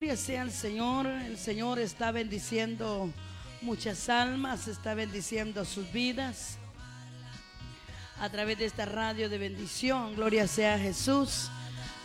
Gloria 0.00 0.16
sea 0.16 0.42
al 0.42 0.52
Señor, 0.52 1.06
el 1.08 1.36
Señor 1.36 1.80
está 1.80 2.12
bendiciendo 2.12 3.12
muchas 3.62 4.08
almas, 4.08 4.68
está 4.68 4.94
bendiciendo 4.94 5.64
sus 5.64 5.90
vidas 5.90 6.56
a 8.20 8.28
través 8.30 8.58
de 8.58 8.66
esta 8.66 8.84
radio 8.84 9.28
de 9.28 9.38
bendición. 9.38 10.14
Gloria 10.14 10.46
sea 10.46 10.78
Jesús. 10.78 11.50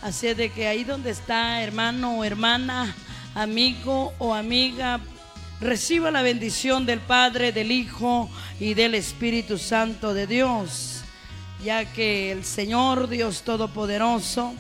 Así 0.02 0.34
de 0.34 0.50
que 0.52 0.66
ahí 0.66 0.84
donde 0.84 1.12
está, 1.12 1.62
hermano 1.62 2.17
o 2.17 2.23
hermana, 2.23 2.95
amigo 3.36 4.12
o 4.17 4.34
amiga, 4.34 5.00
reciba 5.62 6.09
la 6.09 6.23
bendición 6.23 6.88
del 6.88 7.00
Padre, 7.00 7.52
del 7.52 7.72
Hijo 7.72 8.28
y 8.59 8.73
del 8.73 8.95
Espíritu 8.95 9.59
Santo 9.59 10.16
de 10.16 10.25
Dios, 10.25 11.03
ya 11.64 11.86
que 11.94 12.31
el 12.31 12.44
Señor 12.44 13.08
Dios 13.08 13.44
Todopoderoso 13.44 14.55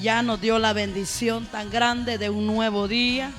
ya 0.00 0.22
nos 0.22 0.40
dio 0.40 0.58
la 0.58 0.72
bendición 0.72 1.46
tan 1.46 1.70
grande 1.70 2.18
de 2.18 2.30
un 2.30 2.46
nuevo 2.46 2.88
día. 2.88 3.30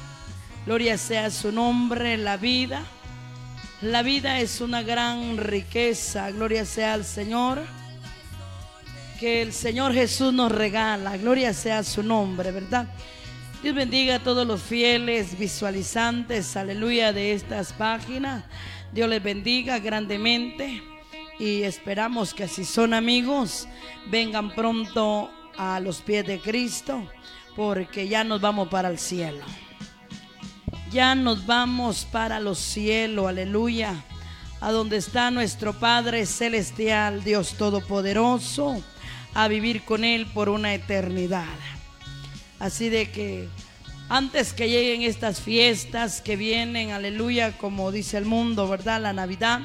Gloria 0.66 0.98
sea 0.98 1.30
su 1.30 1.52
nombre, 1.52 2.18
la 2.18 2.38
vida. 2.38 2.84
La 3.81 4.04
vida 4.04 4.40
es 4.40 4.62
una 4.62 4.81
gran 4.81 5.38
riqueza, 5.38 6.31
gloria 6.31 6.66
sea 6.66 6.94
al 6.94 7.04
Señor. 7.04 7.61
Que 9.20 9.42
el 9.42 9.53
Señor 9.53 9.94
Jesús 9.94 10.33
nos 10.33 10.52
regala, 10.52 11.17
gloria 11.17 11.53
sea 11.53 11.83
su 11.83 12.03
nombre, 12.03 12.52
¿verdad? 12.52 12.88
Dios 13.61 13.76
bendiga 13.76 14.16
a 14.16 14.23
todos 14.23 14.45
los 14.45 14.61
fieles 14.61 15.38
visualizantes, 15.38 16.56
aleluya, 16.56 17.14
de 17.14 17.33
estas 17.33 17.73
páginas. 17.73 18.44
Dios 18.94 19.09
les 19.09 19.22
bendiga 19.22 19.80
grandemente 19.80 20.81
y 21.39 21.64
esperamos 21.64 22.33
que 22.33 22.48
si 22.48 22.64
son 22.64 22.94
amigos, 22.94 23.67
vengan 24.09 24.53
pronto 24.53 25.30
a 25.58 25.80
los 25.80 26.02
pies 26.02 26.25
de 26.25 26.39
Cristo, 26.39 27.09
porque 27.56 28.08
ya 28.08 28.23
nos 28.23 28.42
vamos 28.42 28.67
para 28.70 28.89
el 28.89 29.00
cielo. 29.00 29.44
Ya 30.92 31.16
nos 31.16 31.45
vamos 31.45 32.08
para 32.11 32.39
los 32.39 32.59
cielos, 32.59 33.28
aleluya, 33.28 33.95
a 34.61 34.72
donde 34.72 34.98
está 34.98 35.31
nuestro 35.31 35.73
Padre 35.73 36.26
Celestial, 36.26 37.23
Dios 37.23 37.56
Todopoderoso, 37.58 38.81
a 39.33 39.48
vivir 39.48 39.83
con 39.83 40.03
Él 40.03 40.26
por 40.28 40.50
una 40.50 40.73
eternidad. 40.73 41.45
Así 42.59 42.89
de 42.89 43.11
que 43.11 43.50
antes 44.08 44.53
que 44.53 44.70
lleguen 44.70 45.02
estas 45.02 45.42
fiestas 45.42 46.22
que 46.22 46.36
vienen, 46.36 46.92
aleluya, 46.92 47.58
como 47.58 47.92
dice 47.92 48.17
el 48.17 48.26
mundo, 48.26 48.67
¿verdad? 48.67 49.02
La 49.02 49.14
Navidad 49.14 49.61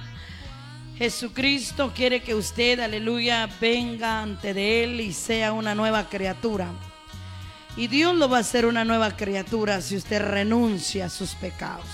Jesucristo 1.01 1.95
quiere 1.97 2.21
que 2.21 2.35
usted, 2.35 2.79
aleluya, 2.79 3.49
venga 3.59 4.21
ante 4.21 4.53
de 4.53 4.85
Él 4.85 5.01
y 5.01 5.15
sea 5.15 5.55
una 5.55 5.75
nueva 5.75 6.11
criatura. 6.11 6.69
Y 7.75 7.87
Dios 7.87 8.15
lo 8.15 8.29
va 8.29 8.37
a 8.37 8.41
hacer 8.41 8.67
una 8.67 8.85
nueva 8.85 9.17
criatura 9.17 9.81
si 9.81 9.97
usted 9.97 10.21
renuncia 10.21 11.07
a 11.07 11.09
sus 11.09 11.35
pecados. 11.37 11.87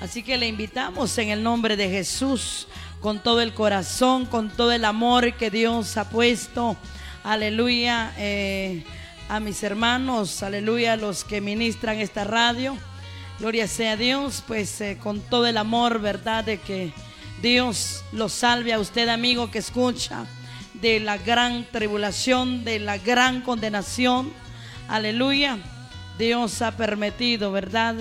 Así 0.00 0.24
que 0.24 0.36
le 0.36 0.48
invitamos 0.48 1.16
en 1.18 1.28
el 1.28 1.40
nombre 1.44 1.76
de 1.76 1.88
Jesús, 1.88 2.66
con 3.00 3.22
todo 3.22 3.42
el 3.42 3.54
corazón, 3.54 4.26
con 4.26 4.50
todo 4.50 4.72
el 4.72 4.84
amor 4.84 5.36
que 5.36 5.52
Dios 5.52 5.96
ha 5.96 6.10
puesto, 6.10 6.76
aleluya, 7.22 8.12
eh, 8.18 8.82
a 9.28 9.38
mis 9.38 9.62
hermanos, 9.62 10.42
aleluya, 10.42 10.94
a 10.94 10.96
los 10.96 11.22
que 11.22 11.40
ministran 11.40 12.00
esta 12.00 12.24
radio. 12.24 12.76
Gloria 13.40 13.66
sea 13.66 13.96
Dios, 13.96 14.44
pues 14.46 14.80
eh, 14.80 14.96
con 15.02 15.20
todo 15.20 15.46
el 15.46 15.56
amor, 15.56 16.00
¿verdad? 16.00 16.44
De 16.44 16.58
que 16.58 16.92
Dios 17.42 18.04
lo 18.12 18.28
salve 18.28 18.72
a 18.72 18.78
usted, 18.78 19.08
amigo, 19.08 19.50
que 19.50 19.58
escucha 19.58 20.24
de 20.74 21.00
la 21.00 21.18
gran 21.18 21.66
tribulación, 21.72 22.64
de 22.64 22.78
la 22.78 22.96
gran 22.96 23.40
condenación. 23.40 24.32
Aleluya. 24.88 25.58
Dios 26.16 26.62
ha 26.62 26.76
permitido, 26.76 27.50
¿verdad? 27.50 27.96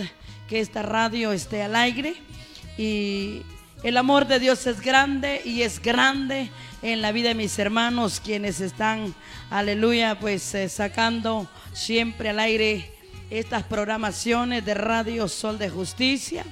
Que 0.47 0.59
esta 0.59 0.83
radio 0.83 1.31
esté 1.31 1.63
al 1.63 1.75
aire. 1.75 2.15
Y 2.77 3.41
el 3.81 3.97
amor 3.97 4.27
de 4.27 4.39
Dios 4.39 4.67
es 4.67 4.81
grande 4.81 5.41
y 5.43 5.63
es 5.63 5.81
grande 5.81 6.51
en 6.83 7.01
la 7.01 7.11
vida 7.11 7.29
de 7.29 7.35
mis 7.35 7.57
hermanos, 7.57 8.21
quienes 8.23 8.61
están, 8.61 9.15
aleluya, 9.49 10.19
pues 10.19 10.53
eh, 10.53 10.69
sacando 10.69 11.49
siempre 11.73 12.29
al 12.29 12.39
aire 12.39 12.92
estas 13.29 13.63
programaciones 13.63 14.65
de 14.65 14.73
Radio 14.73 15.27
Sol 15.27 15.57
de 15.57 15.69
Justicia. 15.69 16.45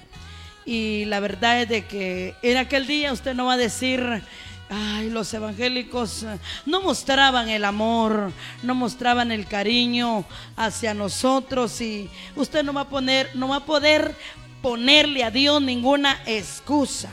Y 0.65 1.05
la 1.05 1.19
verdad 1.19 1.61
es 1.61 1.69
de 1.69 1.85
que 1.85 2.35
en 2.41 2.57
aquel 2.57 2.87
día 2.87 3.13
usted 3.13 3.33
no 3.33 3.45
va 3.45 3.53
a 3.53 3.57
decir, 3.57 4.23
ay, 4.69 5.09
los 5.09 5.33
evangélicos 5.33 6.23
eh, 6.23 6.39
no 6.65 6.81
mostraban 6.81 7.49
el 7.49 7.65
amor, 7.65 8.31
no 8.63 8.73
mostraban 8.73 9.31
el 9.31 9.45
cariño 9.45 10.23
hacia 10.55 10.93
nosotros 10.93 11.81
y 11.81 12.09
usted 12.35 12.63
no 12.63 12.73
va 12.73 12.81
a 12.81 12.89
poner, 12.89 13.29
no 13.35 13.49
va 13.49 13.57
a 13.57 13.65
poder 13.65 14.15
ponerle 14.61 15.23
a 15.23 15.31
Dios 15.31 15.61
ninguna 15.61 16.21
excusa. 16.25 17.09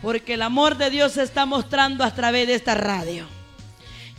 Porque 0.00 0.34
el 0.34 0.42
amor 0.42 0.76
de 0.76 0.90
Dios 0.90 1.12
se 1.12 1.22
está 1.22 1.46
mostrando 1.46 2.04
a 2.04 2.14
través 2.14 2.46
de 2.46 2.54
esta 2.54 2.74
radio. 2.74 3.26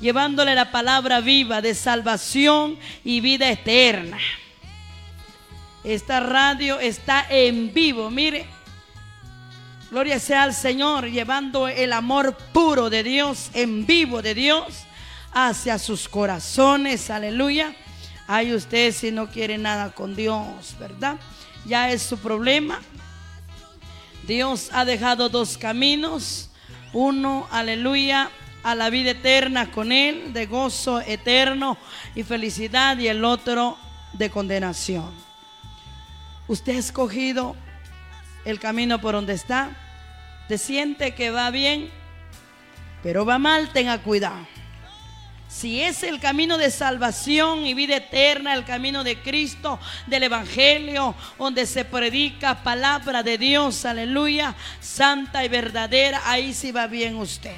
Llevándole 0.06 0.54
la 0.54 0.70
palabra 0.70 1.20
viva 1.20 1.64
de 1.64 1.74
salvación 1.74 2.78
y 3.04 3.22
vida 3.22 3.50
eterna. 3.50 4.20
Esta 5.84 6.20
radio 6.20 6.80
está 6.80 7.26
en 7.28 7.74
vivo, 7.74 8.12
mire. 8.12 8.46
Gloria 9.90 10.20
sea 10.20 10.44
al 10.44 10.54
Señor, 10.54 11.10
llevando 11.10 11.68
el 11.68 11.92
amor 11.92 12.38
puro 12.54 12.92
de 12.92 13.02
Dios, 13.02 13.50
en 13.56 13.88
vivo 13.88 14.22
de 14.22 14.36
Dios, 14.36 14.84
hacia 15.34 15.80
sus 15.80 16.08
corazones. 16.08 17.10
Aleluya. 17.10 17.76
Hay 18.28 18.54
usted 18.54 18.94
si 18.94 19.10
no 19.10 19.32
quiere 19.32 19.58
nada 19.58 19.92
con 19.92 20.16
Dios, 20.16 20.76
¿verdad? 20.80 21.16
Ya 21.66 21.90
es 21.90 22.04
su 22.04 22.20
problema. 22.20 22.80
Dios 24.28 24.70
ha 24.72 24.86
dejado 24.86 25.30
dos 25.30 25.58
caminos. 25.58 26.52
Uno, 26.94 27.48
aleluya, 27.50 28.30
a 28.66 28.74
la 28.74 28.90
vida 28.90 29.12
eterna 29.12 29.70
con 29.70 29.92
Él, 29.92 30.34
de 30.34 30.48
gozo 30.48 31.00
eterno 31.00 31.78
y 32.16 32.24
felicidad, 32.24 32.98
y 32.98 33.08
el 33.08 33.24
otro 33.24 33.78
de 34.14 34.32
condenación. 34.32 35.12
Usted 36.48 36.76
ha 36.76 36.80
escogido 36.80 37.56
el 38.44 38.60
camino 38.60 39.00
por 39.00 39.14
donde 39.14 39.34
está. 39.34 39.70
Te 40.48 40.58
siente 40.58 41.14
que 41.14 41.30
va 41.30 41.52
bien, 41.52 41.92
pero 43.04 43.24
va 43.24 43.38
mal, 43.38 43.72
tenga 43.72 44.00
cuidado. 44.00 44.48
Si 45.48 45.84
es 45.84 46.02
el 46.02 46.20
camino 46.20 46.58
de 46.58 46.72
salvación 46.72 47.68
y 47.68 47.76
vida 47.76 47.98
eterna, 47.98 48.56
el 48.56 48.66
camino 48.66 49.04
de 49.04 49.22
Cristo, 49.22 49.80
del 50.08 50.24
Evangelio, 50.24 51.14
donde 51.38 51.68
se 51.68 51.86
predica 51.86 52.64
palabra 52.64 53.22
de 53.22 53.38
Dios, 53.38 53.86
aleluya, 53.86 54.56
santa 54.80 55.46
y 55.46 55.50
verdadera, 55.50 56.24
ahí 56.26 56.52
sí 56.52 56.72
va 56.72 56.88
bien 56.88 57.18
usted. 57.18 57.56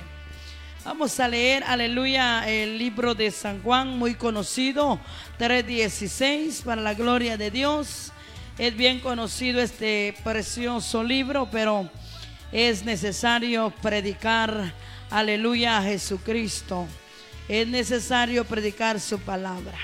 Vamos 0.87 1.19
a 1.19 1.27
leer, 1.27 1.65
aleluya, 1.65 2.47
el 2.49 2.77
libro 2.77 3.13
de 3.13 3.29
San 3.29 3.61
Juan, 3.61 3.97
muy 3.99 4.15
conocido, 4.15 5.01
3.16, 5.37 6.63
para 6.63 6.81
la 6.81 6.93
gloria 6.93 7.35
de 7.35 7.51
Dios. 7.51 8.13
Es 8.57 8.73
bien 8.73 9.01
conocido 9.01 9.59
este 9.59 10.15
precioso 10.23 11.03
libro, 11.03 11.49
pero 11.51 11.91
es 12.53 12.85
necesario 12.85 13.73
predicar, 13.81 14.71
aleluya, 15.09 15.77
a 15.77 15.83
Jesucristo. 15.83 16.87
Es 17.49 17.67
necesario 17.67 18.45
predicar 18.45 19.01
su 19.01 19.19
palabra. 19.19 19.77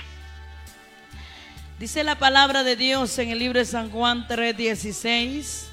Dice 1.80 2.06
la 2.06 2.18
palabra 2.18 2.64
de 2.64 2.78
Dios 2.78 3.20
en 3.20 3.30
el 3.30 3.40
libro 3.40 3.60
de 3.60 3.66
San 3.66 3.92
Juan 3.92 4.26
3:16, 4.26 5.66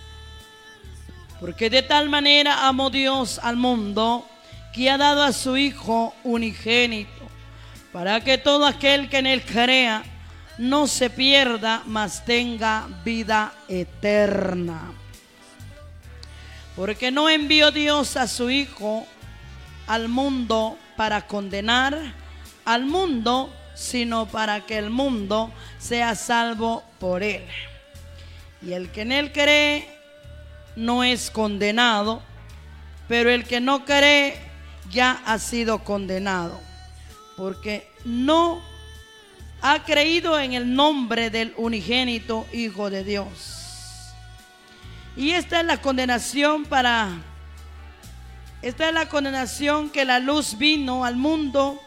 porque 1.38 1.70
de 1.70 1.82
tal 1.82 2.08
manera 2.08 2.66
amó 2.66 2.90
Dios 2.90 3.38
al 3.40 3.54
mundo 3.54 4.26
que 4.72 4.90
ha 4.90 4.98
dado 4.98 5.22
a 5.22 5.32
su 5.32 5.56
Hijo 5.56 6.14
unigénito, 6.24 7.28
para 7.92 8.20
que 8.20 8.38
todo 8.38 8.66
aquel 8.66 9.08
que 9.08 9.18
en 9.18 9.26
él 9.26 9.42
crea 9.42 10.02
no 10.58 10.86
se 10.86 11.10
pierda, 11.10 11.82
mas 11.86 12.24
tenga 12.24 12.86
vida 13.04 13.52
eterna. 13.68 14.92
Porque 16.76 17.10
no 17.10 17.28
envió 17.28 17.70
Dios 17.70 18.16
a 18.16 18.28
su 18.28 18.50
Hijo 18.50 19.06
al 19.86 20.08
mundo 20.08 20.78
para 20.96 21.26
condenar 21.26 21.98
al 22.64 22.84
mundo, 22.84 23.52
sino 23.74 24.26
para 24.26 24.66
que 24.66 24.78
el 24.78 24.90
mundo 24.90 25.50
sea 25.78 26.14
salvo 26.14 26.84
por 26.98 27.22
él. 27.22 27.44
Y 28.62 28.74
el 28.74 28.90
que 28.90 29.02
en 29.02 29.12
él 29.12 29.32
cree 29.32 29.88
no 30.76 31.02
es 31.02 31.30
condenado, 31.30 32.22
pero 33.08 33.30
el 33.30 33.44
que 33.44 33.60
no 33.60 33.84
cree 33.84 34.49
ya 34.90 35.22
ha 35.24 35.38
sido 35.38 35.84
condenado, 35.84 36.60
porque 37.36 37.90
no 38.04 38.60
ha 39.62 39.84
creído 39.84 40.38
en 40.38 40.54
el 40.54 40.74
nombre 40.74 41.30
del 41.30 41.54
unigénito 41.56 42.46
Hijo 42.52 42.90
de 42.90 43.04
Dios. 43.04 43.60
Y 45.16 45.32
esta 45.32 45.60
es 45.60 45.66
la 45.66 45.80
condenación 45.80 46.64
para... 46.64 47.10
Esta 48.62 48.88
es 48.88 48.94
la 48.94 49.08
condenación 49.08 49.88
que 49.88 50.04
la 50.04 50.18
luz 50.18 50.58
vino 50.58 51.06
al 51.06 51.16
mundo 51.16 51.80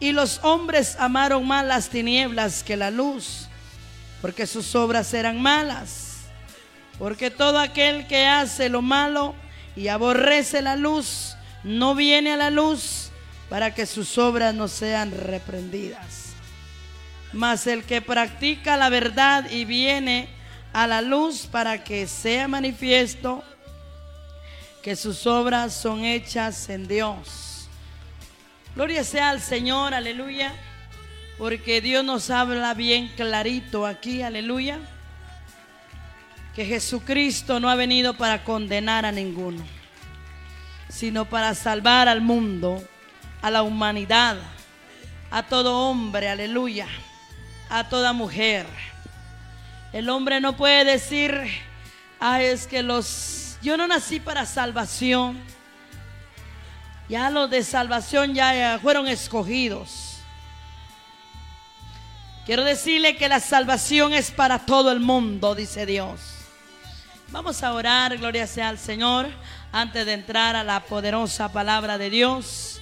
Y 0.00 0.10
los 0.10 0.40
hombres 0.42 0.96
amaron 0.98 1.46
más 1.46 1.64
las 1.64 1.88
tinieblas 1.88 2.64
que 2.64 2.76
la 2.76 2.90
luz, 2.90 3.48
porque 4.22 4.46
sus 4.46 4.74
obras 4.74 5.12
eran 5.12 5.40
malas. 5.42 6.22
Porque 6.98 7.30
todo 7.30 7.58
aquel 7.58 8.06
que 8.06 8.26
hace 8.26 8.70
lo 8.70 8.80
malo 8.82 9.34
y 9.76 9.88
aborrece 9.88 10.62
la 10.62 10.76
luz, 10.76 11.29
no 11.64 11.94
viene 11.94 12.32
a 12.32 12.36
la 12.36 12.50
luz 12.50 13.10
para 13.48 13.74
que 13.74 13.86
sus 13.86 14.18
obras 14.18 14.54
no 14.54 14.68
sean 14.68 15.10
reprendidas. 15.10 16.34
Mas 17.32 17.66
el 17.66 17.84
que 17.84 18.00
practica 18.00 18.76
la 18.76 18.88
verdad 18.88 19.50
y 19.50 19.64
viene 19.64 20.28
a 20.72 20.86
la 20.86 21.02
luz 21.02 21.46
para 21.46 21.84
que 21.84 22.06
sea 22.06 22.48
manifiesto 22.48 23.44
que 24.82 24.96
sus 24.96 25.26
obras 25.26 25.74
son 25.74 26.04
hechas 26.04 26.68
en 26.68 26.88
Dios. 26.88 27.68
Gloria 28.74 29.04
sea 29.04 29.30
al 29.30 29.40
Señor, 29.40 29.94
aleluya, 29.94 30.52
porque 31.38 31.80
Dios 31.80 32.04
nos 32.04 32.30
habla 32.30 32.72
bien 32.74 33.08
clarito 33.16 33.84
aquí, 33.84 34.22
aleluya, 34.22 34.78
que 36.54 36.64
Jesucristo 36.64 37.60
no 37.60 37.68
ha 37.68 37.74
venido 37.74 38.14
para 38.14 38.44
condenar 38.44 39.04
a 39.04 39.12
ninguno, 39.12 39.64
sino 40.90 41.24
para 41.24 41.54
salvar 41.54 42.08
al 42.08 42.20
mundo, 42.20 42.82
a 43.40 43.50
la 43.50 43.62
humanidad, 43.62 44.36
a 45.30 45.44
todo 45.44 45.88
hombre, 45.88 46.28
aleluya, 46.28 46.86
a 47.68 47.88
toda 47.88 48.12
mujer. 48.12 48.66
El 49.92 50.08
hombre 50.08 50.40
no 50.40 50.56
puede 50.56 50.84
decir, 50.84 51.40
ah, 52.20 52.42
es 52.42 52.66
que 52.66 52.82
los 52.82 53.40
yo 53.62 53.76
no 53.76 53.86
nací 53.86 54.20
para 54.20 54.46
salvación. 54.46 55.38
Ya 57.08 57.28
los 57.30 57.50
de 57.50 57.62
salvación 57.62 58.34
ya 58.34 58.78
fueron 58.80 59.06
escogidos. 59.06 60.16
Quiero 62.46 62.64
decirle 62.64 63.16
que 63.16 63.28
la 63.28 63.40
salvación 63.40 64.12
es 64.12 64.30
para 64.30 64.60
todo 64.60 64.90
el 64.92 65.00
mundo, 65.00 65.54
dice 65.54 65.84
Dios. 65.86 66.20
Vamos 67.28 67.62
a 67.62 67.74
orar, 67.74 68.16
gloria 68.16 68.46
sea 68.46 68.70
al 68.70 68.78
Señor, 68.78 69.28
antes 69.72 70.04
de 70.06 70.14
entrar 70.14 70.56
a 70.56 70.64
la 70.64 70.80
poderosa 70.80 71.52
palabra 71.52 71.98
de 71.98 72.10
Dios. 72.10 72.80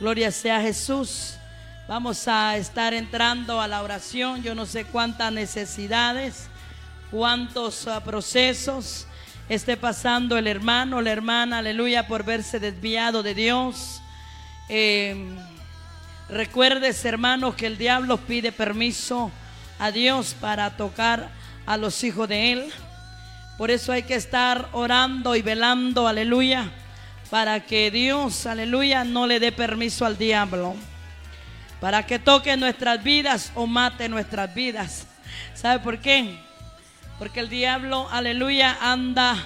Gloria 0.00 0.30
sea 0.30 0.60
Jesús. 0.60 1.34
Vamos 1.88 2.26
a 2.26 2.56
estar 2.56 2.94
entrando 2.94 3.60
a 3.60 3.68
la 3.68 3.82
oración. 3.82 4.42
Yo 4.42 4.54
no 4.54 4.66
sé 4.66 4.84
cuántas 4.84 5.32
necesidades, 5.32 6.48
cuántos 7.10 7.86
ah, 7.86 8.02
procesos 8.02 9.06
esté 9.48 9.76
pasando 9.76 10.38
el 10.38 10.46
hermano, 10.46 11.02
la 11.02 11.10
hermana, 11.10 11.58
aleluya, 11.58 12.06
por 12.06 12.24
verse 12.24 12.58
desviado 12.58 13.22
de 13.22 13.34
Dios. 13.34 14.00
Eh, 14.68 15.36
recuerdes, 16.28 17.04
hermanos, 17.04 17.54
que 17.54 17.66
el 17.66 17.76
diablo 17.76 18.16
pide 18.16 18.52
permiso 18.52 19.30
a 19.78 19.90
Dios 19.90 20.34
para 20.40 20.76
tocar 20.76 21.30
a 21.66 21.76
los 21.76 22.02
hijos 22.04 22.28
de 22.28 22.52
Él. 22.52 22.72
Por 23.62 23.70
eso 23.70 23.92
hay 23.92 24.02
que 24.02 24.16
estar 24.16 24.70
orando 24.72 25.36
y 25.36 25.40
velando, 25.40 26.08
aleluya, 26.08 26.68
para 27.30 27.64
que 27.64 27.92
Dios, 27.92 28.44
aleluya, 28.44 29.04
no 29.04 29.28
le 29.28 29.38
dé 29.38 29.52
permiso 29.52 30.04
al 30.04 30.18
diablo. 30.18 30.74
Para 31.80 32.04
que 32.04 32.18
toque 32.18 32.56
nuestras 32.56 33.04
vidas 33.04 33.52
o 33.54 33.68
mate 33.68 34.08
nuestras 34.08 34.52
vidas. 34.52 35.06
¿Sabe 35.54 35.78
por 35.78 36.00
qué? 36.00 36.40
Porque 37.20 37.38
el 37.38 37.48
diablo, 37.48 38.08
aleluya, 38.10 38.78
anda 38.80 39.36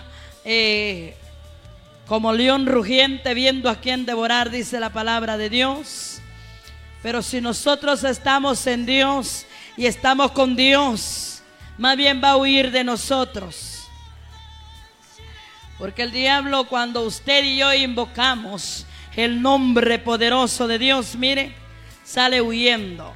eh, 0.47 1.15
como 2.07 2.33
león 2.33 2.65
rugiente 2.65 3.35
viendo 3.35 3.69
a 3.69 3.83
quien 3.83 4.07
devorar, 4.07 4.49
dice 4.49 4.81
la 4.81 4.95
palabra 4.95 5.37
de 5.37 5.51
Dios. 5.51 6.23
Pero 7.03 7.21
si 7.21 7.43
nosotros 7.43 8.03
estamos 8.03 8.67
en 8.67 8.87
Dios 8.87 9.45
y 9.77 9.85
estamos 9.85 10.33
con 10.33 10.57
Dios, 10.57 11.43
más 11.77 11.99
bien 11.99 12.23
va 12.25 12.31
a 12.31 12.37
huir 12.39 12.71
de 12.71 12.83
nosotros. 12.83 13.76
Porque 15.79 16.03
el 16.03 16.13
diablo 16.13 16.65
cuando 16.69 17.03
usted 17.03 17.45
y 17.45 17.59
yo 17.59 17.73
invocamos 17.73 18.87
el 19.15 19.43
nombre 19.43 19.99
poderoso 19.99 20.67
de 20.67 20.79
Dios, 20.79 21.17
mire, 21.17 21.55
sale 22.05 22.41
huyendo. 22.41 23.15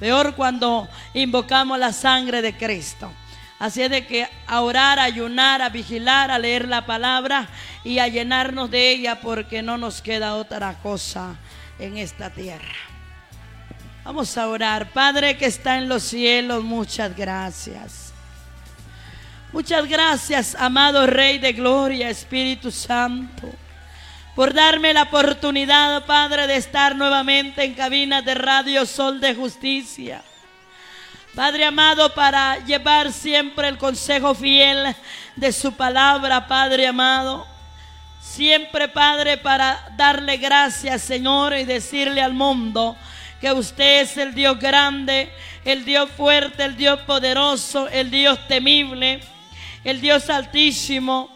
Peor 0.00 0.34
cuando 0.34 0.88
invocamos 1.12 1.78
la 1.78 1.92
sangre 1.92 2.42
de 2.42 2.56
Cristo. 2.56 3.10
Así 3.58 3.82
es 3.82 3.90
de 3.90 4.06
que 4.06 4.28
a 4.46 4.60
orar, 4.60 4.98
a 4.98 5.04
ayunar, 5.04 5.62
a 5.62 5.68
vigilar, 5.68 6.30
a 6.30 6.38
leer 6.38 6.68
la 6.68 6.84
palabra 6.84 7.48
y 7.84 7.98
a 7.98 8.08
llenarnos 8.08 8.70
de 8.70 8.90
ella 8.90 9.20
porque 9.20 9.62
no 9.62 9.78
nos 9.78 10.02
queda 10.02 10.34
otra 10.34 10.74
cosa 10.82 11.36
en 11.78 11.96
esta 11.96 12.30
tierra. 12.30 12.74
Vamos 14.04 14.36
a 14.36 14.48
orar. 14.48 14.90
Padre 14.92 15.38
que 15.38 15.46
está 15.46 15.78
en 15.78 15.88
los 15.88 16.02
cielos, 16.02 16.62
muchas 16.62 17.16
gracias. 17.16 18.03
Muchas 19.54 19.88
gracias, 19.88 20.56
amado 20.56 21.06
Rey 21.06 21.38
de 21.38 21.52
Gloria, 21.52 22.10
Espíritu 22.10 22.72
Santo, 22.72 23.48
por 24.34 24.52
darme 24.52 24.92
la 24.92 25.04
oportunidad, 25.04 26.04
Padre, 26.06 26.48
de 26.48 26.56
estar 26.56 26.96
nuevamente 26.96 27.62
en 27.62 27.74
cabina 27.74 28.20
de 28.20 28.34
Radio 28.34 28.84
Sol 28.84 29.20
de 29.20 29.32
Justicia 29.32 30.24
Padre 31.36 31.66
amado, 31.66 32.12
para 32.14 32.64
llevar 32.64 33.12
siempre 33.12 33.68
el 33.68 33.78
consejo 33.78 34.34
fiel 34.34 34.92
de 35.36 35.52
su 35.52 35.72
palabra, 35.72 36.48
Padre 36.48 36.88
amado. 36.88 37.46
Siempre, 38.20 38.88
Padre, 38.88 39.38
para 39.38 39.88
darle 39.96 40.36
gracias, 40.36 41.02
Señor, 41.02 41.54
y 41.54 41.64
decirle 41.64 42.20
al 42.20 42.34
mundo 42.34 42.96
que 43.40 43.52
usted 43.52 44.02
es 44.02 44.16
el 44.16 44.34
Dios 44.34 44.58
grande, 44.58 45.32
el 45.64 45.84
Dios 45.84 46.10
fuerte, 46.10 46.64
el 46.64 46.76
Dios 46.76 46.98
poderoso, 47.02 47.86
el 47.88 48.10
Dios 48.10 48.36
temible, 48.48 49.20
el 49.84 50.00
Dios 50.00 50.30
altísimo, 50.30 51.30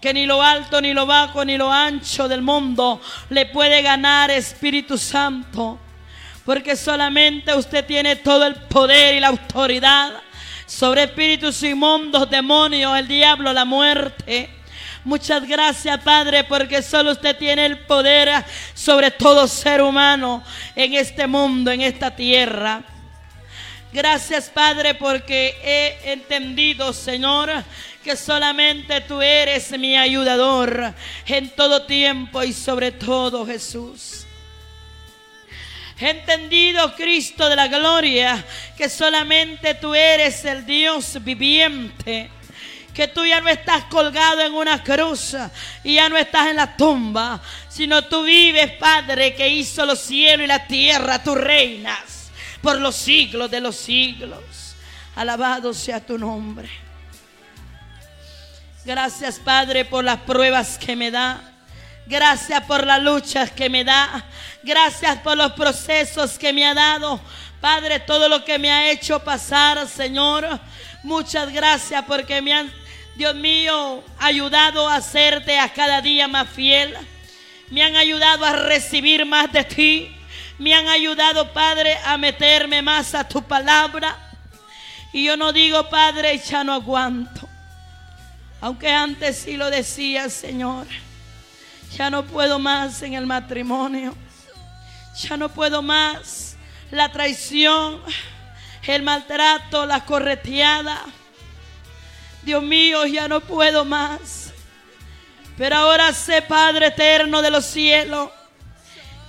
que 0.00 0.12
ni 0.12 0.26
lo 0.26 0.42
alto, 0.42 0.80
ni 0.80 0.92
lo 0.92 1.06
bajo, 1.06 1.44
ni 1.44 1.56
lo 1.56 1.72
ancho 1.72 2.28
del 2.28 2.42
mundo 2.42 3.00
le 3.30 3.46
puede 3.46 3.80
ganar 3.80 4.30
Espíritu 4.30 4.98
Santo. 4.98 5.78
Porque 6.44 6.76
solamente 6.76 7.54
usted 7.54 7.86
tiene 7.86 8.16
todo 8.16 8.44
el 8.44 8.54
poder 8.54 9.14
y 9.14 9.20
la 9.20 9.28
autoridad 9.28 10.12
sobre 10.66 11.04
espíritus 11.04 11.62
inmundos, 11.62 12.28
demonios, 12.28 12.98
el 12.98 13.08
diablo, 13.08 13.50
la 13.54 13.64
muerte. 13.64 14.50
Muchas 15.04 15.46
gracias, 15.46 15.98
Padre, 16.02 16.44
porque 16.44 16.82
solo 16.82 17.12
usted 17.12 17.36
tiene 17.36 17.64
el 17.64 17.78
poder 17.78 18.44
sobre 18.74 19.10
todo 19.10 19.46
ser 19.46 19.80
humano 19.80 20.42
en 20.76 20.94
este 20.94 21.26
mundo, 21.26 21.70
en 21.70 21.80
esta 21.80 22.14
tierra. 22.14 22.82
Gracias, 23.92 24.50
Padre, 24.50 24.94
porque 24.94 25.56
he 25.62 26.12
entendido, 26.12 26.92
Señor, 26.92 27.50
que 28.04 28.16
solamente 28.16 29.00
tú 29.00 29.22
eres 29.22 29.76
mi 29.78 29.96
ayudador 29.96 30.92
en 31.26 31.48
todo 31.56 31.86
tiempo 31.86 32.42
y 32.42 32.52
sobre 32.52 32.92
todo, 32.92 33.46
Jesús. 33.46 34.26
Entendido, 35.98 36.94
Cristo 36.94 37.48
de 37.48 37.56
la 37.56 37.66
gloria, 37.66 38.44
que 38.76 38.90
solamente 38.90 39.74
tú 39.74 39.94
eres 39.94 40.44
el 40.44 40.66
Dios 40.66 41.16
viviente. 41.24 42.30
Que 42.92 43.08
tú 43.08 43.24
ya 43.24 43.40
no 43.40 43.48
estás 43.48 43.84
colgado 43.84 44.42
en 44.42 44.52
una 44.52 44.84
cruz 44.84 45.34
y 45.82 45.94
ya 45.94 46.08
no 46.08 46.16
estás 46.16 46.48
en 46.48 46.56
la 46.56 46.76
tumba, 46.76 47.42
sino 47.68 48.04
tú 48.04 48.22
vives, 48.22 48.70
Padre, 48.72 49.34
que 49.34 49.48
hizo 49.48 49.84
los 49.84 49.98
cielos 49.98 50.44
y 50.44 50.46
la 50.46 50.64
tierra, 50.66 51.20
tú 51.20 51.34
reinas 51.34 52.30
por 52.60 52.78
los 52.78 52.94
siglos 52.94 53.50
de 53.50 53.60
los 53.60 53.74
siglos. 53.74 54.76
Alabado 55.16 55.74
sea 55.74 56.04
tu 56.04 56.16
nombre. 56.18 56.83
Gracias, 58.84 59.38
Padre, 59.38 59.86
por 59.86 60.04
las 60.04 60.18
pruebas 60.20 60.76
que 60.76 60.94
me 60.94 61.10
da. 61.10 61.40
Gracias 62.06 62.62
por 62.64 62.86
las 62.86 63.02
luchas 63.02 63.50
que 63.50 63.70
me 63.70 63.82
da. 63.82 64.26
Gracias 64.62 65.16
por 65.20 65.38
los 65.38 65.52
procesos 65.52 66.38
que 66.38 66.52
me 66.52 66.66
ha 66.66 66.74
dado. 66.74 67.18
Padre, 67.62 68.00
todo 68.00 68.28
lo 68.28 68.44
que 68.44 68.58
me 68.58 68.70
ha 68.70 68.90
hecho 68.90 69.20
pasar, 69.20 69.88
Señor. 69.88 70.60
Muchas 71.02 71.50
gracias 71.50 72.04
porque 72.06 72.42
me 72.42 72.52
han, 72.52 72.70
Dios 73.16 73.34
mío, 73.34 74.04
ayudado 74.18 74.86
a 74.86 74.96
hacerte 74.96 75.58
a 75.58 75.72
cada 75.72 76.02
día 76.02 76.28
más 76.28 76.50
fiel. 76.50 76.94
Me 77.70 77.82
han 77.82 77.96
ayudado 77.96 78.44
a 78.44 78.52
recibir 78.52 79.24
más 79.24 79.50
de 79.50 79.64
ti. 79.64 80.16
Me 80.58 80.74
han 80.74 80.88
ayudado, 80.88 81.54
Padre, 81.54 81.96
a 82.04 82.18
meterme 82.18 82.82
más 82.82 83.14
a 83.14 83.26
tu 83.26 83.42
palabra. 83.42 84.14
Y 85.10 85.24
yo 85.24 85.38
no 85.38 85.54
digo, 85.54 85.88
Padre, 85.88 86.38
ya 86.38 86.62
no 86.62 86.74
aguanto. 86.74 87.48
Aunque 88.64 88.90
antes 88.90 89.40
sí 89.40 89.58
lo 89.58 89.68
decía, 89.68 90.30
Señor. 90.30 90.86
Ya 91.98 92.08
no 92.08 92.24
puedo 92.24 92.58
más 92.58 93.02
en 93.02 93.12
el 93.12 93.26
matrimonio. 93.26 94.14
Ya 95.20 95.36
no 95.36 95.50
puedo 95.50 95.82
más 95.82 96.56
la 96.90 97.12
traición, 97.12 98.00
el 98.84 99.02
maltrato, 99.02 99.84
la 99.84 100.06
correteada. 100.06 100.98
Dios 102.40 102.62
mío, 102.62 103.04
ya 103.04 103.28
no 103.28 103.42
puedo 103.42 103.84
más. 103.84 104.54
Pero 105.58 105.76
ahora 105.76 106.14
sé, 106.14 106.40
Padre 106.40 106.86
eterno 106.86 107.42
de 107.42 107.50
los 107.50 107.66
cielos, 107.66 108.30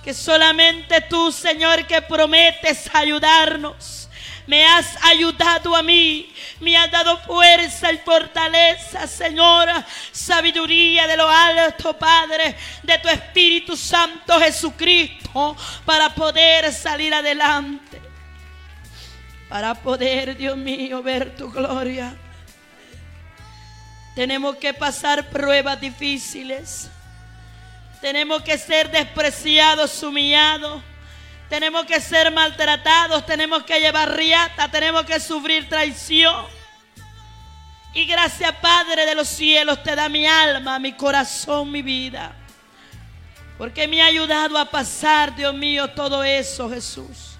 que 0.02 0.14
solamente 0.14 1.02
tú, 1.02 1.30
Señor, 1.30 1.86
que 1.86 2.00
prometes 2.00 2.88
ayudarnos. 2.94 4.05
Me 4.46 4.64
has 4.64 4.96
ayudado 5.02 5.74
a 5.74 5.82
mí, 5.82 6.32
me 6.60 6.76
has 6.76 6.90
dado 6.90 7.18
fuerza 7.18 7.92
y 7.92 7.98
fortaleza, 7.98 9.06
Señor, 9.08 9.68
sabiduría 10.12 11.08
de 11.08 11.16
lo 11.16 11.28
alto, 11.28 11.98
Padre, 11.98 12.56
de 12.82 12.98
tu 12.98 13.08
Espíritu 13.08 13.76
Santo 13.76 14.38
Jesucristo, 14.38 15.56
para 15.84 16.14
poder 16.14 16.72
salir 16.72 17.12
adelante, 17.12 18.00
para 19.48 19.74
poder, 19.74 20.36
Dios 20.36 20.56
mío, 20.56 21.02
ver 21.02 21.34
tu 21.34 21.50
gloria. 21.50 22.16
Tenemos 24.14 24.56
que 24.56 24.72
pasar 24.72 25.28
pruebas 25.28 25.80
difíciles. 25.80 26.88
Tenemos 28.00 28.42
que 28.42 28.56
ser 28.56 28.90
despreciados, 28.90 30.02
humillados. 30.02 30.82
Tenemos 31.48 31.84
que 31.86 32.00
ser 32.00 32.30
maltratados. 32.32 33.24
Tenemos 33.26 33.62
que 33.64 33.80
llevar 33.80 34.16
riata. 34.16 34.70
Tenemos 34.70 35.04
que 35.04 35.20
sufrir 35.20 35.68
traición. 35.68 36.46
Y 37.96 38.04
gracias, 38.04 38.52
Padre 38.56 39.06
de 39.06 39.14
los 39.14 39.26
cielos, 39.26 39.82
te 39.82 39.96
da 39.96 40.10
mi 40.10 40.26
alma, 40.26 40.78
mi 40.78 40.92
corazón, 40.92 41.70
mi 41.70 41.80
vida. 41.80 42.34
Porque 43.56 43.88
me 43.88 44.02
ha 44.02 44.06
ayudado 44.06 44.58
a 44.58 44.66
pasar, 44.66 45.34
Dios 45.34 45.54
mío, 45.54 45.88
todo 45.88 46.22
eso, 46.22 46.68
Jesús. 46.68 47.36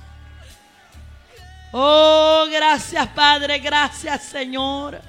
Oh, 1.72 2.46
gracias, 2.50 3.06
Padre. 3.08 3.58
Gracias, 3.58 4.22
Señor. 4.22 5.02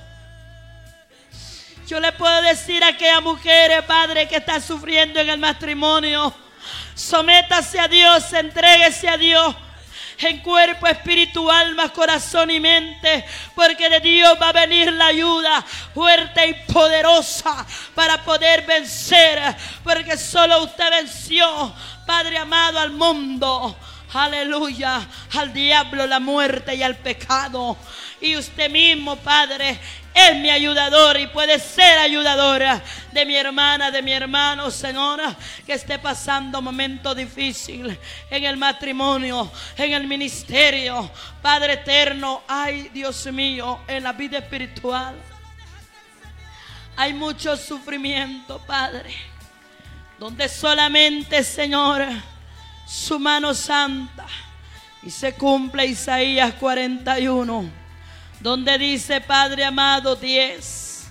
Yo 1.88 2.02
le 2.02 2.12
puedo 2.12 2.42
decir 2.42 2.84
a 2.84 2.90
aquella 2.90 3.22
mujer, 3.22 3.86
Padre, 3.86 4.28
que 4.28 4.36
está 4.36 4.60
sufriendo 4.60 5.22
en 5.22 5.30
el 5.30 5.40
matrimonio, 5.40 6.34
sométase 6.98 7.80
a 7.80 7.88
Dios, 7.88 8.34
entréguese 8.34 9.08
a 9.08 9.18
Dios 9.18 9.56
en 10.20 10.40
cuerpo, 10.40 10.88
espíritu, 10.88 11.50
alma, 11.50 11.90
corazón 11.90 12.50
y 12.50 12.60
mente, 12.60 13.24
porque 13.54 13.88
de 13.88 14.00
Dios 14.00 14.36
va 14.42 14.50
a 14.50 14.54
venir 14.54 14.92
la 14.92 15.08
ayuda 15.08 15.64
fuerte 15.94 16.48
y 16.48 16.74
poderosa 16.74 17.66
para 17.94 18.24
poder 18.24 18.66
vencer, 18.66 19.56
porque 19.84 20.18
solo 20.18 20.64
usted 20.64 20.90
venció, 20.90 21.72
Padre 22.06 22.38
amado, 22.40 22.80
al 22.80 22.92
mundo. 22.92 23.78
Aleluya, 24.14 25.06
al 25.36 25.54
diablo, 25.54 26.08
la 26.08 26.20
muerte 26.20 26.74
y 26.74 26.82
al 26.82 26.96
pecado. 26.96 27.78
Y 28.20 28.36
usted 28.36 28.70
mismo, 28.72 29.16
Padre, 29.18 29.80
es 30.14 30.36
mi 30.38 30.50
ayudador 30.50 31.20
y 31.20 31.28
puede 31.28 31.60
ser 31.60 32.00
ayudadora 32.00 32.82
de 33.12 33.24
mi 33.24 33.36
hermana, 33.36 33.92
de 33.92 34.02
mi 34.02 34.12
hermano, 34.12 34.72
Señora, 34.72 35.36
que 35.64 35.74
esté 35.74 36.00
pasando 36.00 36.60
momentos 36.60 37.16
difíciles 37.16 38.00
en 38.32 38.44
el 38.44 38.58
matrimonio, 38.58 39.52
en 39.78 39.94
el 39.94 40.08
ministerio. 40.08 41.12
Padre 41.42 41.74
eterno, 41.74 42.42
ay 42.48 42.90
Dios 42.92 43.28
mío, 43.28 43.82
en 43.88 44.04
la 44.04 44.14
vida 44.14 44.40
espiritual. 44.40 45.16
Hay 46.96 47.14
mucho 47.14 47.56
sufrimiento, 47.56 48.60
Padre, 48.66 49.16
donde 50.18 50.50
solamente, 50.50 51.44
Señor, 51.44 52.08
su 52.88 53.20
mano 53.20 53.54
santa 53.54 54.26
y 55.04 55.12
se 55.12 55.36
cumple 55.36 55.86
Isaías 55.86 56.54
41 56.54 57.87
donde 58.40 58.78
dice, 58.78 59.22
Padre 59.22 59.66
amado 59.66 60.16
10, 60.16 61.08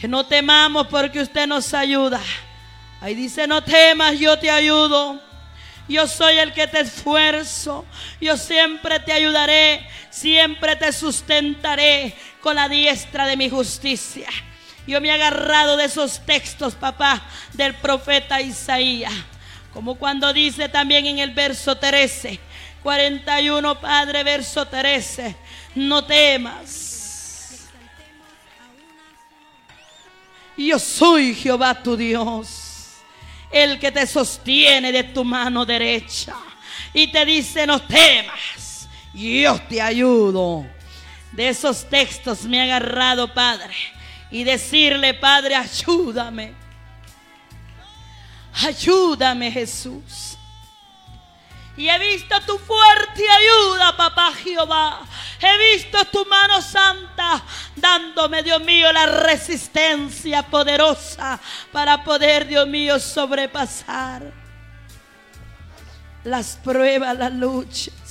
que 0.00 0.08
no 0.08 0.24
temamos 0.26 0.86
porque 0.88 1.20
usted 1.20 1.46
nos 1.46 1.72
ayuda. 1.74 2.20
Ahí 3.00 3.14
dice, 3.14 3.46
no 3.46 3.62
temas, 3.62 4.18
yo 4.18 4.38
te 4.38 4.50
ayudo. 4.50 5.20
Yo 5.86 6.06
soy 6.06 6.38
el 6.38 6.54
que 6.54 6.66
te 6.66 6.80
esfuerzo. 6.80 7.84
Yo 8.20 8.36
siempre 8.36 8.98
te 9.00 9.12
ayudaré. 9.12 9.86
Siempre 10.08 10.76
te 10.76 10.90
sustentaré 10.92 12.16
con 12.40 12.56
la 12.56 12.68
diestra 12.68 13.26
de 13.26 13.36
mi 13.36 13.50
justicia. 13.50 14.28
Yo 14.86 15.00
me 15.00 15.08
he 15.08 15.12
agarrado 15.12 15.76
de 15.76 15.84
esos 15.84 16.24
textos, 16.24 16.74
papá, 16.74 17.22
del 17.52 17.74
profeta 17.74 18.40
Isaías. 18.40 19.12
Como 19.72 19.96
cuando 19.96 20.32
dice 20.32 20.68
también 20.68 21.06
en 21.06 21.18
el 21.18 21.30
verso 21.30 21.76
13, 21.76 22.38
41, 22.82 23.80
Padre, 23.80 24.24
verso 24.24 24.66
13 24.66 25.43
no 25.74 26.04
temas. 26.04 27.68
Yo 30.56 30.78
soy 30.78 31.34
Jehová 31.34 31.74
tu 31.82 31.96
Dios, 31.96 32.92
el 33.50 33.78
que 33.78 33.90
te 33.90 34.06
sostiene 34.06 34.92
de 34.92 35.04
tu 35.04 35.24
mano 35.24 35.66
derecha 35.66 36.36
y 36.92 37.10
te 37.10 37.24
dice 37.24 37.66
no 37.66 37.82
temas, 37.82 38.88
yo 39.12 39.60
te 39.68 39.82
ayudo. 39.82 40.64
De 41.32 41.48
esos 41.48 41.88
textos 41.90 42.44
me 42.44 42.60
ha 42.60 42.64
agarrado, 42.64 43.34
Padre, 43.34 43.74
y 44.30 44.44
decirle, 44.44 45.14
Padre, 45.14 45.56
ayúdame. 45.56 46.52
Ayúdame, 48.62 49.50
Jesús. 49.50 50.33
Y 51.76 51.88
he 51.88 51.98
visto 51.98 52.40
tu 52.46 52.56
fuerte 52.58 53.24
ayuda, 53.28 53.96
papá 53.96 54.32
Jehová. 54.32 55.00
He 55.40 55.74
visto 55.74 56.04
tu 56.06 56.24
mano 56.26 56.62
santa 56.62 57.42
dándome, 57.74 58.42
Dios 58.42 58.62
mío, 58.62 58.92
la 58.92 59.06
resistencia 59.06 60.42
poderosa 60.44 61.40
para 61.72 62.04
poder, 62.04 62.46
Dios 62.46 62.68
mío, 62.68 63.00
sobrepasar 63.00 64.32
las 66.22 66.56
pruebas, 66.62 67.18
las 67.18 67.32
luchas. 67.32 68.03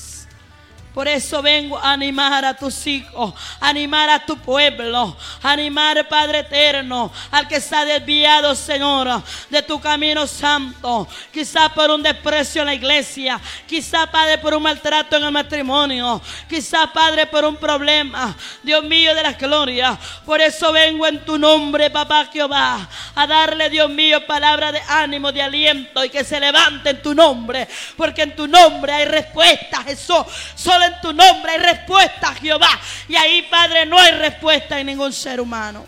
Por 0.93 1.07
eso 1.07 1.41
vengo 1.41 1.77
a 1.79 1.93
animar 1.93 2.45
a 2.45 2.53
tus 2.53 2.85
hijos, 2.85 3.33
animar 3.59 4.09
a 4.11 4.23
tu 4.23 4.37
pueblo, 4.37 5.17
animar, 5.41 6.07
Padre 6.07 6.39
eterno, 6.39 7.11
al 7.31 7.47
que 7.47 7.55
está 7.55 7.83
desviado, 7.83 8.53
Señor, 8.53 9.23
de 9.49 9.61
tu 9.63 9.81
camino 9.81 10.27
santo. 10.27 11.07
Quizá 11.31 11.69
por 11.69 11.89
un 11.89 12.03
desprecio 12.03 12.61
en 12.61 12.67
la 12.67 12.75
iglesia, 12.75 13.41
quizá, 13.67 14.05
Padre, 14.11 14.37
por 14.37 14.53
un 14.53 14.61
maltrato 14.61 15.17
en 15.17 15.23
el 15.23 15.31
matrimonio, 15.31 16.21
quizá, 16.47 16.85
Padre, 16.93 17.25
por 17.25 17.43
un 17.43 17.55
problema, 17.55 18.35
Dios 18.61 18.83
mío 18.83 19.15
de 19.15 19.23
la 19.23 19.33
gloria. 19.33 19.97
Por 20.23 20.41
eso 20.41 20.71
vengo 20.71 21.07
en 21.07 21.25
tu 21.25 21.39
nombre, 21.39 21.89
papá 21.89 22.29
Jehová, 22.31 22.87
a 23.15 23.27
darle, 23.27 23.69
Dios 23.69 23.89
mío, 23.89 24.25
palabra 24.25 24.71
de 24.71 24.81
ánimo, 24.87 25.31
de 25.31 25.41
aliento 25.41 26.03
y 26.03 26.09
que 26.09 26.23
se 26.23 26.39
levante 26.39 26.91
en 26.91 27.01
tu 27.01 27.13
nombre, 27.13 27.67
porque 27.95 28.23
en 28.23 28.35
tu 28.35 28.47
nombre 28.47 28.91
hay 28.91 29.05
respuesta, 29.05 29.83
Jesús. 29.83 30.23
Solo 30.55 30.85
en 30.85 31.01
tu 31.01 31.13
nombre 31.13 31.51
hay 31.51 31.59
respuesta, 31.59 32.33
Jehová. 32.35 32.79
Y 33.07 33.15
ahí, 33.15 33.43
Padre, 33.43 33.85
no 33.85 33.99
hay 33.99 34.13
respuesta 34.13 34.79
en 34.79 34.87
ningún 34.87 35.13
ser 35.13 35.39
humano. 35.39 35.85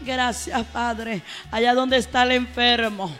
Gracias, 0.00 0.64
Padre. 0.72 1.22
Allá 1.50 1.74
donde 1.74 1.98
está 1.98 2.22
el 2.22 2.32
enfermo 2.32 3.14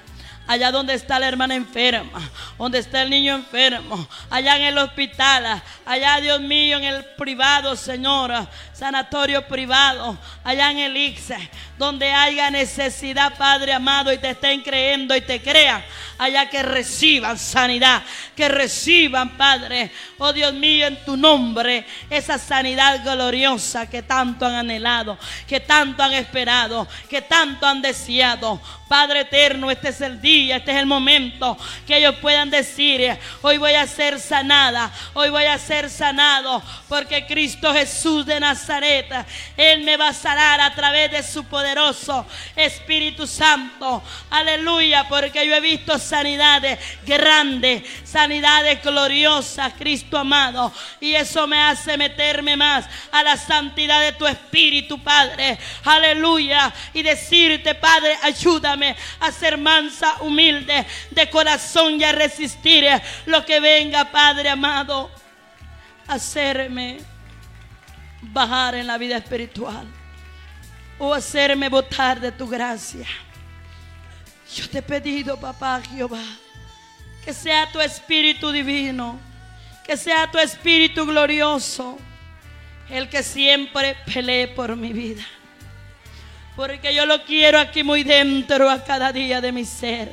allá 0.47 0.71
donde 0.71 0.95
está 0.95 1.19
la 1.19 1.29
hermana 1.29 1.55
enferma, 1.55 2.31
donde 2.59 2.79
está 2.79 3.03
el 3.03 3.11
niño 3.11 3.35
enfermo, 3.35 4.07
allá 4.31 4.57
en 4.57 4.63
el 4.63 4.79
hospital, 4.79 5.63
allá, 5.85 6.21
Dios 6.21 6.41
mío, 6.41 6.79
en 6.79 6.85
el 6.85 7.05
privado, 7.17 7.77
Señora, 7.77 8.49
sanatorio 8.83 9.47
privado, 9.47 10.19
allá 10.43 10.73
en 10.73 10.79
el 10.81 10.97
ICSE, 10.97 11.39
donde 11.79 12.13
haya 12.13 12.51
necesidad, 12.51 13.33
Padre 13.39 13.73
amado, 13.73 14.13
y 14.13 14.19
te 14.19 14.31
estén 14.31 14.61
creyendo 14.61 15.15
y 15.15 15.21
te 15.21 15.41
crean, 15.41 15.85
allá 16.19 16.51
que 16.51 16.65
reciban 16.65 17.39
sanidad, 17.39 18.03
que 18.35 18.49
reciban, 18.49 19.37
Padre, 19.37 19.93
oh 20.19 20.33
Dios 20.33 20.53
mío, 20.55 20.89
en 20.89 21.05
tu 21.05 21.17
nombre, 21.17 21.87
esa 22.11 22.39
sanidad 22.39 23.05
gloriosa 23.05 23.89
que 23.89 24.03
tanto 24.03 24.47
han 24.47 24.55
anhelado, 24.55 25.17
que 25.47 25.61
tanto 25.61 26.03
han 26.03 26.15
esperado, 26.15 26.89
que 27.09 27.23
tanto 27.23 27.65
han 27.65 27.83
deseado. 27.83 28.61
Padre 28.89 29.21
eterno, 29.21 29.71
este 29.71 29.89
es 29.89 30.03
el 30.03 30.21
día, 30.21 30.57
este 30.57 30.73
es 30.73 30.77
el 30.77 30.85
momento 30.85 31.57
que 31.87 31.97
ellos 31.97 32.17
puedan 32.21 32.51
decir, 32.51 33.17
hoy 33.41 33.57
voy 33.57 33.73
a 33.73 33.87
ser 33.87 34.21
sanada, 34.21 34.93
hoy 35.15 35.31
voy 35.31 35.45
a 35.45 35.57
ser 35.57 35.89
sanado, 35.89 36.63
porque 36.91 37.25
Cristo 37.25 37.73
Jesús 37.73 38.27
de 38.27 38.39
Nazaret, 38.39 38.72
Él 39.57 39.83
me 39.83 39.97
va 39.97 40.09
a 40.09 40.13
sanar 40.15 40.61
a 40.61 40.75
través 40.75 41.11
de 41.11 41.23
su 41.23 41.45
poderoso 41.45 42.27
Espíritu 42.57 43.27
Santo. 43.27 44.03
Aleluya, 44.31 45.07
porque 45.09 45.47
yo 45.47 45.55
he 45.55 45.61
visto 45.61 45.99
sanidades 45.99 46.79
grandes, 47.05 47.83
sanidades 48.05 48.83
gloriosas, 48.83 49.73
Cristo 49.79 50.19
amado, 50.19 50.73
y 51.01 51.15
eso 51.15 51.47
me 51.47 51.61
hace 51.61 51.97
meterme 51.97 52.57
más 52.57 52.87
a 53.11 53.23
la 53.23 53.37
santidad 53.37 54.01
de 54.01 54.13
tu 54.13 54.27
Espíritu, 54.27 55.03
Padre. 55.03 55.59
Aleluya, 55.85 56.73
y 56.95 57.03
decirte, 57.03 57.75
Padre, 57.75 58.17
ayúdame 58.23 58.97
a 59.21 59.31
ser 59.33 59.59
mansa, 59.59 60.17
humilde 60.21 60.87
de 61.11 61.31
corazón 61.31 62.01
y 62.01 62.05
a 62.05 62.13
resistir 62.13 62.83
lo 63.27 63.45
que 63.45 63.61
venga, 63.61 64.11
Padre 64.11 64.49
amado, 64.49 65.11
hacerme 66.07 67.12
bajar 68.23 68.77
en 68.77 68.87
la 68.87 68.97
vida 68.97 69.17
espiritual 69.17 69.87
o 70.99 71.13
hacerme 71.13 71.69
votar 71.69 72.21
de 72.21 72.31
tu 72.31 72.47
gracia. 72.49 73.07
Yo 74.55 74.69
te 74.69 74.79
he 74.79 74.83
pedido, 74.83 75.39
papá 75.39 75.83
Jehová, 75.91 76.23
que 77.25 77.33
sea 77.33 77.71
tu 77.73 77.81
espíritu 77.81 78.53
divino, 78.53 79.19
que 79.85 79.97
sea 79.97 80.31
tu 80.31 80.39
espíritu 80.39 81.05
glorioso, 81.07 81.99
el 82.89 83.09
que 83.09 83.23
siempre 83.23 83.97
pelee 84.13 84.49
por 84.49 84.77
mi 84.77 84.93
vida. 84.93 85.25
Porque 86.55 86.95
yo 86.95 87.07
lo 87.07 87.25
quiero 87.25 87.59
aquí 87.59 87.83
muy 87.83 88.03
dentro 88.03 88.71
a 88.71 88.85
cada 88.85 89.13
día 89.13 89.41
de 89.41 89.51
mi 89.51 89.65
ser, 89.65 90.11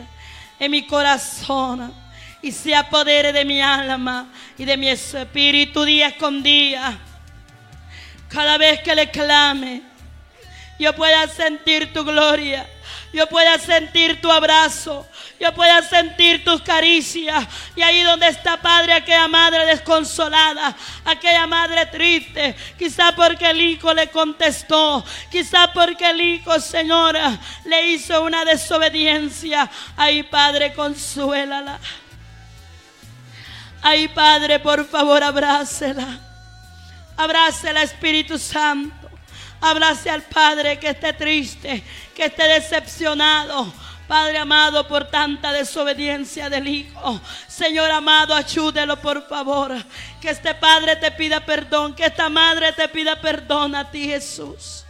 en 0.59 0.71
mi 0.71 0.87
corazón, 0.87 1.93
y 2.41 2.51
se 2.51 2.73
apodere 2.73 3.33
de 3.33 3.43
mi 3.43 3.61
alma 3.61 4.31
y 4.57 4.63
de 4.63 4.77
mi 4.77 4.87
espíritu 4.87 5.83
día 5.83 6.17
con 6.17 6.41
día. 6.41 6.97
Cada 8.29 8.57
vez 8.57 8.81
que 8.81 8.95
le 8.95 9.09
clame, 9.11 9.81
yo 10.79 10.95
pueda 10.95 11.27
sentir 11.27 11.91
tu 11.93 12.05
gloria 12.05 12.65
yo 13.11 13.27
pueda 13.27 13.57
sentir 13.57 14.21
tu 14.21 14.31
abrazo, 14.31 15.07
yo 15.39 15.51
pueda 15.53 15.81
sentir 15.81 16.43
tus 16.43 16.61
caricias. 16.61 17.47
Y 17.75 17.81
ahí 17.81 18.03
donde 18.03 18.27
está, 18.27 18.57
Padre, 18.57 18.93
aquella 18.93 19.27
madre 19.27 19.65
desconsolada, 19.65 20.75
aquella 21.05 21.47
madre 21.47 21.87
triste, 21.87 22.55
quizá 22.77 23.15
porque 23.15 23.49
el 23.49 23.61
hijo 23.61 23.93
le 23.95 24.09
contestó, 24.09 25.03
quizá 25.31 25.73
porque 25.73 26.07
el 26.07 26.21
hijo, 26.21 26.59
Señora, 26.59 27.39
le 27.65 27.87
hizo 27.87 28.21
una 28.21 28.45
desobediencia. 28.45 29.69
Ahí, 29.97 30.21
Padre, 30.21 30.73
consuélala. 30.73 31.79
Ahí, 33.81 34.07
Padre, 34.09 34.59
por 34.59 34.87
favor, 34.87 35.23
abrácela. 35.23 36.28
Abrácela, 37.19 37.83
Espíritu 37.83 38.39
Santo. 38.39 38.95
Abrace 39.59 40.09
al 40.09 40.21
Padre 40.21 40.79
que 40.79 40.91
esté 40.91 41.11
triste, 41.11 41.83
que 42.15 42.25
esté 42.25 42.47
decepcionado. 42.47 43.73
Padre 44.07 44.37
amado, 44.37 44.87
por 44.87 45.03
tanta 45.03 45.51
desobediencia 45.51 46.49
del 46.49 46.69
Hijo. 46.69 47.19
Señor 47.45 47.91
amado, 47.91 48.33
ayúdelo 48.33 49.01
por 49.01 49.27
favor. 49.27 49.75
Que 50.21 50.29
este 50.29 50.55
Padre 50.55 50.95
te 50.95 51.11
pida 51.11 51.45
perdón, 51.45 51.93
que 51.93 52.05
esta 52.05 52.29
Madre 52.29 52.71
te 52.71 52.87
pida 52.87 53.19
perdón 53.19 53.75
a 53.75 53.91
ti, 53.91 54.05
Jesús. 54.07 54.85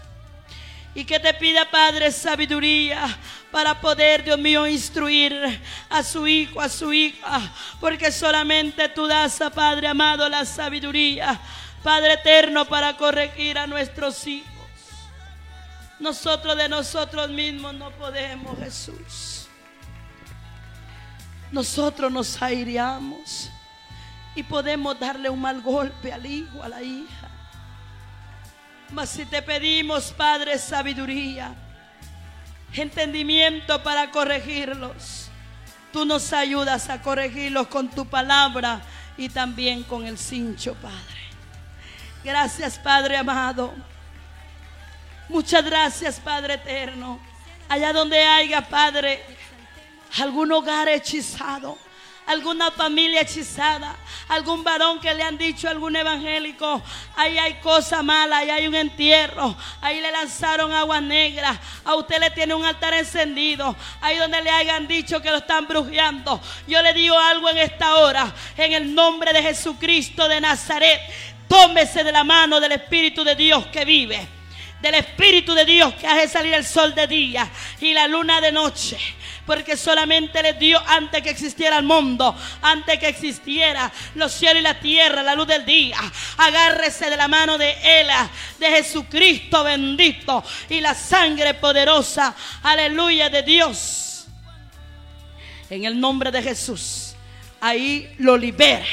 Y 0.94 1.06
que 1.06 1.20
te 1.20 1.34
pida, 1.34 1.72
Padre, 1.72 2.12
sabiduría 2.12 3.08
para 3.52 3.82
poder, 3.82 4.24
Dios 4.24 4.38
mío, 4.38 4.68
instruir 4.68 5.60
a 5.90 6.04
su 6.04 6.28
hijo, 6.28 6.62
a 6.62 6.70
su 6.70 6.94
hija. 6.94 7.42
Porque 7.80 8.12
solamente 8.12 8.88
tú 8.90 9.08
das, 9.08 9.42
a 9.42 9.50
Padre 9.50 9.88
amado, 9.88 10.30
la 10.30 10.46
sabiduría, 10.46 11.40
Padre 11.84 12.14
eterno, 12.14 12.66
para 12.66 12.98
corregir 12.98 13.58
a 13.58 13.68
nuestros 13.68 14.28
hijos. 14.28 14.50
Nosotros 16.00 16.58
de 16.58 16.70
nosotros 16.70 17.30
mismos 17.30 17.74
no 17.74 17.92
podemos, 17.92 18.58
Jesús. 18.60 19.48
Nosotros 21.52 22.12
nos 22.12 22.42
aireamos 22.42 23.50
y 24.36 24.44
podemos 24.44 25.00
darle 25.00 25.30
un 25.30 25.42
mal 25.42 25.62
golpe 25.62 26.14
al 26.14 26.26
hijo, 26.26 26.62
a 26.62 26.70
la 26.70 26.82
hija. 26.82 27.30
Mas 28.92 29.10
si 29.10 29.26
te 29.26 29.42
pedimos, 29.42 30.12
Padre, 30.12 30.58
sabiduría, 30.58 31.54
entendimiento 32.74 33.82
para 33.84 34.10
corregirlos, 34.12 35.30
tú 35.92 36.06
nos 36.06 36.34
ayudas 36.34 36.90
a 36.90 37.02
corregirlos 37.02 37.68
con 37.68 37.90
tu 37.90 38.06
palabra 38.06 38.82
y 39.18 39.30
también 39.30 39.84
con 39.84 40.06
el 40.06 40.18
cincho, 40.18 40.76
Padre. 40.76 41.19
Gracias, 42.24 42.78
Padre 42.78 43.16
amado. 43.16 43.74
Muchas 45.30 45.64
gracias, 45.64 46.20
Padre 46.20 46.56
eterno. 46.56 47.20
Allá 47.70 47.94
donde 47.94 48.22
haya, 48.22 48.68
Padre, 48.68 49.24
algún 50.20 50.52
hogar 50.52 50.90
hechizado, 50.90 51.78
alguna 52.26 52.72
familia 52.72 53.22
hechizada, 53.22 53.96
algún 54.28 54.64
varón 54.64 55.00
que 55.00 55.14
le 55.14 55.24
han 55.24 55.38
dicho 55.38 55.70
algún 55.70 55.96
evangélico, 55.96 56.82
ahí 57.16 57.38
hay 57.38 57.60
cosa 57.62 58.04
mala, 58.04 58.40
ahí 58.40 58.50
hay 58.50 58.68
un 58.68 58.76
entierro, 58.76 59.56
ahí 59.82 60.02
le 60.02 60.12
lanzaron 60.12 60.74
agua 60.74 61.00
negra, 61.00 61.58
a 61.86 61.96
usted 61.96 62.20
le 62.20 62.32
tiene 62.32 62.54
un 62.54 62.66
altar 62.66 62.96
encendido, 62.96 63.76
ahí 64.02 64.18
donde 64.18 64.42
le 64.42 64.50
hayan 64.50 64.88
dicho 64.88 65.22
que 65.22 65.30
lo 65.30 65.38
están 65.38 65.68
brujeando. 65.68 66.42
Yo 66.68 66.82
le 66.82 66.92
digo 66.94 67.18
algo 67.18 67.50
en 67.50 67.60
esta 67.60 67.96
hora, 67.96 68.34
en 68.58 68.74
el 68.74 68.94
nombre 68.94 69.32
de 69.32 69.42
Jesucristo 69.42 70.28
de 70.28 70.42
Nazaret, 70.42 71.00
tómese 71.50 72.06
de 72.06 72.14
la 72.14 72.24
mano 72.24 72.62
del 72.62 72.72
Espíritu 72.72 73.26
de 73.26 73.36
Dios 73.36 73.66
que 73.68 73.84
vive 73.84 74.40
del 74.82 74.96
Espíritu 74.96 75.54
de 75.54 75.66
Dios 75.66 75.94
que 75.96 76.08
hace 76.08 76.28
salir 76.28 76.54
el 76.54 76.66
sol 76.66 76.96
de 76.96 77.08
día 77.08 77.50
y 77.82 77.94
la 77.94 78.08
luna 78.08 78.42
de 78.42 78.52
noche. 78.52 78.98
Porque 79.46 79.76
solamente 79.76 80.44
le 80.44 80.54
dio 80.54 80.80
antes 80.88 81.24
que 81.24 81.32
existiera 81.32 81.80
el 81.80 81.84
mundo, 81.84 82.36
antes 82.62 83.00
que 83.00 83.08
existiera 83.08 83.92
los 84.14 84.32
cielos 84.32 84.60
y 84.60 84.64
la 84.64 84.80
tierra, 84.80 85.24
la 85.24 85.34
luz 85.34 85.48
del 85.48 85.66
día. 85.66 85.98
Agárrese 86.38 87.10
de 87.10 87.18
la 87.18 87.28
mano 87.28 87.58
de 87.58 87.72
Él, 87.72 88.08
de 88.60 88.68
Jesucristo 88.68 89.64
bendito 89.64 90.44
y 90.70 90.80
la 90.82 90.94
sangre 90.94 91.56
poderosa, 91.56 92.36
aleluya, 92.62 93.30
de 93.30 93.42
Dios. 93.42 94.28
En 95.70 95.84
el 95.84 96.00
nombre 96.00 96.30
de 96.32 96.44
Jesús, 96.44 97.16
ahí 97.60 98.14
lo 98.20 98.38
libera 98.38 98.86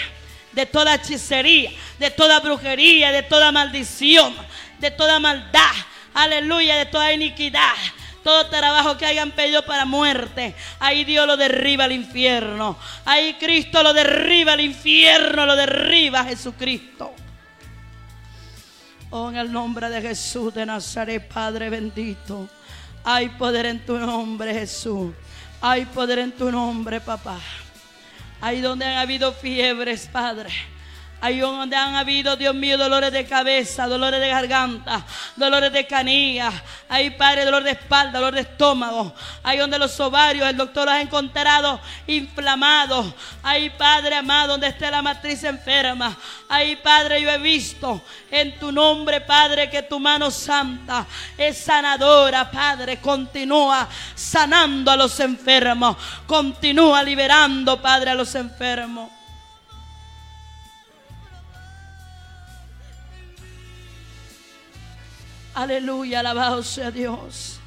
de 0.56 0.66
toda 0.66 0.96
hechicería, 0.96 1.70
de 2.00 2.10
toda 2.10 2.40
brujería, 2.40 3.12
de 3.12 3.22
toda 3.22 3.52
maldición 3.52 4.34
de 4.78 4.90
toda 4.90 5.18
maldad, 5.18 5.72
aleluya, 6.14 6.76
de 6.76 6.86
toda 6.86 7.12
iniquidad. 7.12 7.74
Todo 8.22 8.48
trabajo 8.48 8.96
que 8.96 9.06
hayan 9.06 9.30
pedido 9.30 9.64
para 9.64 9.84
muerte, 9.84 10.54
ahí 10.80 11.04
Dios 11.04 11.28
lo 11.28 11.36
derriba 11.36 11.84
al 11.84 11.92
infierno. 11.92 12.76
Ahí 13.04 13.34
Cristo 13.34 13.84
lo 13.84 13.92
derriba 13.92 14.54
al 14.54 14.60
infierno, 14.60 15.46
lo 15.46 15.54
derriba 15.54 16.24
Jesucristo. 16.24 17.14
Oh, 19.10 19.30
en 19.30 19.36
el 19.36 19.52
nombre 19.52 19.88
de 19.88 20.02
Jesús 20.02 20.52
de 20.52 20.66
Nazaret, 20.66 21.28
Padre 21.28 21.70
bendito. 21.70 22.48
Hay 23.04 23.28
poder 23.28 23.66
en 23.66 23.86
tu 23.86 23.96
nombre, 23.96 24.52
Jesús. 24.52 25.14
Hay 25.60 25.84
poder 25.86 26.18
en 26.18 26.32
tu 26.32 26.50
nombre, 26.50 27.00
papá. 27.00 27.38
Ahí 28.40 28.60
donde 28.60 28.84
han 28.84 28.98
habido 28.98 29.32
fiebres, 29.32 30.08
Padre 30.12 30.50
Ahí 31.20 31.40
donde 31.40 31.74
han 31.74 31.96
habido, 31.96 32.36
Dios 32.36 32.54
mío, 32.54 32.76
dolores 32.76 33.10
de 33.10 33.24
cabeza, 33.26 33.86
dolores 33.86 34.20
de 34.20 34.28
garganta, 34.28 35.04
dolores 35.34 35.72
de 35.72 35.86
canilla. 35.86 36.52
Ahí, 36.88 37.10
Padre, 37.10 37.44
dolor 37.44 37.64
de 37.64 37.72
espalda, 37.72 38.18
dolor 38.18 38.34
de 38.34 38.42
estómago. 38.42 39.12
Ahí 39.42 39.58
donde 39.58 39.78
los 39.78 39.98
ovarios, 39.98 40.48
el 40.48 40.56
doctor 40.56 40.86
los 40.86 40.94
ha 40.94 41.00
encontrado 41.00 41.80
inflamados. 42.06 43.12
Ahí, 43.42 43.70
Padre 43.70 44.14
amado, 44.14 44.52
donde 44.52 44.68
esté 44.68 44.88
la 44.90 45.02
matriz 45.02 45.42
enferma. 45.42 46.16
Ahí, 46.48 46.76
Padre, 46.76 47.20
yo 47.20 47.30
he 47.30 47.38
visto 47.38 48.00
en 48.30 48.56
tu 48.58 48.70
nombre, 48.70 49.20
Padre, 49.20 49.68
que 49.68 49.82
tu 49.82 49.98
mano 49.98 50.30
santa 50.30 51.06
es 51.36 51.58
sanadora, 51.58 52.50
Padre. 52.50 53.00
Continúa 53.00 53.88
sanando 54.14 54.92
a 54.92 54.96
los 54.96 55.18
enfermos. 55.18 55.96
Continúa 56.26 57.02
liberando, 57.02 57.82
Padre, 57.82 58.10
a 58.10 58.14
los 58.14 58.32
enfermos. 58.36 59.15
Aleluya, 65.56 66.20
alabado 66.20 66.62
sea 66.62 66.90
Dios. 66.90 67.58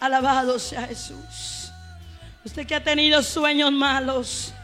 Alabado 0.00 0.58
sea 0.58 0.86
Jesús. 0.86 1.70
Usted 2.42 2.66
que 2.66 2.74
ha 2.74 2.82
tenido 2.82 3.22
sueños 3.22 3.70
malos. 3.72 4.54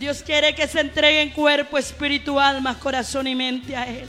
Dios 0.00 0.20
quiere 0.20 0.52
que 0.52 0.66
se 0.66 0.80
entregue 0.80 1.22
en 1.22 1.30
cuerpo, 1.30 1.78
espíritu, 1.78 2.40
alma, 2.40 2.76
corazón 2.76 3.28
y 3.28 3.36
mente 3.36 3.76
a 3.76 3.86
Él. 3.86 4.08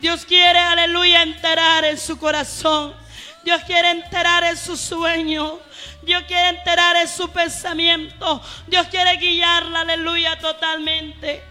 Dios 0.00 0.26
quiere, 0.26 0.58
aleluya, 0.58 1.22
enterar 1.22 1.86
en 1.86 1.96
su 1.96 2.18
corazón. 2.18 2.92
Dios 3.42 3.62
quiere 3.62 3.90
enterar 3.90 4.44
en 4.44 4.58
su 4.58 4.76
sueño. 4.76 5.58
Dios 6.02 6.24
quiere 6.24 6.58
enterar 6.58 6.94
en 6.96 7.08
su 7.08 7.30
pensamiento. 7.30 8.42
Dios 8.66 8.86
quiere 8.88 9.16
guiarla, 9.16 9.80
aleluya, 9.80 10.38
totalmente. 10.38 11.42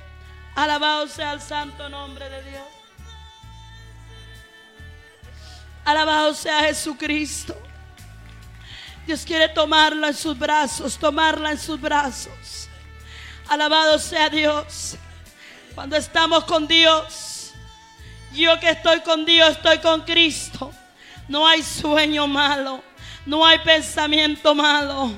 Alabado 0.54 1.08
sea 1.08 1.34
el 1.34 1.42
santo 1.42 1.90
nombre 1.90 2.30
de 2.30 2.44
Dios. 2.44 2.77
Alabado 5.88 6.34
sea 6.34 6.64
Jesucristo. 6.64 7.56
Dios 9.06 9.24
quiere 9.26 9.48
tomarla 9.48 10.10
en 10.10 10.14
sus 10.14 10.38
brazos, 10.38 10.98
tomarla 10.98 11.52
en 11.52 11.58
sus 11.58 11.80
brazos. 11.80 12.68
Alabado 13.48 13.98
sea 13.98 14.28
Dios. 14.30 14.98
Cuando 15.74 15.96
estamos 15.96 16.44
con 16.44 16.68
Dios, 16.68 17.54
yo 18.34 18.60
que 18.60 18.72
estoy 18.72 19.00
con 19.00 19.24
Dios, 19.24 19.52
estoy 19.52 19.78
con 19.78 20.02
Cristo. 20.02 20.74
No 21.30 21.48
hay 21.48 21.64
sueño 21.64 22.28
malo, 22.28 22.84
no 23.26 23.46
hay 23.46 23.60
pensamiento 23.60 24.54
malo. 24.54 25.14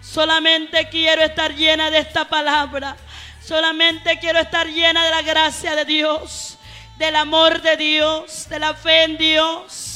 Solamente 0.00 0.88
quiero 0.88 1.22
estar 1.22 1.54
llena 1.54 1.92
de 1.92 1.98
esta 1.98 2.28
palabra. 2.28 2.96
Solamente 3.40 4.18
quiero 4.18 4.40
estar 4.40 4.66
llena 4.66 5.04
de 5.04 5.10
la 5.10 5.22
gracia 5.22 5.76
de 5.76 5.84
Dios, 5.84 6.58
del 6.98 7.14
amor 7.14 7.62
de 7.62 7.76
Dios, 7.76 8.48
de 8.48 8.58
la 8.58 8.74
fe 8.74 9.04
en 9.04 9.16
Dios 9.16 9.90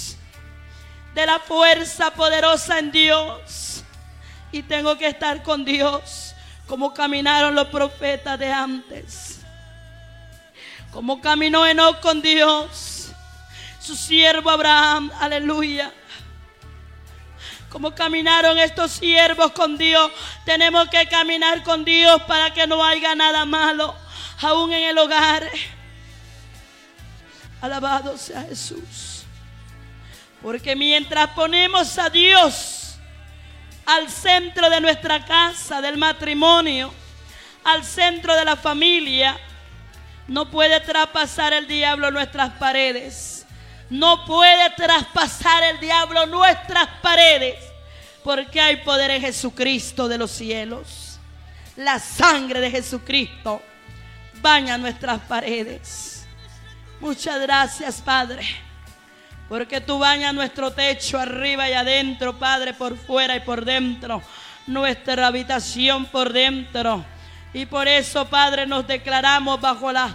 de 1.17 1.25
la 1.25 1.39
fuerza 1.39 2.11
poderosa 2.11 2.79
en 2.79 2.93
Dios. 2.93 3.83
Y 4.53 4.63
tengo 4.63 4.99
que 4.99 5.09
estar 5.09 5.43
con 5.43 5.65
Dios 5.65 6.35
como 6.67 6.93
caminaron 6.93 7.55
los 7.55 7.69
profetas 7.69 8.39
de 8.39 8.53
antes. 8.53 9.41
Como 10.93 11.23
caminó 11.23 11.67
Enoch 11.67 12.01
con 12.01 12.21
Dios. 12.21 13.13
Su 13.81 13.97
siervo 13.97 14.51
Abraham, 14.51 15.11
aleluya. 15.19 15.91
Como 17.71 17.95
caminaron 17.95 18.59
estos 18.59 18.93
siervos 18.93 19.53
con 19.53 19.79
Dios, 19.79 20.13
tenemos 20.45 20.87
que 20.91 21.09
caminar 21.09 21.63
con 21.63 21.83
Dios 21.83 22.23
para 22.25 22.53
que 22.53 22.67
no 22.67 22.85
haya 22.85 23.15
nada 23.15 23.47
malo, 23.47 23.95
aún 24.43 24.71
en 24.71 24.91
el 24.91 24.99
hogar. 24.99 25.49
Alabado 27.63 28.19
sea 28.19 28.43
Jesús. 28.43 29.16
Porque 30.47 30.77
mientras 30.77 31.31
ponemos 31.31 31.99
a 31.99 32.09
Dios 32.09 32.95
al 33.85 34.09
centro 34.09 34.71
de 34.71 34.81
nuestra 34.81 35.25
casa, 35.25 35.81
del 35.81 35.97
matrimonio, 35.97 36.95
al 37.65 37.83
centro 37.83 38.33
de 38.37 38.45
la 38.45 38.55
familia, 38.55 39.37
no 40.29 40.49
puede 40.49 40.79
traspasar 40.79 41.53
el 41.53 41.67
diablo 41.67 42.13
nuestras 42.13 42.53
paredes. 42.61 43.45
No 43.91 44.25
puede 44.25 44.71
traspasar 44.77 45.65
el 45.65 45.81
diablo 45.81 46.27
nuestras 46.27 46.91
paredes. 47.03 47.57
Porque 48.23 48.61
hay 48.61 48.77
poder 48.85 49.11
en 49.11 49.23
Jesucristo 49.23 50.07
de 50.07 50.19
los 50.19 50.31
cielos. 50.31 51.19
La 51.75 51.99
sangre 51.99 52.61
de 52.61 52.71
Jesucristo 52.71 53.61
baña 54.35 54.79
nuestras 54.79 55.19
paredes. 55.23 56.25
Muchas 57.01 57.41
gracias, 57.41 58.01
Padre. 58.01 58.66
Porque 59.49 59.81
tú 59.81 59.99
bañas 59.99 60.35
nuestro 60.35 60.73
techo 60.73 61.19
arriba 61.19 61.69
y 61.69 61.73
adentro, 61.73 62.37
Padre, 62.37 62.75
por 62.75 62.97
fuera 62.97 63.37
y 63.37 63.41
por 63.41 63.65
dentro. 63.65 64.23
Nuestra 64.67 65.29
habitación 65.29 66.07
por 66.07 66.33
dentro. 66.33 67.05
Y 67.53 67.67
por 67.67 67.87
eso, 67.87 68.27
Padre, 68.27 68.67
nos 68.67 68.87
declaramos 68.87 69.61
bajo 69.61 69.93
la, 69.93 70.15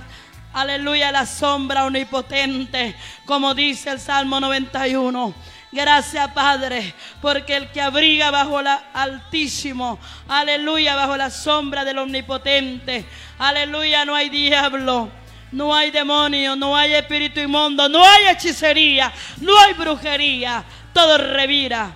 aleluya, 0.54 1.12
la 1.12 1.26
sombra 1.26 1.86
omnipotente, 1.86 2.96
como 3.26 3.56
dice 3.56 3.90
el 3.90 4.00
Salmo 4.00 4.40
91. 4.40 5.34
Gracias, 5.72 6.30
Padre, 6.34 6.94
porque 7.22 7.56
el 7.56 7.72
que 7.72 7.80
abriga 7.80 8.30
bajo 8.30 8.62
la 8.62 8.90
altísimo, 8.94 9.98
aleluya, 10.28 10.96
bajo 10.96 11.16
la 11.16 11.30
sombra 11.30 11.86
del 11.86 12.00
omnipotente, 12.00 13.06
aleluya, 13.40 14.04
no 14.04 14.14
hay 14.14 14.30
diablo. 14.30 15.10
No 15.52 15.76
hay 15.76 15.92
demonio, 15.92 16.56
no 16.56 16.76
hay 16.76 16.94
espíritu 16.94 17.40
inmundo, 17.40 17.90
no 17.90 18.06
hay 18.06 18.28
hechicería, 18.28 19.12
no 19.42 19.58
hay 19.60 19.74
brujería. 19.74 20.64
Todo 20.94 21.18
revira 21.18 21.96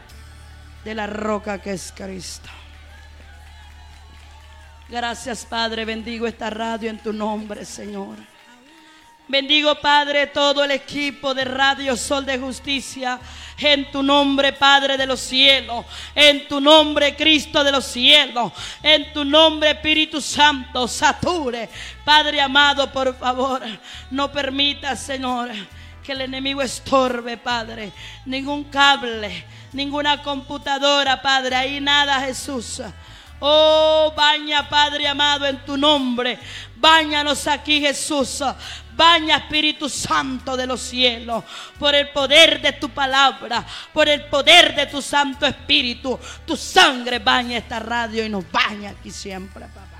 de 0.84 0.94
la 0.94 1.08
roca 1.08 1.62
que 1.62 1.72
es 1.72 1.94
Cristo. 1.96 2.50
Gracias, 4.90 5.46
Padre. 5.46 5.86
Bendigo 5.86 6.28
esta 6.28 6.50
radio 6.50 6.90
en 6.90 7.00
tu 7.00 7.12
nombre, 7.12 7.66
Señor. 7.66 8.18
Bendigo, 9.28 9.74
Padre, 9.74 10.28
todo 10.28 10.64
el 10.64 10.70
equipo 10.70 11.34
de 11.34 11.46
Radio 11.46 11.98
Sol 11.98 12.26
de 12.28 12.38
Justicia. 12.38 13.20
En 13.58 13.90
tu 13.90 14.04
nombre, 14.04 14.54
Padre 14.54 14.98
de 14.98 15.08
los 15.08 15.20
cielos. 15.20 15.84
En 16.14 16.48
tu 16.48 16.62
nombre, 16.62 17.16
Cristo 17.16 17.64
de 17.64 17.72
los 17.72 17.86
cielos. 17.86 18.52
En 18.84 19.12
tu 19.14 19.26
nombre, 19.26 19.72
Espíritu 19.72 20.22
Santo, 20.22 20.88
sature. 20.88 21.68
Padre 22.04 22.40
amado, 22.40 22.92
por 22.92 23.18
favor, 23.18 23.64
no 24.12 24.32
permita, 24.32 24.96
Señor, 24.96 25.50
que 26.04 26.12
el 26.12 26.22
enemigo 26.22 26.62
estorbe, 26.62 27.38
Padre. 27.38 27.92
Ningún 28.26 28.66
cable, 28.66 29.44
ninguna 29.74 30.22
computadora, 30.22 31.20
Padre. 31.20 31.56
Ahí 31.56 31.82
nada, 31.82 32.20
Jesús. 32.22 32.80
Oh, 33.40 34.14
baña, 34.16 34.70
Padre 34.70 35.08
amado, 35.08 35.46
en 35.46 35.64
tu 35.66 35.78
nombre. 35.78 36.40
Báñanos 36.86 37.48
aquí, 37.48 37.82
Jesús. 37.82 38.44
Baña 38.96 39.38
Espíritu 39.38 39.90
Santo 39.90 40.56
de 40.56 40.68
los 40.68 40.80
cielos, 40.80 41.44
por 41.80 41.96
el 41.96 42.10
poder 42.10 42.62
de 42.62 42.74
tu 42.74 42.90
palabra, 42.90 43.66
por 43.92 44.08
el 44.08 44.26
poder 44.26 44.76
de 44.76 44.86
tu 44.86 45.02
Santo 45.02 45.48
Espíritu. 45.48 46.20
Tu 46.46 46.56
sangre 46.56 47.18
baña 47.18 47.58
esta 47.58 47.80
radio 47.80 48.24
y 48.24 48.30
nos 48.30 48.50
baña 48.52 48.92
aquí 48.92 49.10
siempre, 49.10 49.66
papá. 49.66 50.00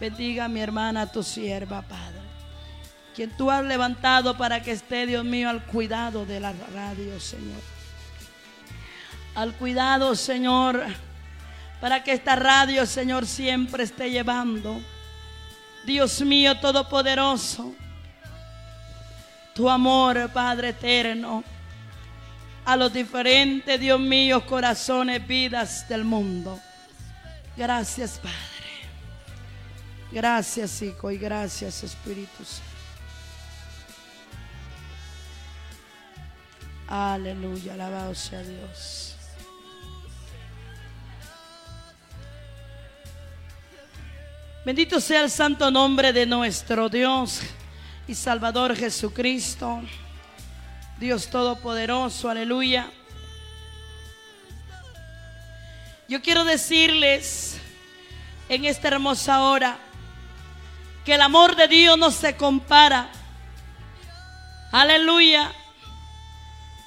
Bendiga 0.00 0.48
mi 0.48 0.60
hermana, 0.60 1.06
tu 1.06 1.22
sierva, 1.22 1.82
Padre. 1.82 2.20
Quien 3.14 3.30
tú 3.36 3.48
has 3.48 3.64
levantado 3.64 4.36
para 4.36 4.60
que 4.60 4.72
esté, 4.72 5.06
Dios 5.06 5.24
mío, 5.24 5.48
al 5.48 5.62
cuidado 5.66 6.26
de 6.26 6.40
la 6.40 6.52
radio, 6.74 7.20
Señor. 7.20 7.62
Al 9.36 9.52
cuidado, 9.54 10.16
Señor, 10.16 10.84
para 11.80 12.02
que 12.02 12.12
esta 12.12 12.34
radio, 12.34 12.84
Señor, 12.86 13.24
siempre 13.24 13.84
esté 13.84 14.10
llevando. 14.10 14.82
Dios 15.86 16.20
mío 16.20 16.58
Todopoderoso 16.58 17.74
tu 19.56 19.70
amor, 19.70 20.30
Padre 20.34 20.68
eterno, 20.68 21.42
a 22.66 22.76
los 22.76 22.92
diferentes, 22.92 23.80
Dios 23.80 23.98
mío, 23.98 24.44
corazones, 24.44 25.26
vidas 25.26 25.88
del 25.88 26.04
mundo. 26.04 26.60
Gracias, 27.56 28.18
Padre. 28.18 28.36
Gracias, 30.12 30.82
Hijo, 30.82 31.10
y 31.10 31.16
gracias, 31.16 31.82
Espíritu 31.82 32.44
Santo. 32.44 32.62
Aleluya, 36.88 37.72
alabado 37.72 38.14
sea 38.14 38.42
Dios. 38.42 39.15
Bendito 44.66 45.00
sea 45.00 45.20
el 45.20 45.30
santo 45.30 45.70
nombre 45.70 46.12
de 46.12 46.26
nuestro 46.26 46.88
Dios 46.88 47.40
y 48.08 48.16
Salvador 48.16 48.74
Jesucristo, 48.74 49.80
Dios 50.98 51.30
Todopoderoso, 51.30 52.28
aleluya. 52.28 52.90
Yo 56.08 56.20
quiero 56.20 56.44
decirles 56.44 57.58
en 58.48 58.64
esta 58.64 58.88
hermosa 58.88 59.42
hora 59.42 59.78
que 61.04 61.14
el 61.14 61.20
amor 61.20 61.54
de 61.54 61.68
Dios 61.68 61.96
no 61.96 62.10
se 62.10 62.34
compara. 62.34 63.08
Aleluya. 64.72 65.52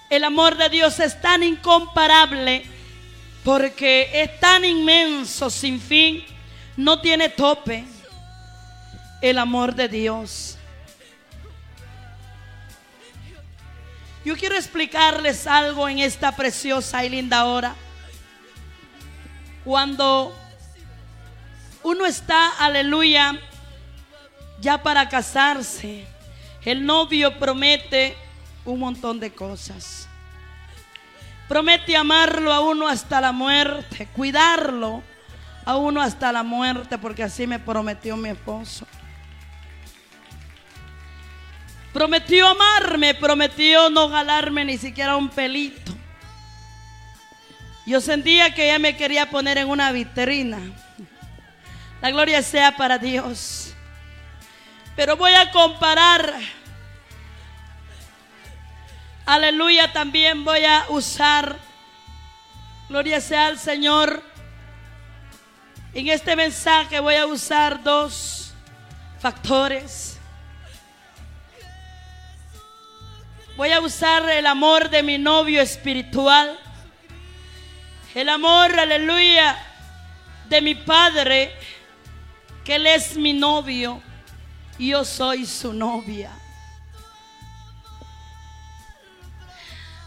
El 0.10 0.26
amor 0.26 0.58
de 0.58 0.68
Dios 0.68 1.00
es 1.00 1.22
tan 1.22 1.44
incomparable 1.44 2.66
porque 3.46 4.10
es 4.22 4.38
tan 4.42 4.66
inmenso, 4.66 5.50
sin 5.50 5.80
fin, 5.80 6.26
no 6.80 7.02
tiene 7.02 7.28
tope. 7.28 7.84
El 9.22 9.38
amor 9.38 9.76
de 9.76 9.90
Dios. 9.90 10.58
Yo 14.24 14.38
quiero 14.38 14.56
explicarles 14.56 15.46
algo 15.46 15.90
en 15.90 16.00
esta 16.00 16.34
preciosa 16.34 17.04
y 17.04 17.10
linda 17.10 17.44
hora. 17.44 17.76
Cuando 19.66 20.34
uno 21.84 22.06
está, 22.06 22.48
aleluya, 22.58 23.38
ya 24.62 24.82
para 24.82 25.10
casarse, 25.10 26.08
el 26.64 26.86
novio 26.86 27.38
promete 27.38 28.16
un 28.64 28.80
montón 28.80 29.20
de 29.20 29.34
cosas. 29.34 30.08
Promete 31.50 31.98
amarlo 31.98 32.54
a 32.54 32.62
uno 32.62 32.88
hasta 32.88 33.20
la 33.20 33.34
muerte, 33.34 34.08
cuidarlo 34.16 35.04
a 35.70 35.78
uno 35.78 36.02
hasta 36.02 36.32
la 36.32 36.42
muerte, 36.42 36.98
porque 36.98 37.22
así 37.22 37.46
me 37.46 37.60
prometió 37.60 38.18
mi 38.18 38.30
esposo. 38.30 38.88
Prometió 41.94 42.48
amarme, 42.48 43.14
prometió 43.14 43.88
no 43.92 44.10
galarme 44.10 44.66
ni 44.66 44.80
siquiera 44.80 45.16
un 45.16 45.30
pelito. 45.30 45.92
Yo 47.86 48.02
sentía 48.02 48.52
que 48.56 48.66
ella 48.66 48.80
me 48.80 48.98
quería 48.98 49.30
poner 49.30 49.60
en 49.60 49.70
una 49.70 49.92
vitrina. 49.92 50.58
La 52.02 52.10
gloria 52.10 52.42
sea 52.42 52.76
para 52.76 52.98
Dios. 52.98 53.76
Pero 54.96 55.18
voy 55.18 55.34
a 55.34 55.52
comparar. 55.52 56.34
Aleluya, 59.28 59.94
también 59.94 60.44
voy 60.44 60.66
a 60.66 60.86
usar. 60.90 61.58
Gloria 62.90 63.22
sea 63.22 63.46
al 63.46 63.60
Señor. 63.60 64.29
En 65.94 66.08
este 66.08 66.36
mensaje 66.36 67.00
voy 67.00 67.16
a 67.16 67.26
usar 67.26 67.84
dos 67.84 68.54
factores 69.20 70.20
Voy 73.58 73.74
a 73.74 73.82
usar 73.82 74.24
el 74.30 74.48
amor 74.48 74.90
de 74.90 75.04
mi 75.04 75.18
novio 75.18 75.62
espiritual. 75.62 76.58
El 78.16 78.30
amor, 78.30 78.80
aleluya, 78.80 79.62
de 80.48 80.62
mi 80.62 80.76
padre, 80.76 81.54
que 82.64 82.76
él 82.76 82.88
es 82.88 83.18
mi 83.18 83.34
novio 83.34 84.02
y 84.78 84.92
yo 84.92 85.04
soy 85.04 85.46
su 85.46 85.74
novia. 85.74 86.32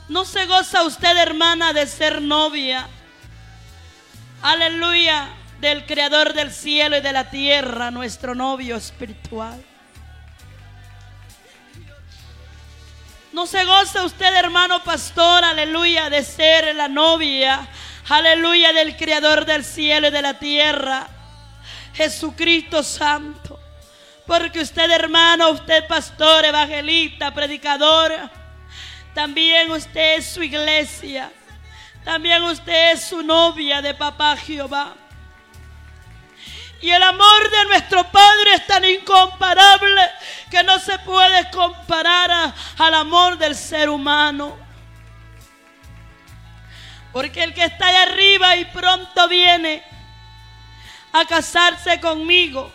¿No 0.09 0.25
se 0.25 0.47
goza 0.47 0.85
usted, 0.85 1.15
hermana, 1.19 1.75
de 1.75 1.87
ser 1.87 2.23
novia 2.23 2.89
aleluya, 4.43 5.29
del 5.63 5.87
creador 5.87 6.33
del 6.33 6.51
cielo 6.51 6.97
y 6.97 7.01
de 7.01 7.13
la 7.13 7.31
tierra, 7.31 7.93
nuestro 7.93 8.35
novio 8.35 8.75
espiritual. 8.75 9.63
No 13.33 13.47
se 13.47 13.65
goza 13.65 14.05
usted, 14.05 14.35
hermano 14.35 14.83
pastor, 14.83 15.45
aleluya, 15.45 16.11
de 16.11 16.25
ser 16.25 16.75
la 16.75 16.89
novia, 16.89 17.69
aleluya, 18.09 18.73
del 18.73 18.97
creador 18.97 19.45
del 19.45 19.65
cielo 19.65 20.09
y 20.09 20.11
de 20.11 20.21
la 20.21 20.37
tierra, 20.41 21.07
Jesucristo 21.95 22.83
Santo. 22.83 23.61
Porque 24.27 24.63
usted, 24.63 24.91
hermano, 24.91 25.51
usted 25.51 25.87
pastor, 25.87 26.45
evangelista, 26.45 27.33
predicador, 27.33 28.13
también 29.15 29.71
usted 29.71 30.19
es 30.19 30.27
su 30.27 30.43
iglesia. 30.43 31.31
También 32.05 32.43
usted 32.43 32.95
es 32.95 33.05
su 33.05 33.23
novia 33.23 33.81
de 33.81 33.95
papá 33.95 34.37
Jehová. 34.37 34.97
Y 36.83 36.91
el 36.91 37.03
amor 37.03 37.51
de 37.51 37.65
nuestro 37.67 38.03
Padre 38.11 38.55
es 38.55 38.67
tan 38.67 38.85
incomparable 38.85 40.11
que 40.51 40.65
no 40.65 40.81
se 40.81 40.99
puede 40.99 41.49
comparar 41.51 42.53
al 42.77 42.95
amor 42.95 43.39
del 43.39 43.55
ser 43.55 43.89
humano. 43.89 44.59
Porque 47.13 47.45
el 47.45 47.55
que 47.55 47.65
está 47.65 47.87
allá 47.87 48.03
arriba 48.03 48.57
y 48.57 48.65
pronto 48.65 49.29
viene 49.29 49.85
a 51.13 51.25
casarse 51.25 52.01
conmigo, 52.01 52.73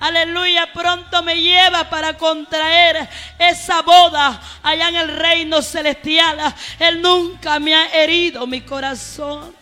aleluya, 0.00 0.70
pronto 0.74 1.22
me 1.22 1.40
lleva 1.40 1.88
para 1.88 2.18
contraer 2.18 3.08
esa 3.38 3.80
boda 3.80 4.38
allá 4.62 4.88
en 4.88 4.96
el 4.96 5.16
reino 5.16 5.62
celestial. 5.62 6.54
Él 6.78 7.00
nunca 7.00 7.58
me 7.58 7.74
ha 7.74 7.86
herido 7.86 8.46
mi 8.46 8.60
corazón. 8.60 9.56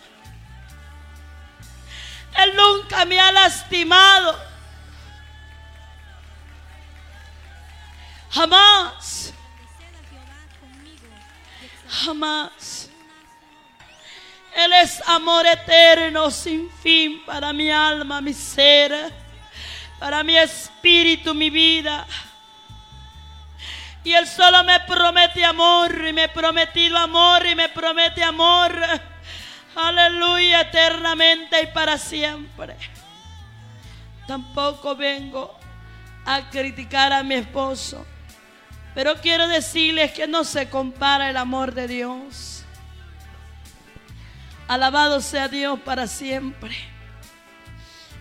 Él 2.37 2.57
nunca 2.57 3.05
me 3.05 3.21
ha 3.21 3.31
lastimado. 3.33 4.39
Jamás. 8.31 9.33
Jamás. 11.89 12.91
Él 14.55 14.73
es 14.73 15.03
amor 15.07 15.47
eterno, 15.47 16.31
sin 16.31 16.71
fin 16.83 17.25
para 17.25 17.53
mi 17.53 17.71
alma, 17.71 18.21
mi 18.21 18.33
ser, 18.33 19.13
para 19.99 20.23
mi 20.23 20.37
espíritu, 20.37 21.35
mi 21.35 21.51
vida. 21.51 22.07
Y 24.05 24.13
Él 24.13 24.27
solo 24.27 24.63
me 24.65 24.81
promete 24.81 25.45
amor, 25.45 26.07
y 26.09 26.13
me 26.13 26.25
ha 26.25 26.33
prometido 26.33 26.99
amor, 26.99 27.47
y 27.47 27.55
me 27.55 27.69
promete 27.69 28.23
amor 28.23 28.73
Aleluya, 29.77 30.61
eternamente 30.61 31.63
y 31.63 31.67
para 31.67 31.99
siempre. 31.99 32.77
Tampoco 34.27 34.95
vengo 34.95 35.59
a 36.25 36.49
criticar 36.51 37.13
a 37.13 37.23
mi 37.23 37.35
esposo. 37.35 38.07
Pero 38.95 39.17
quiero 39.21 39.49
decirles 39.49 40.13
que 40.13 40.29
no 40.29 40.45
se 40.45 40.71
compara 40.71 41.29
el 41.31 41.37
amor 41.37 41.75
de 41.75 41.89
Dios. 41.89 42.65
Alabado 44.69 45.21
sea 45.21 45.49
Dios 45.49 45.81
para 45.81 46.07
siempre. 46.07 46.77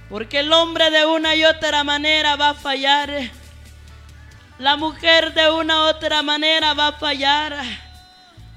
Porque 0.10 0.40
el 0.40 0.52
hombre 0.52 0.90
de 0.90 1.06
una 1.06 1.36
y 1.36 1.46
otra 1.46 1.84
manera 1.84 2.36
va 2.36 2.50
a 2.50 2.54
fallar. 2.56 3.12
La 4.58 4.76
mujer 4.76 5.34
de 5.34 5.50
una 5.52 5.82
u 5.82 5.84
otra 5.90 6.24
manera 6.24 6.74
va 6.74 6.88
a 6.88 6.94
fallar. 6.94 7.93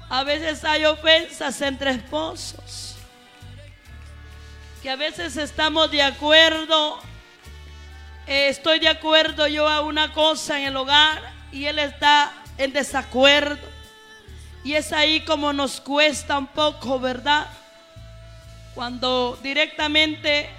A 0.09 0.23
veces 0.23 0.63
hay 0.63 0.85
ofensas 0.85 1.61
entre 1.61 1.91
esposos 1.91 2.97
que 4.81 4.89
a 4.89 4.95
veces 4.95 5.35
estamos 5.37 5.89
de 5.89 6.03
acuerdo, 6.03 6.99
eh, 8.27 8.49
estoy 8.49 8.79
de 8.79 8.87
acuerdo 8.87 9.47
yo 9.47 9.67
a 9.67 9.81
una 9.81 10.13
cosa 10.13 10.59
en 10.59 10.67
el 10.67 10.77
hogar 10.77 11.33
y 11.51 11.65
él 11.65 11.79
está 11.79 12.31
en 12.57 12.73
desacuerdo. 12.73 13.67
Y 14.63 14.73
es 14.73 14.93
ahí 14.93 15.21
como 15.21 15.51
nos 15.53 15.81
cuesta 15.81 16.37
un 16.37 16.47
poco, 16.47 16.99
¿verdad? 16.99 17.47
Cuando 18.75 19.39
directamente 19.41 20.49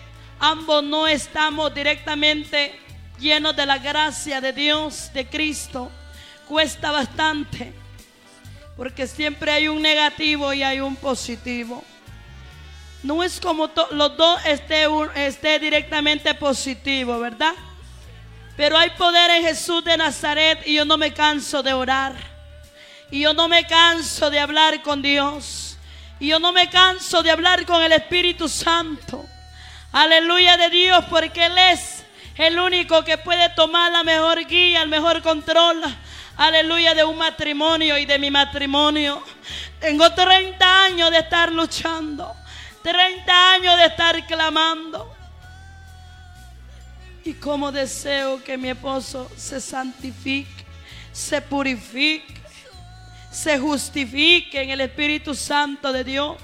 ambos 0.40 0.82
no 0.82 1.06
estamos 1.06 1.72
directamente 1.72 2.78
llenos 3.20 3.54
de 3.54 3.66
la 3.66 3.78
gracia 3.78 4.40
de 4.40 4.52
Dios, 4.52 5.12
de 5.12 5.28
Cristo, 5.28 5.90
cuesta 6.48 6.90
bastante. 6.90 7.72
Porque 8.78 9.08
siempre 9.08 9.50
hay 9.50 9.66
un 9.66 9.82
negativo 9.82 10.52
y 10.52 10.62
hay 10.62 10.78
un 10.78 10.94
positivo. 10.94 11.82
No 13.02 13.24
es 13.24 13.40
como 13.40 13.68
los 13.90 14.16
dos 14.16 14.40
esté, 14.44 15.58
directamente 15.58 16.32
positivo, 16.34 17.18
¿verdad? 17.18 17.54
Pero 18.56 18.78
hay 18.78 18.90
poder 18.90 19.32
en 19.32 19.42
Jesús 19.42 19.82
de 19.82 19.96
Nazaret 19.96 20.60
y 20.64 20.74
yo 20.74 20.84
no 20.84 20.96
me 20.96 21.12
canso 21.12 21.60
de 21.60 21.72
orar. 21.72 22.14
Y 23.10 23.22
yo 23.22 23.34
no 23.34 23.48
me 23.48 23.66
canso 23.66 24.30
de 24.30 24.38
hablar 24.38 24.80
con 24.82 25.02
Dios. 25.02 25.76
Y 26.20 26.28
yo 26.28 26.38
no 26.38 26.52
me 26.52 26.70
canso 26.70 27.20
de 27.24 27.32
hablar 27.32 27.66
con 27.66 27.82
el 27.82 27.90
Espíritu 27.90 28.48
Santo. 28.48 29.26
Aleluya 29.90 30.56
de 30.56 30.70
Dios, 30.70 31.04
porque 31.10 31.46
Él 31.46 31.58
es 31.58 32.04
el 32.36 32.60
único 32.60 33.02
que 33.02 33.18
puede 33.18 33.48
tomar 33.56 33.90
la 33.90 34.04
mejor 34.04 34.46
guía, 34.46 34.82
el 34.82 34.88
mejor 34.88 35.20
control. 35.20 35.82
Aleluya 36.38 36.94
de 36.94 37.02
un 37.02 37.18
matrimonio 37.18 37.98
y 37.98 38.06
de 38.06 38.16
mi 38.16 38.30
matrimonio. 38.30 39.20
Tengo 39.80 40.08
30 40.12 40.84
años 40.84 41.10
de 41.10 41.18
estar 41.18 41.50
luchando. 41.50 42.32
30 42.80 43.52
años 43.54 43.76
de 43.76 43.86
estar 43.86 44.24
clamando. 44.24 45.12
Y 47.24 47.34
como 47.34 47.72
deseo 47.72 48.40
que 48.44 48.56
mi 48.56 48.68
esposo 48.68 49.28
se 49.36 49.60
santifique, 49.60 50.64
se 51.10 51.42
purifique, 51.42 52.40
se 53.32 53.58
justifique 53.58 54.62
en 54.62 54.70
el 54.70 54.80
Espíritu 54.82 55.34
Santo 55.34 55.92
de 55.92 56.04
Dios. 56.04 56.38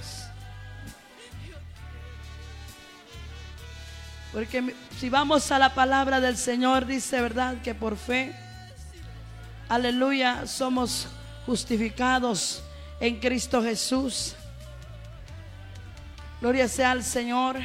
Porque 4.33 4.75
si 4.99 5.09
vamos 5.09 5.53
a 5.53 5.61
la 5.61 5.73
palabra 5.73 6.19
del 6.19 6.37
Señor, 6.37 6.85
dice 6.85 7.21
verdad 7.21 7.63
que 7.63 7.77
por 7.77 7.97
fe, 7.97 8.35
aleluya, 9.75 10.47
somos 10.47 11.09
justificados 11.47 12.63
en 13.01 13.19
Cristo 13.19 13.63
Jesús. 13.63 14.37
Gloria 16.41 16.69
sea 16.69 16.93
al 16.93 17.03
Señor. 17.03 17.57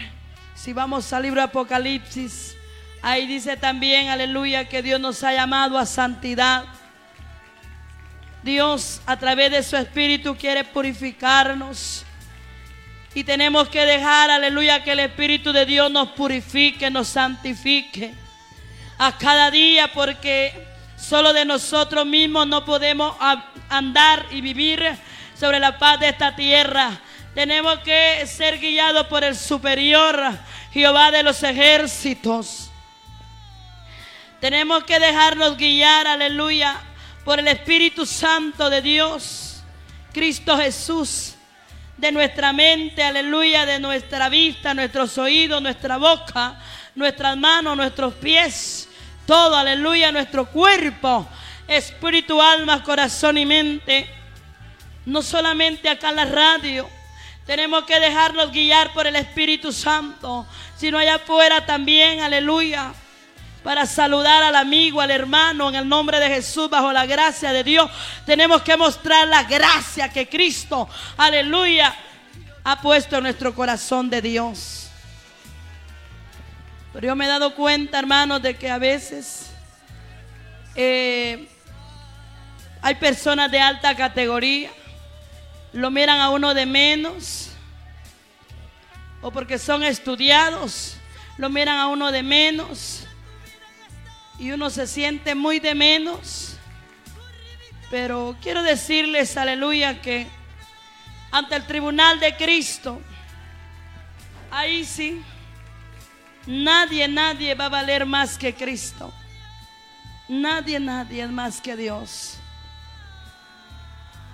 Si 0.56 0.74
vamos 0.74 1.14
al 1.14 1.24
libro 1.24 1.40
de 1.42 1.46
Apocalipsis, 1.46 2.56
ahí 3.02 3.28
dice 3.28 3.58
también, 3.58 4.10
aleluya, 4.10 4.68
que 4.68 4.82
Dios 4.82 5.00
nos 5.00 5.24
ha 5.24 5.34
llamado 5.34 5.78
a 5.78 5.86
santidad. 5.86 6.66
Dios 8.44 9.02
a 9.06 9.18
través 9.18 9.52
de 9.52 9.62
su 9.62 9.78
Espíritu 9.78 10.36
quiere 10.36 10.64
purificarnos. 10.64 12.06
Y 13.14 13.24
tenemos 13.24 13.70
que 13.70 13.86
dejar, 13.86 14.32
aleluya, 14.32 14.84
que 14.84 14.94
el 14.94 15.00
Espíritu 15.00 15.52
de 15.52 15.66
Dios 15.66 15.92
nos 15.92 16.10
purifique, 16.10 16.90
nos 16.90 17.08
santifique 17.08 18.14
a 18.98 19.18
cada 19.18 19.52
día, 19.52 19.92
porque 19.94 20.70
solo 21.00 21.34
de 21.34 21.46
nosotros 21.46 22.06
mismos 22.06 22.48
no 22.48 22.66
podemos 22.66 23.16
andar 23.70 24.26
y 24.32 24.42
vivir 24.42 24.84
sobre 25.40 25.60
la 25.60 25.78
paz 25.78 26.00
de 26.00 26.10
esta 26.10 26.36
tierra. 26.36 27.00
Tenemos 27.34 27.80
que 27.80 28.26
ser 28.28 28.60
guiados 28.60 29.08
por 29.08 29.24
el 29.24 29.36
superior 29.36 30.22
Jehová 30.74 31.12
de 31.12 31.24
los 31.24 31.42
ejércitos. 31.44 32.70
Tenemos 34.42 34.84
que 34.84 35.00
dejarnos 35.00 35.58
guiar, 35.58 36.08
aleluya, 36.08 36.82
por 37.24 37.40
el 37.40 37.48
Espíritu 37.48 38.06
Santo 38.06 38.70
de 38.70 38.82
Dios, 38.82 39.64
Cristo 40.14 40.58
Jesús, 40.58 41.36
de 41.98 42.12
nuestra 42.12 42.54
mente, 42.54 43.04
aleluya, 43.04 43.66
de 43.66 43.80
nuestra 43.80 44.30
vista, 44.30 44.74
nuestros 44.74 45.18
oídos, 45.18 45.62
nuestra 45.62 45.98
boca, 45.98 46.58
nuestras 46.96 47.38
manos, 47.38 47.76
nuestros 47.76 48.14
pies, 48.16 48.89
todo, 49.30 49.56
aleluya, 49.56 50.12
nuestro 50.12 50.48
cuerpo, 50.48 51.28
espíritu, 51.68 52.42
alma, 52.42 52.82
corazón 52.82 53.38
y 53.38 53.46
mente. 53.46 54.10
No 55.06 55.22
solamente 55.22 55.88
acá 55.88 56.10
en 56.10 56.16
la 56.16 56.26
radio, 56.26 56.90
tenemos 57.46 57.84
que 57.84 58.00
dejarnos 58.00 58.52
guiar 58.52 58.92
por 58.92 59.06
el 59.06 59.16
Espíritu 59.16 59.72
Santo, 59.72 60.48
sino 60.76 60.98
allá 60.98 61.16
afuera 61.18 61.64
también, 61.64 62.22
aleluya. 62.22 62.92
Para 63.64 63.86
saludar 63.86 64.42
al 64.42 64.56
amigo, 64.56 65.00
al 65.00 65.12
hermano, 65.12 65.70
en 65.70 65.76
el 65.76 65.88
nombre 65.88 66.20
de 66.20 66.28
Jesús, 66.30 66.68
bajo 66.68 66.92
la 66.92 67.06
gracia 67.06 67.52
de 67.52 67.64
Dios. 67.64 67.88
Tenemos 68.26 68.64
que 68.64 68.76
mostrar 68.78 69.28
la 69.28 69.44
gracia 69.44 70.10
que 70.10 70.28
Cristo, 70.28 70.90
aleluya, 71.18 71.96
ha 72.64 72.82
puesto 72.82 73.18
en 73.18 73.24
nuestro 73.24 73.54
corazón 73.54 74.10
de 74.10 74.24
Dios. 74.24 74.89
Pero 76.94 77.08
yo 77.08 77.16
me 77.16 77.26
he 77.26 77.28
dado 77.28 77.56
cuenta, 77.56 78.00
hermanos, 78.00 78.42
de 78.42 78.56
que 78.56 78.70
a 78.70 78.78
veces 78.78 79.52
eh, 80.76 81.48
hay 82.82 82.96
personas 82.96 83.52
de 83.52 83.60
alta 83.60 83.96
categoría 83.96 84.72
lo 85.74 85.92
miran 85.92 86.20
a 86.20 86.30
uno 86.30 86.54
de 86.54 86.66
menos. 86.66 87.52
o 89.22 89.32
porque 89.32 89.58
son 89.58 89.84
estudiados, 89.84 90.96
lo 91.38 91.50
miran 91.50 91.78
a 91.78 91.88
uno 91.88 92.10
de 92.10 92.24
menos 92.24 93.06
y 94.40 94.52
uno 94.52 94.70
se 94.70 94.88
siente 94.88 95.36
muy 95.36 95.60
de 95.60 95.76
menos. 95.76 96.56
Pero 97.92 98.38
quiero 98.42 98.64
decirles, 98.64 99.36
aleluya, 99.36 100.02
que 100.02 100.28
ante 101.32 101.56
el 101.56 101.66
tribunal 101.66 102.20
de 102.22 102.36
Cristo, 102.38 103.02
ahí 104.52 104.86
sí, 104.86 105.22
nadie, 106.50 107.08
nadie 107.08 107.54
va 107.54 107.66
a 107.66 107.70
valer 107.70 108.06
más 108.06 108.38
que 108.38 108.54
Cristo. 108.54 109.14
Nadie, 110.28 110.80
nadie 110.80 111.28
más 111.28 111.62
que 111.62 111.76
Dios. 111.76 112.38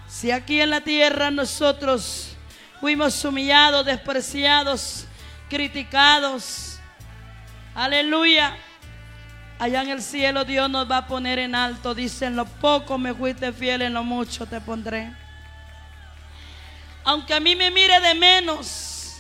Si 0.08 0.32
aquí 0.32 0.62
en 0.62 0.70
la 0.70 0.82
tierra 0.82 1.30
nosotros 1.30 2.36
fuimos 2.80 3.24
humillados, 3.24 3.86
despreciados, 3.86 5.06
criticados, 5.50 6.80
aleluya. 7.74 8.58
Allá 9.60 9.84
en 9.84 9.90
el 9.90 10.02
cielo 10.02 10.44
Dios 10.44 10.70
nos 10.70 10.90
va 10.90 10.98
a 10.98 11.08
poner 11.08 11.40
en 11.40 11.56
alto. 11.56 11.94
Dice, 11.94 12.26
en 12.26 12.36
lo 12.36 12.46
poco 12.46 12.98
me 12.98 13.14
fuiste 13.14 13.52
fiel, 13.54 13.82
en 13.82 13.94
lo 13.94 14.04
mucho 14.04 14.46
te 14.46 14.60
pondré. 14.62 15.12
Aunque 17.04 17.34
a 17.34 17.40
mí 17.40 17.56
me 17.56 17.72
mire 17.72 18.00
de 18.00 18.16
menos, 18.16 19.18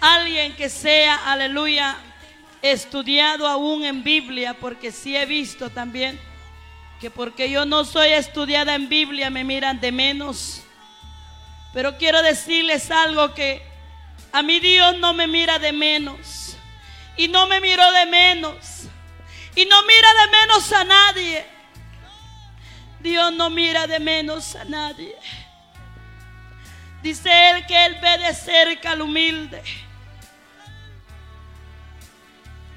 alguien 0.00 0.54
que 0.54 0.68
sea, 0.68 1.32
aleluya, 1.32 1.96
estudiado 2.72 3.46
aún 3.46 3.84
en 3.84 4.02
Biblia, 4.02 4.54
porque 4.54 4.90
sí 4.92 5.16
he 5.16 5.26
visto 5.26 5.70
también 5.70 6.18
que 7.00 7.10
porque 7.10 7.50
yo 7.50 7.66
no 7.66 7.84
soy 7.84 8.12
estudiada 8.12 8.74
en 8.74 8.88
Biblia 8.88 9.28
me 9.28 9.44
miran 9.44 9.80
de 9.80 9.92
menos. 9.92 10.62
Pero 11.74 11.98
quiero 11.98 12.22
decirles 12.22 12.90
algo 12.90 13.34
que 13.34 13.62
a 14.32 14.42
mí 14.42 14.58
Dios 14.60 14.96
no 14.98 15.12
me 15.12 15.26
mira 15.26 15.58
de 15.58 15.72
menos. 15.72 16.56
Y 17.16 17.28
no 17.28 17.46
me 17.46 17.60
miró 17.60 17.92
de 17.92 18.06
menos. 18.06 18.84
Y 19.54 19.66
no 19.66 19.82
mira 19.82 20.08
de 20.14 20.30
menos 20.30 20.72
a 20.72 20.84
nadie. 20.84 21.44
Dios 23.00 23.32
no 23.34 23.50
mira 23.50 23.86
de 23.86 23.98
menos 23.98 24.56
a 24.56 24.64
nadie. 24.64 25.14
Dice 27.02 27.50
Él 27.50 27.66
que 27.66 27.84
Él 27.84 27.98
ve 28.00 28.18
de 28.18 28.34
cerca 28.34 28.92
al 28.92 29.02
humilde. 29.02 29.62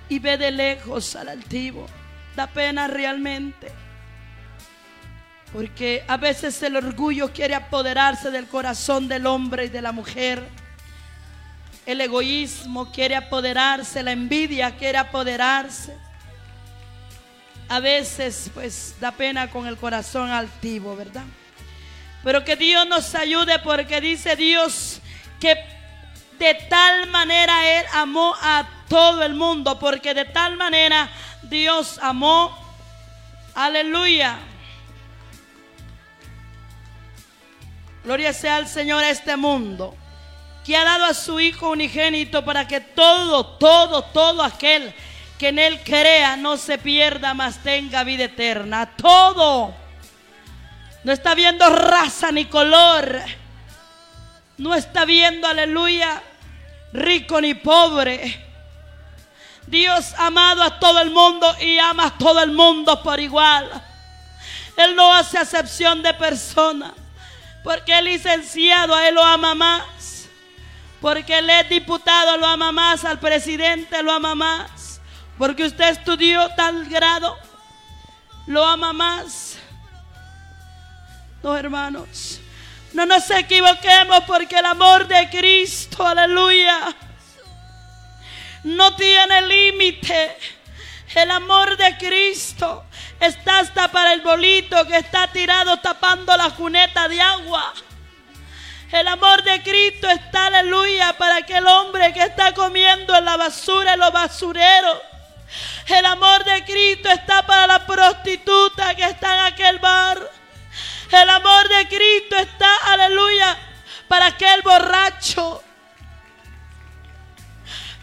Y 0.10 0.20
ve 0.20 0.38
de 0.38 0.52
lejos 0.52 1.16
al 1.16 1.30
altivo. 1.30 1.88
Da 2.36 2.48
pena 2.48 2.88
realmente. 2.88 3.72
Porque 5.54 6.04
a 6.08 6.18
veces 6.18 6.62
el 6.64 6.76
orgullo 6.76 7.32
quiere 7.32 7.56
apoderarse 7.56 8.32
del 8.32 8.48
corazón 8.48 9.08
del 9.08 9.26
hombre 9.26 9.66
y 9.66 9.70
de 9.70 9.82
la 9.82 9.92
mujer. 9.92 10.44
El 11.86 12.02
egoísmo 12.02 12.92
quiere 12.92 13.16
apoderarse, 13.16 14.04
la 14.04 14.12
envidia 14.12 14.76
quiere 14.76 14.98
apoderarse 14.98 15.96
a 17.70 17.80
veces 17.80 18.50
pues 18.54 18.96
da 19.00 19.12
pena 19.12 19.50
con 19.50 19.68
el 19.68 19.78
corazón 19.78 20.30
altivo, 20.32 20.96
¿verdad? 20.96 21.24
Pero 22.24 22.44
que 22.44 22.56
Dios 22.56 22.88
nos 22.88 23.14
ayude 23.16 23.60
porque 23.60 24.02
dice 24.02 24.36
Dios 24.36 25.02
que 25.40 25.58
de 26.40 26.54
tal 26.70 27.08
manera 27.08 27.80
Él 27.80 27.86
amó 27.94 28.36
a 28.42 28.68
todo 28.88 29.24
el 29.24 29.34
mundo, 29.34 29.80
porque 29.80 30.14
de 30.14 30.26
tal 30.26 30.58
manera 30.58 31.10
Dios 31.44 32.00
amó, 32.02 32.58
aleluya. 33.56 34.38
Gloria 38.04 38.32
sea 38.32 38.58
al 38.58 38.68
Señor 38.68 39.04
a 39.04 39.10
este 39.10 39.36
mundo, 39.36 39.96
que 40.66 40.78
ha 40.78 40.84
dado 40.84 41.06
a 41.06 41.14
su 41.14 41.40
Hijo 41.40 41.70
unigénito 41.70 42.46
para 42.46 42.68
que 42.68 42.80
todo, 42.80 43.46
todo, 43.46 44.04
todo 44.04 44.44
aquel 44.44 44.94
que 45.38 45.50
en 45.50 45.60
Él 45.60 45.82
crea 45.84 46.36
no 46.36 46.58
se 46.58 46.78
pierda, 46.78 47.34
mas 47.34 47.62
tenga 47.64 48.04
vida 48.04 48.26
eterna. 48.26 48.90
Todo. 48.96 49.74
No 51.04 51.12
está 51.12 51.36
viendo 51.36 51.70
raza 51.70 52.32
ni 52.32 52.46
color. 52.46 53.22
No 54.58 54.74
está 54.74 55.06
viendo, 55.06 55.48
aleluya, 55.48 56.22
rico 56.94 57.40
ni 57.42 57.54
pobre. 57.54 58.46
Dios 59.68 60.14
amado 60.18 60.64
a 60.64 60.80
todo 60.80 61.02
el 61.02 61.12
mundo 61.12 61.54
y 61.60 61.78
ama 61.78 62.08
a 62.08 62.18
todo 62.18 62.42
el 62.42 62.52
mundo 62.52 63.04
por 63.04 63.20
igual. 63.20 63.70
Él 64.78 64.96
no 64.96 65.14
hace 65.14 65.38
acepción 65.38 66.02
de 66.02 66.14
persona. 66.14 66.94
Porque 67.64 67.98
el 67.98 68.06
licenciado 68.06 68.96
a 68.96 69.08
él 69.08 69.16
lo 69.16 69.24
ama 69.24 69.54
más. 69.54 70.28
Porque 71.02 71.38
él 71.40 71.50
es 71.50 71.70
diputado 71.70 72.38
lo 72.38 72.48
ama 72.48 72.72
más. 72.72 73.04
Al 73.04 73.20
presidente 73.20 74.02
lo 74.02 74.12
ama 74.12 74.36
más. 74.36 75.02
Porque 75.38 75.66
usted 75.66 75.90
estudió 75.90 76.50
tal 76.56 76.86
grado, 76.86 77.38
lo 78.48 78.64
ama 78.66 78.92
más. 78.92 79.58
No, 81.44 81.56
hermanos, 81.56 82.42
no 82.94 83.06
nos 83.06 83.30
equivoquemos 83.30 84.24
porque 84.26 84.60
el 84.60 84.66
amor 84.66 85.08
de 85.08 85.30
Cristo, 85.30 86.06
aleluya, 86.06 86.96
no 88.64 88.96
tiene 88.96 89.42
límite. 89.44 90.38
El 91.16 91.32
amor 91.32 91.78
de 91.78 91.98
Cristo 91.98 92.86
está 93.20 93.60
hasta 93.60 93.88
para 93.90 94.14
el 94.14 94.22
bolito 94.22 94.86
que 94.86 94.98
está 94.98 95.28
tirado 95.32 95.78
tapando 95.78 96.36
la 96.36 96.50
cuneta 96.52 97.08
de 97.08 97.20
agua. 97.22 97.74
El 98.92 99.08
amor 99.08 99.44
de 99.44 99.62
Cristo 99.64 100.10
está, 100.10 100.48
aleluya, 100.48 101.18
para 101.18 101.38
aquel 101.38 101.66
hombre 101.68 102.14
que 102.14 102.24
está 102.24 102.54
comiendo 102.54 103.16
en 103.16 103.26
la 103.26 103.36
basura, 103.36 103.94
en 103.94 104.00
los 104.00 104.14
basureros. 104.14 104.98
El 105.88 106.06
amor 106.06 106.44
de 106.44 106.64
Cristo 106.64 107.10
está 107.10 107.46
para 107.46 107.68
la 107.68 107.86
prostituta 107.86 108.96
que 108.96 109.04
está 109.04 109.34
en 109.34 109.54
aquel 109.54 109.80
bar. 109.80 110.37
El 111.12 111.30
amor 111.30 111.70
de 111.70 111.88
Cristo 111.88 112.36
está, 112.38 112.70
aleluya, 112.86 113.58
para 114.08 114.28
aquel 114.28 114.62
borracho, 114.62 115.64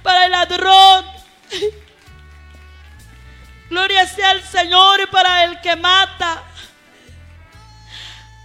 para 0.03 0.25
el 0.25 0.33
ladrón. 0.33 1.05
Gloria 3.69 4.07
sea 4.07 4.31
al 4.31 4.43
Señor 4.43 5.01
y 5.03 5.07
para 5.07 5.45
el 5.45 5.61
que 5.61 5.77
mata. 5.77 6.45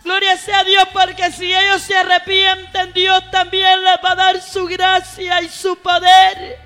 Gloria 0.09 0.37
sea 0.37 0.61
a 0.61 0.63
Dios 0.63 0.85
porque 0.91 1.31
si 1.31 1.53
ellos 1.55 1.83
se 1.83 1.95
arrepienten, 1.95 2.91
Dios 2.93 3.29
también 3.29 3.83
les 3.83 3.97
va 4.03 4.13
a 4.13 4.15
dar 4.15 4.41
su 4.41 4.65
gracia 4.65 5.39
y 5.43 5.49
su 5.49 5.77
poder 5.83 6.57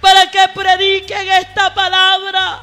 para 0.00 0.30
que 0.30 0.48
prediquen 0.54 1.30
esta 1.30 1.74
palabra. 1.74 2.62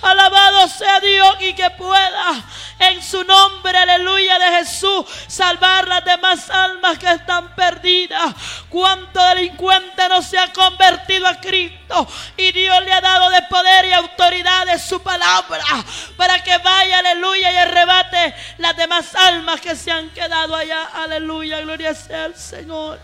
Alabado 0.00 0.68
sea 0.68 1.00
Dios 1.00 1.36
y 1.40 1.54
que 1.54 1.68
pueda 1.70 2.44
en 2.78 3.02
su 3.02 3.22
nombre, 3.24 3.76
aleluya 3.78 4.38
de 4.38 4.58
Jesús, 4.58 5.04
salvar 5.28 5.86
las 5.86 6.04
demás 6.04 6.50
almas 6.50 6.98
que 6.98 7.10
están 7.10 7.54
perdidas. 7.54 8.34
Cuánto 8.68 9.24
delincuente 9.26 10.08
no 10.08 10.22
se 10.22 10.38
ha 10.38 10.52
convertido 10.52 11.26
a 11.26 11.40
Cristo 11.40 12.06
y 12.36 12.52
Dios 12.52 12.84
le 12.84 12.92
ha 12.92 13.00
dado 13.00 13.30
de 13.30 13.42
poder 13.42 13.84
y 13.86 13.92
autoridad 13.92 14.66
de 14.66 14.78
su 14.78 15.02
palabra 15.02 15.64
para 16.16 16.42
que 16.42 16.56
vaya, 16.58 16.98
aleluya, 16.98 17.52
y 17.52 17.56
arrebate 17.56 18.11
almas 19.14 19.60
que 19.60 19.74
se 19.74 19.90
han 19.90 20.10
quedado 20.10 20.54
allá. 20.54 20.84
Aleluya, 20.94 21.60
gloria 21.60 21.94
sea 21.94 22.24
al 22.24 22.36
Señor. 22.36 22.98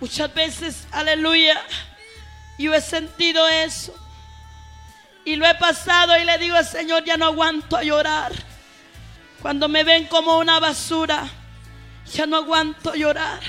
Muchas 0.00 0.34
veces, 0.34 0.86
aleluya, 0.90 1.62
yo 2.58 2.74
he 2.74 2.80
sentido 2.80 3.46
eso. 3.48 3.94
Y 5.24 5.36
lo 5.36 5.46
he 5.46 5.54
pasado 5.54 6.18
y 6.18 6.24
le 6.24 6.38
digo 6.38 6.56
al 6.56 6.66
Señor, 6.66 7.04
ya 7.04 7.16
no 7.16 7.26
aguanto 7.26 7.76
a 7.76 7.84
llorar. 7.84 8.32
Cuando 9.40 9.68
me 9.68 9.84
ven 9.84 10.06
como 10.06 10.38
una 10.38 10.58
basura, 10.58 11.28
ya 12.12 12.26
no 12.26 12.38
aguanto 12.38 12.94
llorar. 12.94 13.40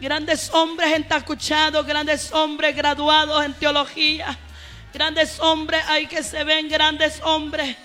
Grandes 0.00 0.50
hombres 0.52 0.92
entacuchados, 0.92 1.86
grandes 1.86 2.32
hombres 2.32 2.74
graduados 2.76 3.44
en 3.44 3.54
teología, 3.54 4.36
grandes 4.96 5.38
hombres 5.40 5.84
hay 5.88 6.06
que 6.06 6.22
se 6.22 6.42
ven 6.42 6.70
grandes 6.70 7.20
hombres. 7.22 7.76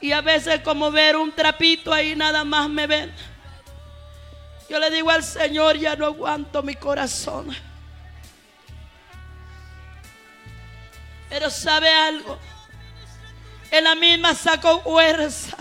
Y 0.00 0.12
a 0.12 0.20
veces 0.20 0.60
como 0.60 0.92
ver 0.92 1.16
un 1.16 1.32
trapito 1.32 1.92
ahí 1.92 2.14
nada 2.14 2.44
más 2.44 2.68
me 2.68 2.86
ven. 2.86 3.12
Yo 4.70 4.78
le 4.78 4.88
digo 4.90 5.10
al 5.10 5.24
Señor, 5.24 5.76
ya 5.76 5.96
no 5.96 6.06
aguanto 6.06 6.62
mi 6.62 6.76
corazón. 6.76 7.48
Pero 11.28 11.50
sabe 11.50 11.92
algo. 11.92 12.38
En 13.72 13.82
la 13.82 13.96
misma 13.96 14.32
sacó 14.32 14.80
fuerza. 14.80 15.56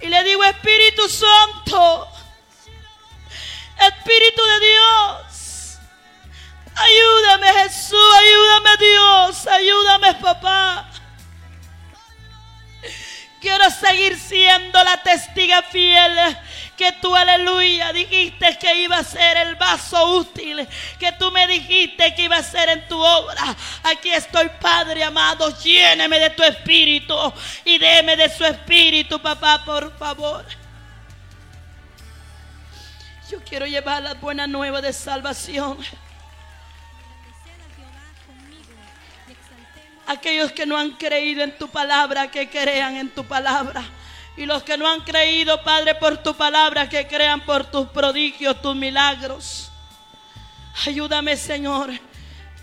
Y 0.00 0.06
le 0.06 0.22
digo, 0.22 0.44
Espíritu 0.44 1.08
Santo, 1.08 2.08
Espíritu 3.80 4.42
de 4.44 4.66
Dios, 4.66 5.33
ayúdame 6.74 7.62
Jesús, 7.62 8.14
ayúdame 8.18 8.76
Dios, 8.78 9.46
ayúdame 9.46 10.14
papá. 10.14 10.90
Quiero 13.40 13.68
seguir 13.70 14.18
siendo 14.18 14.82
la 14.82 15.02
testiga 15.02 15.62
fiel 15.62 16.18
que 16.76 16.92
tú, 16.92 17.14
aleluya, 17.14 17.92
dijiste 17.92 18.58
que 18.58 18.74
iba 18.76 18.96
a 18.96 19.04
ser 19.04 19.36
el 19.36 19.54
vaso 19.56 20.16
útil, 20.16 20.66
que 20.98 21.12
tú 21.12 21.30
me 21.30 21.46
dijiste 21.46 22.14
que 22.14 22.22
iba 22.22 22.36
a 22.36 22.42
ser 22.42 22.68
en 22.68 22.88
tu 22.88 22.98
obra. 22.98 23.54
Aquí 23.82 24.10
estoy, 24.10 24.50
Padre 24.60 25.04
amado, 25.04 25.56
lléneme 25.60 26.18
de 26.18 26.30
tu 26.30 26.42
espíritu 26.42 27.14
y 27.64 27.78
déme 27.78 28.16
de 28.16 28.34
su 28.34 28.44
espíritu, 28.44 29.20
papá, 29.20 29.62
por 29.64 29.96
favor. 29.98 30.44
Yo 33.30 33.42
quiero 33.42 33.66
llevar 33.66 34.02
la 34.02 34.14
buena 34.14 34.46
nueva 34.46 34.80
de 34.80 34.92
salvación. 34.92 35.78
Aquellos 40.06 40.52
que 40.52 40.66
no 40.66 40.76
han 40.76 40.92
creído 40.92 41.42
en 41.42 41.56
tu 41.56 41.68
palabra, 41.68 42.30
que 42.30 42.48
crean 42.48 42.96
en 42.96 43.10
tu 43.10 43.24
palabra. 43.24 43.82
Y 44.36 44.46
los 44.46 44.62
que 44.62 44.76
no 44.76 44.88
han 44.88 45.00
creído, 45.00 45.62
Padre, 45.62 45.94
por 45.94 46.18
tu 46.18 46.34
palabra, 46.34 46.88
que 46.88 47.06
crean 47.06 47.40
por 47.42 47.64
tus 47.70 47.88
prodigios, 47.88 48.60
tus 48.60 48.74
milagros. 48.74 49.70
Ayúdame, 50.86 51.36
Señor. 51.36 51.90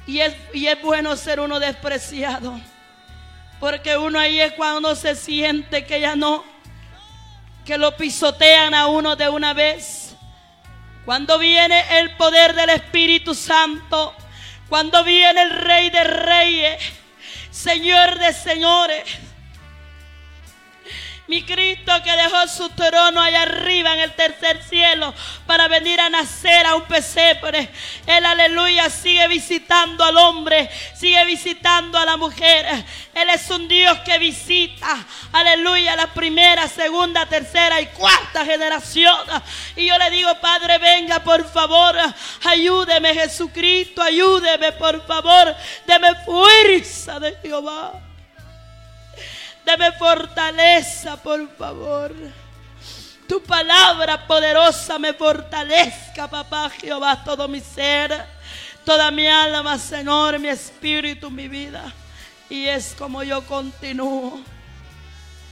Y 0.06 0.20
es, 0.20 0.36
y 0.54 0.68
es 0.68 0.82
bueno 0.82 1.16
ser 1.16 1.40
uno 1.40 1.60
despreciado. 1.60 2.60
Porque 3.60 3.98
uno 3.98 4.20
ahí 4.20 4.40
es 4.42 4.54
cuando 4.54 4.96
se 4.96 5.16
siente 5.16 5.86
que 5.86 6.02
ya 6.02 6.16
no, 6.16 6.44
que 7.66 7.78
lo 7.78 7.96
pisotean 7.96 8.74
a 8.74 8.88
uno 8.88 9.16
de 9.16 9.30
una 9.30 9.54
vez. 9.54 10.16
Cuando 11.06 11.38
viene 11.38 12.00
el 12.00 12.16
poder 12.18 12.54
del 12.54 12.72
Espíritu 12.72 13.34
Santo, 13.34 14.14
cuando 14.68 15.04
viene 15.04 15.42
el 15.42 15.52
Rey 15.52 15.90
de 15.90 16.04
Reyes, 16.04 16.84
Señor 17.52 18.18
de 18.18 18.32
Señores 18.34 19.04
mi 21.32 21.44
Cristo 21.44 21.94
que 22.04 22.12
dejó 22.12 22.46
su 22.50 22.68
trono 22.72 23.22
allá 23.22 23.44
arriba 23.44 23.94
en 23.94 24.02
el 24.02 24.12
tercer 24.12 24.62
cielo 24.64 25.14
para 25.46 25.70
venir 25.70 25.98
a 26.02 26.10
nacer 26.10 26.66
a 26.66 26.76
un 26.76 26.82
pesebre. 26.82 27.70
Él, 28.06 28.26
aleluya, 28.26 28.90
sigue 28.90 29.30
visitando 29.30 30.04
al 30.04 30.18
hombre, 30.18 30.70
sigue 30.94 31.24
visitando 31.24 31.98
a 31.98 32.04
la 32.04 32.18
mujer. 32.18 32.66
Él 33.14 33.30
es 33.30 33.50
un 33.50 33.66
Dios 33.70 33.98
que 34.00 34.20
visita, 34.20 35.06
aleluya, 35.32 35.96
la 35.96 36.08
primera, 36.08 36.68
segunda, 36.68 37.26
tercera 37.26 37.80
y 37.80 37.86
cuarta 37.86 38.44
generación. 38.44 39.26
Y 39.78 39.86
yo 39.86 39.98
le 39.98 40.10
digo, 40.10 40.38
Padre, 40.42 40.80
venga 40.80 41.24
por 41.24 41.50
favor, 41.50 41.96
ayúdeme 42.44 43.14
Jesucristo, 43.14 44.02
ayúdeme 44.02 44.74
por 44.74 45.08
favor, 45.08 45.56
deme 45.88 46.14
fuerza 46.26 47.22
de 47.22 47.38
Jehová. 47.42 48.11
Dame 49.66 49.92
fortaleza, 49.94 51.18
por 51.18 51.48
favor. 51.56 52.14
Tu 53.28 53.42
palabra 53.44 54.28
poderosa 54.28 55.00
me 55.00 55.14
fortalezca, 55.14 56.28
papá 56.30 56.70
Jehová, 56.70 57.24
todo 57.24 57.48
mi 57.48 57.62
ser, 57.62 58.26
toda 58.84 59.10
mi 59.10 59.26
alma, 59.28 59.78
Señor, 59.78 60.38
mi 60.38 60.50
espíritu, 60.50 61.32
mi 61.32 61.48
vida. 61.48 61.94
Y 62.50 62.68
es 62.68 62.94
como 62.98 63.24
yo 63.24 63.46
continúo. 63.46 64.42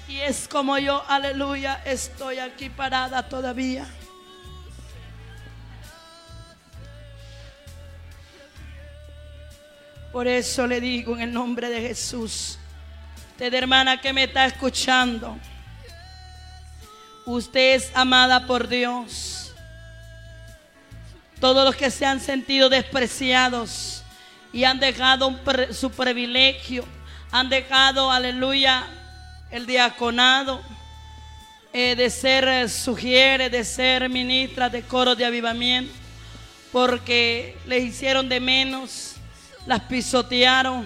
Y 0.10 0.20
es 0.20 0.48
como 0.48 0.78
yo, 0.78 1.04
aleluya, 1.08 1.82
estoy 1.86 2.40
aquí 2.40 2.70
parada 2.70 3.30
todavía. 3.30 3.88
Por 10.12 10.28
eso 10.28 10.68
le 10.68 10.82
digo 10.82 11.16
en 11.16 11.22
el 11.22 11.32
nombre 11.32 11.70
de 11.70 11.80
Jesús, 11.80 12.59
Usted, 13.40 13.54
hermana, 13.54 14.02
que 14.02 14.12
me 14.12 14.26
está 14.26 14.46
escuchando. 14.48 15.38
Usted 17.26 17.76
es 17.76 17.90
amada 17.96 18.46
por 18.46 18.68
Dios. 18.68 19.54
Todos 21.40 21.64
los 21.64 21.74
que 21.74 21.90
se 21.90 22.06
han 22.06 22.20
sentido 22.20 22.68
despreciados 22.68 24.04
y 24.52 24.66
han 24.66 24.82
dejado 24.82 25.40
su 25.72 25.90
privilegio, 25.90 26.84
han 27.32 27.48
dejado, 27.48 28.12
aleluya, 28.12 28.86
el 29.52 29.66
diaconado 29.66 30.62
eh, 31.72 31.96
de 31.96 32.10
ser 32.10 32.46
eh, 32.46 32.68
sugiere, 32.68 33.50
de 33.50 33.64
ser 33.64 34.10
ministra 34.10 34.68
de 34.68 34.82
coro 34.82 35.16
de 35.16 35.24
avivamiento, 35.24 35.94
porque 36.74 37.58
les 37.66 37.86
hicieron 37.86 38.28
de 38.28 38.42
menos, 38.42 39.16
las 39.66 39.80
pisotearon. 39.84 40.86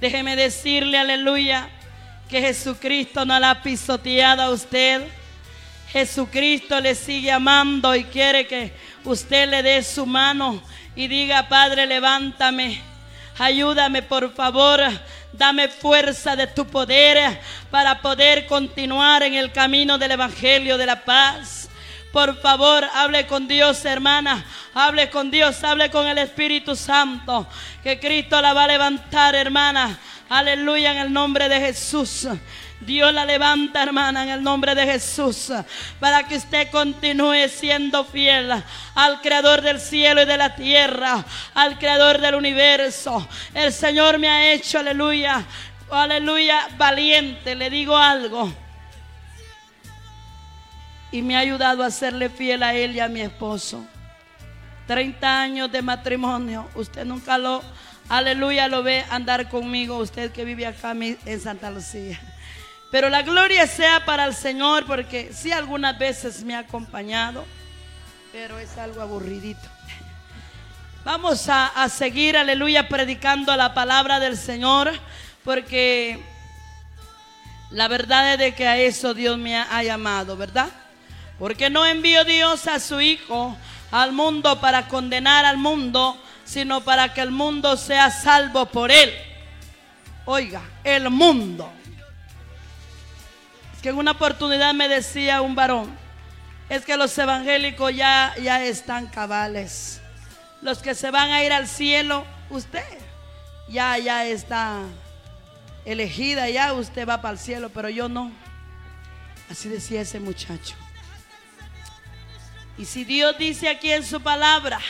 Déjeme 0.00 0.34
decirle, 0.34 0.98
aleluya, 0.98 1.70
que 2.28 2.40
Jesucristo 2.40 3.24
no 3.24 3.38
la 3.38 3.50
ha 3.50 3.62
pisoteado 3.62 4.42
a 4.42 4.50
usted. 4.50 5.06
Jesucristo 5.88 6.80
le 6.80 6.94
sigue 6.94 7.30
amando 7.30 7.94
y 7.94 8.04
quiere 8.04 8.46
que 8.46 8.72
usted 9.04 9.48
le 9.48 9.62
dé 9.62 9.82
su 9.82 10.06
mano 10.06 10.62
y 10.96 11.06
diga, 11.06 11.48
Padre, 11.48 11.86
levántame, 11.86 12.80
ayúdame 13.38 14.02
por 14.02 14.34
favor, 14.34 14.80
dame 15.32 15.68
fuerza 15.68 16.34
de 16.36 16.46
tu 16.46 16.66
poder 16.66 17.40
para 17.70 18.00
poder 18.00 18.46
continuar 18.46 19.22
en 19.22 19.34
el 19.34 19.52
camino 19.52 19.98
del 19.98 20.12
Evangelio 20.12 20.78
de 20.78 20.86
la 20.86 21.04
paz. 21.04 21.68
Por 22.12 22.40
favor, 22.40 22.84
hable 22.94 23.26
con 23.26 23.48
Dios, 23.48 23.84
hermana. 23.84 24.44
Hable 24.72 25.10
con 25.10 25.32
Dios, 25.32 25.64
hable 25.64 25.90
con 25.90 26.06
el 26.06 26.18
Espíritu 26.18 26.76
Santo. 26.76 27.48
Que 27.82 27.98
Cristo 27.98 28.40
la 28.40 28.52
va 28.52 28.64
a 28.64 28.68
levantar, 28.68 29.34
hermana. 29.34 29.98
Aleluya 30.28 30.92
en 30.92 30.98
el 30.98 31.12
nombre 31.12 31.48
de 31.48 31.60
Jesús. 31.60 32.26
Dios 32.80 33.12
la 33.12 33.24
levanta, 33.24 33.82
hermana, 33.82 34.24
en 34.24 34.28
el 34.30 34.42
nombre 34.42 34.74
de 34.74 34.84
Jesús, 34.84 35.52
para 36.00 36.26
que 36.26 36.36
usted 36.36 36.70
continúe 36.70 37.48
siendo 37.48 38.04
fiel 38.04 38.50
al 38.94 39.20
Creador 39.20 39.62
del 39.62 39.80
cielo 39.80 40.22
y 40.22 40.26
de 40.26 40.36
la 40.36 40.54
tierra, 40.54 41.24
al 41.54 41.78
Creador 41.78 42.20
del 42.20 42.34
universo. 42.34 43.26
El 43.54 43.72
Señor 43.72 44.18
me 44.18 44.28
ha 44.28 44.52
hecho, 44.52 44.78
aleluya, 44.78 45.44
aleluya, 45.90 46.68
valiente. 46.76 47.54
Le 47.54 47.70
digo 47.70 47.96
algo. 47.96 48.52
Y 51.10 51.22
me 51.22 51.36
ha 51.36 51.40
ayudado 51.40 51.84
a 51.84 51.90
serle 51.90 52.28
fiel 52.28 52.62
a 52.62 52.74
él 52.74 52.96
y 52.96 53.00
a 53.00 53.08
mi 53.08 53.20
esposo. 53.20 53.86
30 54.86 55.40
años 55.40 55.72
de 55.72 55.80
matrimonio. 55.80 56.68
Usted 56.74 57.04
nunca 57.04 57.38
lo 57.38 57.62
Aleluya, 58.08 58.68
lo 58.68 58.82
ve 58.82 59.04
andar 59.10 59.48
conmigo, 59.48 59.96
usted 59.96 60.30
que 60.30 60.44
vive 60.44 60.66
acá 60.66 60.92
en 60.92 61.40
Santa 61.40 61.70
Lucía. 61.70 62.20
Pero 62.90 63.08
la 63.08 63.22
gloria 63.22 63.66
sea 63.66 64.04
para 64.04 64.24
el 64.26 64.34
Señor, 64.34 64.86
porque 64.86 65.32
sí 65.32 65.50
algunas 65.50 65.98
veces 65.98 66.44
me 66.44 66.54
ha 66.54 66.60
acompañado, 66.60 67.44
pero 68.30 68.58
es 68.58 68.76
algo 68.76 69.00
aburridito. 69.00 69.68
Vamos 71.04 71.48
a, 71.48 71.88
seguir, 71.88 72.36
aleluya, 72.36 72.88
predicando 72.88 73.56
la 73.56 73.74
palabra 73.74 74.20
del 74.20 74.36
Señor, 74.36 74.92
porque 75.42 76.18
la 77.70 77.88
verdad 77.88 78.34
es 78.34 78.38
de 78.38 78.54
que 78.54 78.68
a 78.68 78.78
eso 78.78 79.12
Dios 79.12 79.38
me 79.38 79.56
ha 79.56 79.82
llamado, 79.82 80.36
¿verdad? 80.36 80.68
Porque 81.38 81.68
no 81.70 81.84
envió 81.84 82.24
Dios 82.24 82.66
a 82.68 82.78
su 82.80 83.00
Hijo 83.00 83.56
al 83.90 84.12
mundo 84.12 84.60
para 84.60 84.88
condenar 84.88 85.44
al 85.44 85.56
mundo, 85.56 86.16
sino 86.44 86.82
para 86.82 87.12
que 87.14 87.20
el 87.20 87.30
mundo 87.30 87.76
sea 87.76 88.10
salvo 88.10 88.66
por 88.66 88.90
él. 88.90 89.12
Oiga, 90.24 90.62
el 90.82 91.10
mundo. 91.10 91.70
Es 93.74 93.82
que 93.82 93.90
en 93.90 93.96
una 93.96 94.12
oportunidad 94.12 94.72
me 94.74 94.88
decía 94.88 95.40
un 95.40 95.54
varón, 95.54 95.94
es 96.68 96.84
que 96.84 96.96
los 96.96 97.16
evangélicos 97.18 97.94
ya, 97.94 98.34
ya 98.40 98.64
están 98.64 99.06
cabales. 99.06 100.00
Los 100.62 100.78
que 100.78 100.94
se 100.94 101.10
van 101.10 101.30
a 101.30 101.44
ir 101.44 101.52
al 101.52 101.68
cielo, 101.68 102.24
usted 102.48 102.84
ya, 103.68 103.98
ya 103.98 104.24
está 104.24 104.80
elegida, 105.84 106.48
ya 106.48 106.72
usted 106.72 107.06
va 107.06 107.20
para 107.20 107.32
el 107.32 107.38
cielo, 107.38 107.68
pero 107.68 107.88
yo 107.88 108.08
no. 108.08 108.32
Así 109.50 109.68
decía 109.68 110.00
ese 110.00 110.20
muchacho. 110.20 110.74
Y 112.78 112.86
si 112.86 113.04
Dios 113.04 113.36
dice 113.38 113.68
aquí 113.68 113.92
en 113.92 114.04
su 114.04 114.20
palabra, 114.20 114.80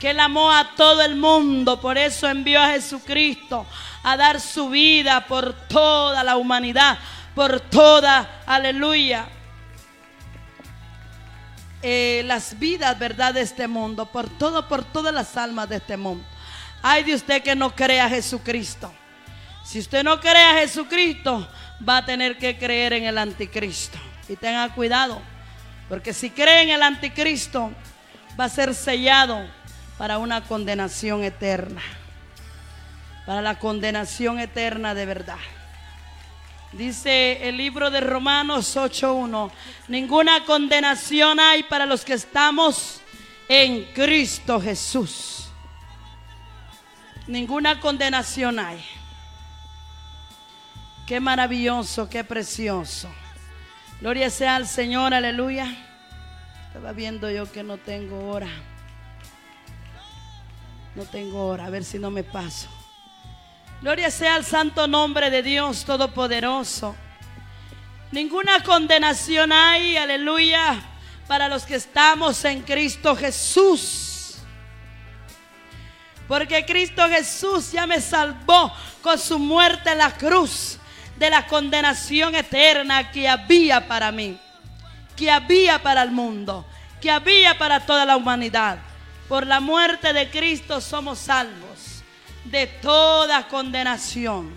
que 0.00 0.10
Él 0.10 0.18
amó 0.18 0.50
a 0.50 0.74
todo 0.74 1.02
el 1.02 1.14
mundo, 1.14 1.78
por 1.78 1.98
eso 1.98 2.26
envió 2.26 2.60
a 2.60 2.70
Jesucristo 2.70 3.66
a 4.02 4.16
dar 4.16 4.40
su 4.40 4.70
vida 4.70 5.26
por 5.26 5.52
toda 5.68 6.24
la 6.24 6.38
humanidad, 6.38 6.98
por 7.34 7.60
toda, 7.60 8.40
aleluya, 8.46 9.28
eh, 11.82 12.22
las 12.24 12.58
vidas, 12.58 12.98
¿verdad?, 12.98 13.34
de 13.34 13.42
este 13.42 13.68
mundo, 13.68 14.06
por 14.06 14.30
todo, 14.30 14.66
por 14.68 14.84
todas 14.84 15.12
las 15.12 15.36
almas 15.36 15.68
de 15.68 15.76
este 15.76 15.98
mundo. 15.98 16.24
Hay 16.82 17.04
de 17.04 17.14
usted 17.14 17.42
que 17.42 17.54
no 17.54 17.74
crea 17.74 18.06
a 18.06 18.08
Jesucristo. 18.08 18.90
Si 19.66 19.78
usted 19.80 20.02
no 20.02 20.18
cree 20.18 20.44
a 20.44 20.60
Jesucristo, 20.60 21.46
va 21.86 21.98
a 21.98 22.06
tener 22.06 22.38
que 22.38 22.58
creer 22.58 22.94
en 22.94 23.04
el 23.04 23.18
anticristo. 23.18 23.98
Y 24.30 24.36
tenga 24.36 24.66
cuidado, 24.70 25.20
porque 25.90 26.14
si 26.14 26.30
cree 26.30 26.62
en 26.62 26.70
el 26.70 26.82
anticristo, 26.82 27.70
va 28.38 28.44
a 28.44 28.48
ser 28.48 28.74
sellado 28.74 29.59
para 30.00 30.16
una 30.16 30.42
condenación 30.44 31.24
eterna. 31.24 31.82
Para 33.26 33.42
la 33.42 33.58
condenación 33.58 34.38
eterna 34.38 34.94
de 34.94 35.04
verdad. 35.04 35.36
Dice 36.72 37.46
el 37.46 37.58
libro 37.58 37.90
de 37.90 38.00
Romanos 38.00 38.78
8.1, 38.78 39.50
ninguna 39.88 40.46
condenación 40.46 41.38
hay 41.38 41.64
para 41.64 41.84
los 41.84 42.02
que 42.06 42.14
estamos 42.14 43.02
en 43.46 43.92
Cristo 43.92 44.58
Jesús. 44.58 45.50
Ninguna 47.26 47.78
condenación 47.78 48.58
hay. 48.58 48.82
Qué 51.06 51.20
maravilloso, 51.20 52.08
qué 52.08 52.24
precioso. 52.24 53.10
Gloria 54.00 54.30
sea 54.30 54.56
al 54.56 54.66
Señor, 54.66 55.12
aleluya. 55.12 55.66
Estaba 56.68 56.92
viendo 56.92 57.30
yo 57.30 57.52
que 57.52 57.62
no 57.62 57.76
tengo 57.76 58.30
hora. 58.30 58.48
No 60.94 61.04
tengo 61.04 61.46
hora, 61.46 61.66
a 61.66 61.70
ver 61.70 61.84
si 61.84 61.98
no 61.98 62.10
me 62.10 62.24
paso. 62.24 62.68
Gloria 63.80 64.10
sea 64.10 64.34
al 64.34 64.44
santo 64.44 64.86
nombre 64.86 65.30
de 65.30 65.42
Dios 65.42 65.84
Todopoderoso. 65.84 66.94
Ninguna 68.12 68.62
condenación 68.62 69.52
hay, 69.52 69.96
aleluya, 69.96 70.82
para 71.28 71.48
los 71.48 71.64
que 71.64 71.76
estamos 71.76 72.44
en 72.44 72.62
Cristo 72.62 73.14
Jesús. 73.14 74.38
Porque 76.26 76.66
Cristo 76.66 77.08
Jesús 77.08 77.72
ya 77.72 77.86
me 77.86 78.00
salvó 78.00 78.72
con 79.00 79.18
su 79.18 79.38
muerte 79.38 79.92
en 79.92 79.98
la 79.98 80.10
cruz 80.10 80.78
de 81.16 81.30
la 81.30 81.46
condenación 81.46 82.34
eterna 82.34 83.10
que 83.12 83.28
había 83.28 83.86
para 83.86 84.10
mí, 84.10 84.38
que 85.16 85.30
había 85.30 85.82
para 85.82 86.02
el 86.02 86.10
mundo, 86.10 86.66
que 87.00 87.10
había 87.10 87.56
para 87.56 87.86
toda 87.86 88.04
la 88.04 88.16
humanidad. 88.16 88.78
Por 89.30 89.46
la 89.46 89.60
muerte 89.60 90.12
de 90.12 90.28
Cristo 90.28 90.80
somos 90.80 91.20
salvos 91.20 92.02
de 92.46 92.66
toda 92.66 93.46
condenación. 93.46 94.52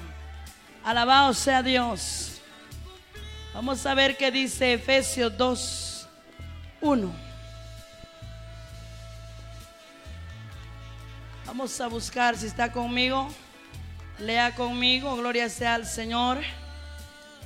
Alabado 0.83 1.31
sea 1.35 1.61
Dios. 1.61 2.41
Vamos 3.53 3.85
a 3.85 3.93
ver 3.93 4.17
qué 4.17 4.31
dice 4.31 4.73
Efesios 4.73 5.37
2, 5.37 6.07
1. 6.81 7.13
Vamos 11.45 11.79
a 11.79 11.87
buscar 11.87 12.35
si 12.35 12.47
está 12.47 12.71
conmigo. 12.71 13.29
Lea 14.17 14.55
conmigo, 14.55 15.15
gloria 15.17 15.49
sea 15.49 15.75
al 15.75 15.85
Señor. 15.85 16.39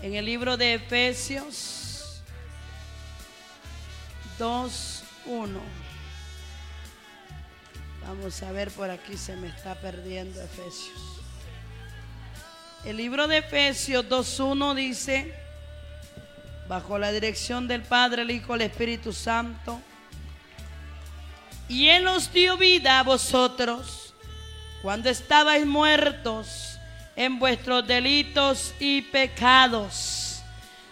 En 0.01 0.15
el 0.15 0.23
libro 0.23 0.55
de 0.55 0.75
Efesios 0.75 2.21
2, 4.39 5.03
1. 5.25 5.86
Vamos 8.07 8.41
a 8.41 8.53
ver 8.53 8.71
por 8.71 8.89
aquí, 8.89 9.17
se 9.17 9.35
me 9.35 9.49
está 9.49 9.75
perdiendo 9.75 10.41
Efesios. 10.41 10.97
El 12.85 12.95
libro 12.95 13.27
de 13.27 13.39
Efesios 13.39 14.05
2.1 14.05 14.75
dice, 14.75 15.35
bajo 16.69 16.97
la 16.97 17.11
dirección 17.11 17.67
del 17.67 17.81
Padre, 17.81 18.21
el 18.21 18.31
Hijo, 18.31 18.55
el 18.55 18.61
Espíritu 18.61 19.11
Santo, 19.11 19.81
y 21.67 21.89
Él 21.89 22.07
os 22.07 22.31
dio 22.31 22.55
vida 22.55 22.99
a 22.99 23.03
vosotros 23.03 24.13
cuando 24.81 25.09
estabais 25.09 25.65
muertos 25.65 26.79
en 27.17 27.39
vuestros 27.39 27.85
delitos 27.85 28.73
y 28.79 29.01
pecados. 29.01 30.41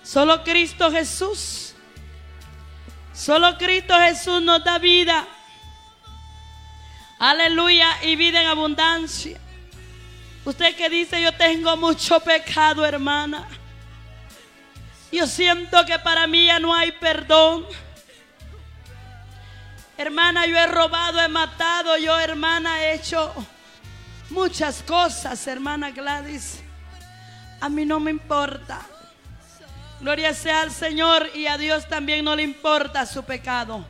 Solo 0.04 0.44
Cristo 0.44 0.92
Jesús, 0.92 1.76
solo 3.14 3.58
Cristo 3.58 3.98
Jesús 4.00 4.42
nos 4.42 4.62
da 4.66 4.80
vida. 4.80 5.26
Aleluya 7.18 8.04
y 8.04 8.16
vida 8.16 8.42
en 8.42 8.48
abundancia. 8.48 9.40
Usted 10.44 10.76
que 10.76 10.90
dice, 10.90 11.22
yo 11.22 11.34
tengo 11.34 11.76
mucho 11.78 12.20
pecado, 12.20 12.86
hermana. 12.86 13.48
Yo 15.12 15.26
siento 15.26 15.86
que 15.86 15.98
para 15.98 16.28
mí 16.28 16.46
ya 16.46 16.60
no 16.60 16.74
hay 16.74 16.92
perdón. 16.92 17.66
Hermana, 19.98 20.46
yo 20.46 20.58
he 20.58 20.68
robado, 20.68 21.22
he 21.22 21.28
matado, 21.30 21.98
yo 21.98 22.20
hermana 22.20 22.82
he 22.82 22.96
hecho 22.96 23.34
muchas 24.30 24.84
cosas, 24.84 25.48
hermana 25.48 25.92
Gladys. 25.92 26.60
A 27.62 27.70
mí 27.70 27.86
no 27.86 28.00
me 28.02 28.12
importa. 28.12 28.82
Gloria 30.02 30.34
sea 30.34 30.62
al 30.62 30.72
Señor 30.72 31.30
y 31.34 31.48
a 31.48 31.58
Dios 31.58 31.88
también 31.88 32.26
no 32.26 32.36
le 32.36 32.44
importa 32.44 33.06
su 33.06 33.24
pecado. 33.24 33.86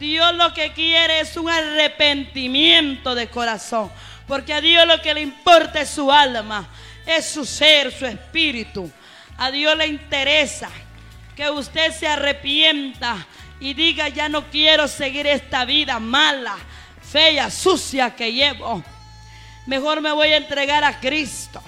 Dios 0.00 0.34
lo 0.34 0.54
que 0.54 0.72
quiere 0.72 1.20
es 1.20 1.36
un 1.36 1.50
arrepentimiento 1.50 3.14
de 3.14 3.28
corazón. 3.28 3.92
Porque 4.26 4.54
a 4.54 4.60
Dios 4.62 4.86
lo 4.86 5.02
que 5.02 5.12
le 5.12 5.20
importa 5.20 5.82
es 5.82 5.90
su 5.90 6.10
alma, 6.10 6.66
es 7.04 7.26
su 7.26 7.44
ser, 7.44 7.92
su 7.92 8.06
espíritu. 8.06 8.90
A 9.36 9.50
Dios 9.50 9.76
le 9.76 9.86
interesa 9.86 10.70
que 11.36 11.50
usted 11.50 11.92
se 11.92 12.08
arrepienta 12.08 13.26
y 13.60 13.74
diga, 13.74 14.08
ya 14.08 14.30
no 14.30 14.46
quiero 14.50 14.88
seguir 14.88 15.26
esta 15.26 15.66
vida 15.66 16.00
mala, 16.00 16.56
fea, 17.02 17.50
sucia 17.50 18.16
que 18.16 18.32
llevo. 18.32 18.82
Mejor 19.66 20.00
me 20.00 20.12
voy 20.12 20.28
a 20.28 20.38
entregar 20.38 20.82
a 20.82 20.98
Cristo. 20.98 21.62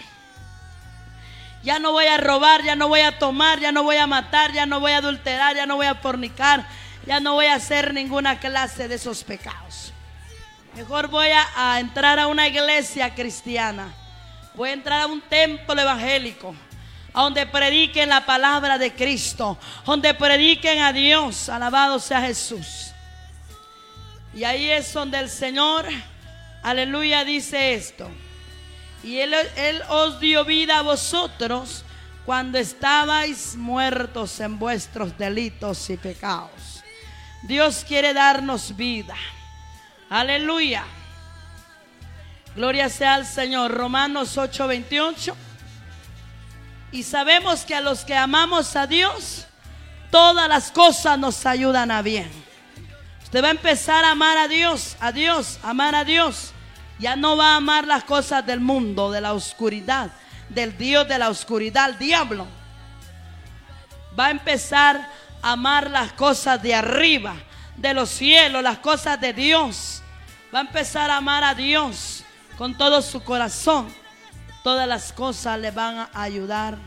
Ya 1.62 1.78
no 1.78 1.92
voy 1.92 2.06
a 2.06 2.16
robar, 2.16 2.62
ya 2.64 2.76
no 2.76 2.88
voy 2.88 3.00
a 3.00 3.18
tomar, 3.18 3.60
ya 3.60 3.72
no 3.72 3.82
voy 3.82 3.96
a 3.96 4.06
matar, 4.06 4.52
ya 4.52 4.64
no 4.64 4.80
voy 4.80 4.92
a 4.92 4.98
adulterar, 4.98 5.54
ya 5.54 5.66
no 5.66 5.76
voy 5.76 5.86
a 5.86 5.94
fornicar, 5.96 6.66
ya 7.06 7.20
no 7.20 7.34
voy 7.34 7.46
a 7.46 7.54
hacer 7.54 7.92
ninguna 7.92 8.38
clase 8.38 8.88
de 8.88 8.94
esos 8.94 9.24
pecados. 9.24 9.92
Mejor 10.74 11.08
voy 11.08 11.28
a, 11.28 11.80
entrar 11.80 12.18
a 12.18 12.28
una 12.28 12.48
iglesia 12.48 13.14
cristiana. 13.14 13.92
Voy 14.54 14.70
a 14.70 14.74
entrar 14.74 15.02
a 15.02 15.06
un 15.06 15.20
templo 15.20 15.78
evangélico. 15.80 16.54
Donde 17.12 17.44
prediquen 17.46 18.08
la 18.08 18.24
palabra 18.24 18.78
de 18.78 18.94
Cristo. 18.94 19.58
Donde 19.84 20.14
prediquen 20.14 20.80
a 20.80 20.92
Dios. 20.92 21.48
Alabado 21.48 21.98
sea 21.98 22.22
Jesús. 22.22 22.92
Y 24.34 24.44
ahí 24.44 24.70
es 24.70 24.90
donde 24.94 25.18
el 25.18 25.28
Señor, 25.28 25.86
aleluya, 26.62 27.22
dice 27.22 27.74
esto. 27.74 28.08
Y 29.02 29.18
él, 29.18 29.34
él 29.56 29.82
os 29.90 30.20
dio 30.20 30.44
vida 30.46 30.78
a 30.78 30.82
vosotros 30.82 31.84
cuando 32.24 32.56
estabais 32.56 33.56
muertos 33.56 34.40
en 34.40 34.58
vuestros 34.58 35.18
delitos 35.18 35.90
y 35.90 35.98
pecados 35.98 36.61
Dios 37.42 37.84
quiere 37.86 38.14
darnos 38.14 38.76
vida. 38.76 39.14
Aleluya. 40.08 40.84
Gloria 42.54 42.88
sea 42.88 43.14
al 43.14 43.26
Señor. 43.26 43.72
Romanos 43.72 44.36
8:28. 44.36 45.34
Y 46.92 47.02
sabemos 47.02 47.64
que 47.64 47.74
a 47.74 47.80
los 47.80 48.04
que 48.04 48.14
amamos 48.14 48.76
a 48.76 48.86
Dios, 48.86 49.46
todas 50.10 50.48
las 50.48 50.70
cosas 50.70 51.18
nos 51.18 51.46
ayudan 51.46 51.90
a 51.90 52.02
bien. 52.02 52.30
Usted 53.24 53.42
va 53.42 53.48
a 53.48 53.52
empezar 53.52 54.04
a 54.04 54.10
amar 54.10 54.36
a 54.36 54.46
Dios, 54.46 54.96
a 55.00 55.10
Dios, 55.10 55.58
amar 55.62 55.94
a 55.94 56.04
Dios. 56.04 56.52
Ya 56.98 57.16
no 57.16 57.36
va 57.36 57.54
a 57.54 57.56
amar 57.56 57.86
las 57.86 58.04
cosas 58.04 58.44
del 58.44 58.60
mundo, 58.60 59.10
de 59.10 59.22
la 59.22 59.32
oscuridad, 59.32 60.10
del 60.50 60.76
Dios 60.76 61.08
de 61.08 61.18
la 61.18 61.30
oscuridad, 61.30 61.88
el 61.88 61.98
diablo. 61.98 62.46
Va 64.18 64.26
a 64.26 64.30
empezar 64.30 65.08
amar 65.42 65.90
las 65.90 66.12
cosas 66.12 66.62
de 66.62 66.74
arriba, 66.74 67.34
de 67.76 67.92
los 67.92 68.08
cielos, 68.08 68.62
las 68.62 68.78
cosas 68.78 69.20
de 69.20 69.32
Dios. 69.32 70.02
Va 70.54 70.60
a 70.60 70.62
empezar 70.62 71.10
a 71.10 71.16
amar 71.16 71.42
a 71.42 71.54
Dios 71.54 72.24
con 72.56 72.76
todo 72.76 73.02
su 73.02 73.22
corazón. 73.22 73.92
Todas 74.62 74.86
las 74.86 75.12
cosas 75.12 75.58
le 75.58 75.72
van 75.72 75.98
a 75.98 76.10
ayudar 76.14 76.78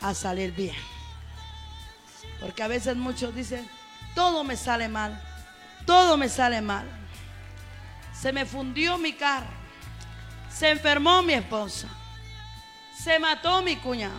a 0.00 0.12
salir 0.12 0.52
bien. 0.52 0.74
Porque 2.40 2.62
a 2.62 2.68
veces 2.68 2.96
muchos 2.96 3.34
dicen, 3.34 3.68
todo 4.14 4.44
me 4.44 4.56
sale 4.56 4.88
mal, 4.88 5.20
todo 5.86 6.16
me 6.16 6.28
sale 6.28 6.60
mal. 6.60 6.84
Se 8.12 8.32
me 8.32 8.44
fundió 8.44 8.98
mi 8.98 9.12
carro, 9.12 9.46
se 10.50 10.70
enfermó 10.70 11.22
mi 11.22 11.34
esposa, 11.34 11.88
se 12.98 13.18
mató 13.18 13.62
mi 13.62 13.76
cuñado 13.76 14.14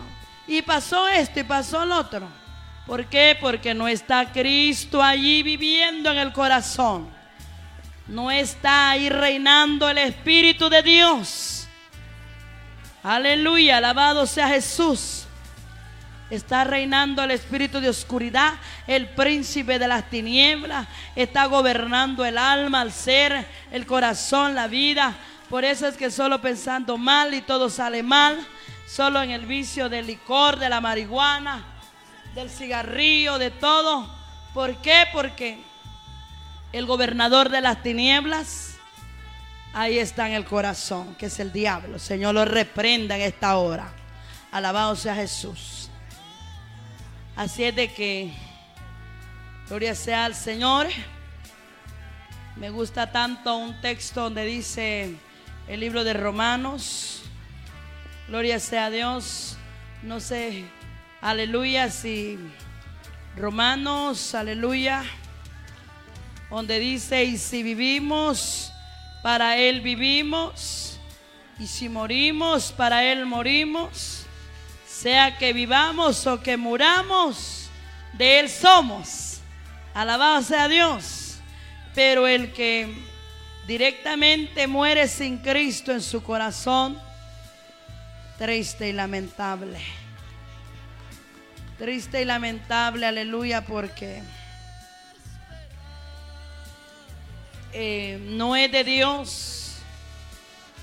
y 0.46 0.62
pasó 0.62 1.08
esto 1.08 1.40
y 1.40 1.44
pasó 1.44 1.84
lo 1.84 1.98
otro. 1.98 2.45
¿Por 2.86 3.06
qué? 3.06 3.36
Porque 3.40 3.74
no 3.74 3.88
está 3.88 4.32
Cristo 4.32 5.02
allí 5.02 5.42
viviendo 5.42 6.10
en 6.10 6.18
el 6.18 6.32
corazón. 6.32 7.08
No 8.06 8.30
está 8.30 8.90
ahí 8.90 9.08
reinando 9.08 9.88
el 9.88 9.98
Espíritu 9.98 10.68
de 10.68 10.82
Dios. 10.82 11.66
Aleluya, 13.02 13.76
alabado 13.76 14.26
sea 14.26 14.48
Jesús. 14.48 15.26
Está 16.28 16.64
reinando 16.64 17.22
el 17.22 17.30
espíritu 17.30 17.80
de 17.80 17.88
oscuridad, 17.88 18.54
el 18.88 19.06
príncipe 19.10 19.78
de 19.78 19.86
las 19.86 20.10
tinieblas. 20.10 20.88
Está 21.14 21.46
gobernando 21.46 22.24
el 22.24 22.36
alma, 22.36 22.82
el 22.82 22.90
ser, 22.90 23.46
el 23.70 23.86
corazón, 23.86 24.56
la 24.56 24.66
vida. 24.66 25.14
Por 25.48 25.64
eso 25.64 25.86
es 25.86 25.96
que 25.96 26.10
solo 26.10 26.40
pensando 26.40 26.98
mal 26.98 27.32
y 27.32 27.42
todo 27.42 27.70
sale 27.70 28.02
mal. 28.02 28.44
Solo 28.88 29.22
en 29.22 29.30
el 29.30 29.46
vicio 29.46 29.88
del 29.88 30.08
licor, 30.08 30.58
de 30.58 30.68
la 30.68 30.80
marihuana, 30.80 31.64
del 32.36 32.50
cigarrillo, 32.50 33.38
de 33.38 33.50
todo. 33.50 34.06
¿Por 34.52 34.76
qué? 34.82 35.04
Porque 35.10 35.58
el 36.70 36.84
gobernador 36.84 37.48
de 37.48 37.62
las 37.62 37.82
tinieblas, 37.82 38.76
ahí 39.72 39.98
está 39.98 40.28
en 40.28 40.34
el 40.34 40.44
corazón, 40.44 41.14
que 41.14 41.26
es 41.26 41.40
el 41.40 41.50
diablo. 41.50 41.98
Señor 41.98 42.34
lo 42.34 42.44
reprenda 42.44 43.16
en 43.16 43.22
esta 43.22 43.56
hora. 43.56 43.90
Alabado 44.52 44.94
sea 44.96 45.14
Jesús. 45.14 45.88
Así 47.36 47.64
es 47.64 47.74
de 47.74 47.90
que, 47.90 48.34
gloria 49.68 49.94
sea 49.94 50.26
al 50.26 50.34
Señor. 50.34 50.88
Me 52.56 52.68
gusta 52.68 53.12
tanto 53.12 53.56
un 53.56 53.80
texto 53.80 54.24
donde 54.24 54.44
dice 54.44 55.16
el 55.68 55.80
libro 55.80 56.04
de 56.04 56.12
Romanos. 56.12 57.22
Gloria 58.28 58.60
sea 58.60 58.86
a 58.86 58.90
Dios. 58.90 59.56
No 60.02 60.20
sé, 60.20 60.66
aleluya, 61.26 61.90
si 61.90 62.38
Romanos, 63.36 64.32
aleluya, 64.32 65.02
donde 66.48 66.78
dice, 66.78 67.24
y 67.24 67.36
si 67.36 67.64
vivimos, 67.64 68.72
para 69.24 69.56
Él 69.56 69.80
vivimos, 69.80 71.00
y 71.58 71.66
si 71.66 71.88
morimos, 71.88 72.70
para 72.70 73.02
Él 73.02 73.26
morimos, 73.26 74.24
sea 74.86 75.36
que 75.36 75.52
vivamos 75.52 76.28
o 76.28 76.40
que 76.40 76.56
muramos, 76.56 77.70
de 78.12 78.38
Él 78.38 78.48
somos. 78.48 79.40
Alabado 79.94 80.42
sea 80.42 80.68
Dios. 80.68 81.38
Pero 81.92 82.28
el 82.28 82.52
que 82.52 82.94
directamente 83.66 84.68
muere 84.68 85.08
sin 85.08 85.38
Cristo 85.38 85.90
en 85.90 86.02
su 86.02 86.22
corazón, 86.22 86.96
triste 88.38 88.88
y 88.88 88.92
lamentable. 88.92 90.05
Triste 91.78 92.22
y 92.22 92.24
lamentable, 92.24 93.04
aleluya, 93.06 93.66
porque 93.66 94.22
eh, 97.74 98.18
no 98.30 98.56
es 98.56 98.72
de 98.72 98.82
Dios, 98.82 99.76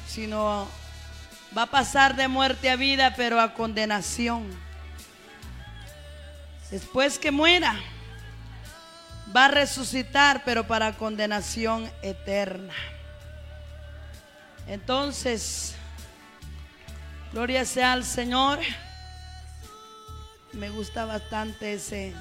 sino 0.07 0.67
va 1.57 1.63
a 1.63 1.71
pasar 1.71 2.15
de 2.15 2.27
muerte 2.27 2.69
a 2.69 2.75
vida, 2.75 3.15
pero 3.15 3.41
a 3.41 3.55
condenación. 3.55 4.47
Después 6.69 7.17
que 7.17 7.31
muera, 7.31 7.75
va 9.35 9.45
a 9.45 9.47
resucitar, 9.47 10.43
pero 10.45 10.67
para 10.67 10.93
condenación 10.93 11.91
eterna. 12.03 12.75
Entonces, 14.67 15.73
gloria 17.31 17.65
sea 17.65 17.93
al 17.93 18.03
Señor. 18.03 18.59
Me 20.53 20.69
gusta 20.69 21.05
bastante 21.05 21.73
ese, 21.73 22.13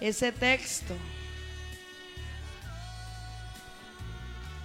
ese 0.00 0.32
texto. 0.32 0.94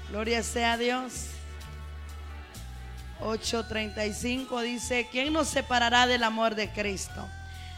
Gloria 0.10 0.44
sea 0.44 0.74
a 0.74 0.78
Dios. 0.78 1.28
8:35 3.22 4.62
dice, 4.64 5.08
¿quién 5.12 5.32
nos 5.32 5.48
separará 5.48 6.08
del 6.08 6.24
amor 6.24 6.56
de 6.56 6.70
Cristo? 6.70 7.28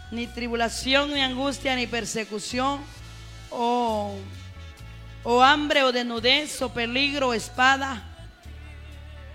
Ni 0.09 0.25
tribulación, 0.25 1.13
ni 1.13 1.21
angustia, 1.21 1.75
ni 1.75 1.85
persecución, 1.85 2.81
o, 3.51 4.15
o 5.23 5.43
hambre, 5.43 5.83
o 5.83 5.91
desnudez, 5.91 6.61
o 6.61 6.69
peligro, 6.69 7.29
o 7.29 7.33
espada, 7.33 8.01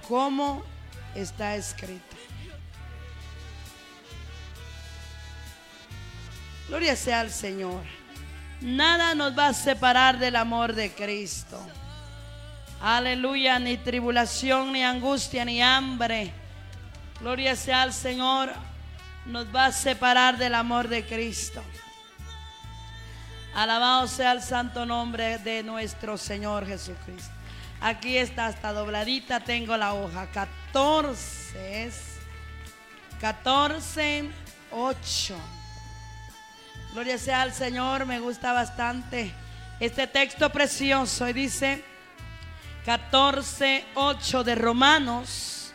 como 0.09 0.65
está 1.15 1.55
escrito. 1.57 2.08
Gloria 6.69 6.95
sea 6.97 7.21
al 7.21 7.31
Señor. 7.31 7.83
Nada 8.61 9.15
nos 9.15 9.37
va 9.37 9.49
a 9.49 9.55
separar 9.55 10.19
del 10.19 10.37
amor 10.37 10.75
de 10.75 10.93
Cristo. 10.93 11.59
Aleluya, 12.81 13.59
ni 13.59 13.77
tribulación, 13.77 14.73
ni 14.73 14.85
angustia, 14.85 15.45
ni 15.45 15.63
hambre. 15.63 16.33
Gloria 17.21 17.57
sea 17.57 17.83
al 17.83 17.93
Señor. 17.93 18.53
Nos 19.27 19.47
va 19.55 19.67
a 19.67 19.73
separar 19.73 20.39
del 20.39 20.55
amor 20.55 20.89
de 20.89 21.05
Cristo. 21.05 21.63
Alabado 23.55 24.07
sea 24.07 24.33
el 24.33 24.43
santo 24.43 24.87
nombre 24.87 25.39
de 25.39 25.63
nuestro 25.63 26.17
Señor 26.17 26.67
Jesucristo. 26.67 27.33
Aquí 27.81 28.17
está 28.17 28.47
hasta 28.47 28.73
dobladita, 28.73 29.41
tengo 29.41 29.77
la 29.77 29.95
hoja. 29.95 30.27
14 30.27 31.91
14, 33.21 34.31
8. 34.71 35.58
Gloria 36.93 37.19
sea 37.19 37.43
al 37.43 37.53
Señor, 37.53 38.07
me 38.07 38.19
gusta 38.19 38.53
bastante 38.53 39.33
este 39.79 40.07
texto 40.07 40.51
precioso. 40.51 41.29
Y 41.29 41.33
dice 41.33 41.85
14, 42.87 43.85
8 43.95 44.45
de 44.45 44.55
Romanos, 44.55 45.75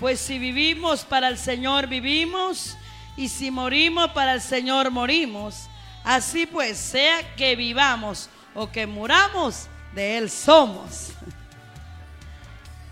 pues 0.00 0.18
si 0.18 0.38
vivimos 0.38 1.04
para 1.04 1.28
el 1.28 1.38
Señor 1.38 1.86
vivimos, 1.86 2.76
y 3.16 3.28
si 3.28 3.50
morimos 3.50 4.10
para 4.12 4.34
el 4.34 4.40
Señor 4.40 4.90
morimos. 4.90 5.68
Así 6.04 6.46
pues, 6.46 6.78
sea 6.78 7.34
que 7.34 7.56
vivamos 7.56 8.30
o 8.54 8.70
que 8.70 8.86
muramos, 8.86 9.66
de 9.94 10.18
Él 10.18 10.30
somos. 10.30 11.10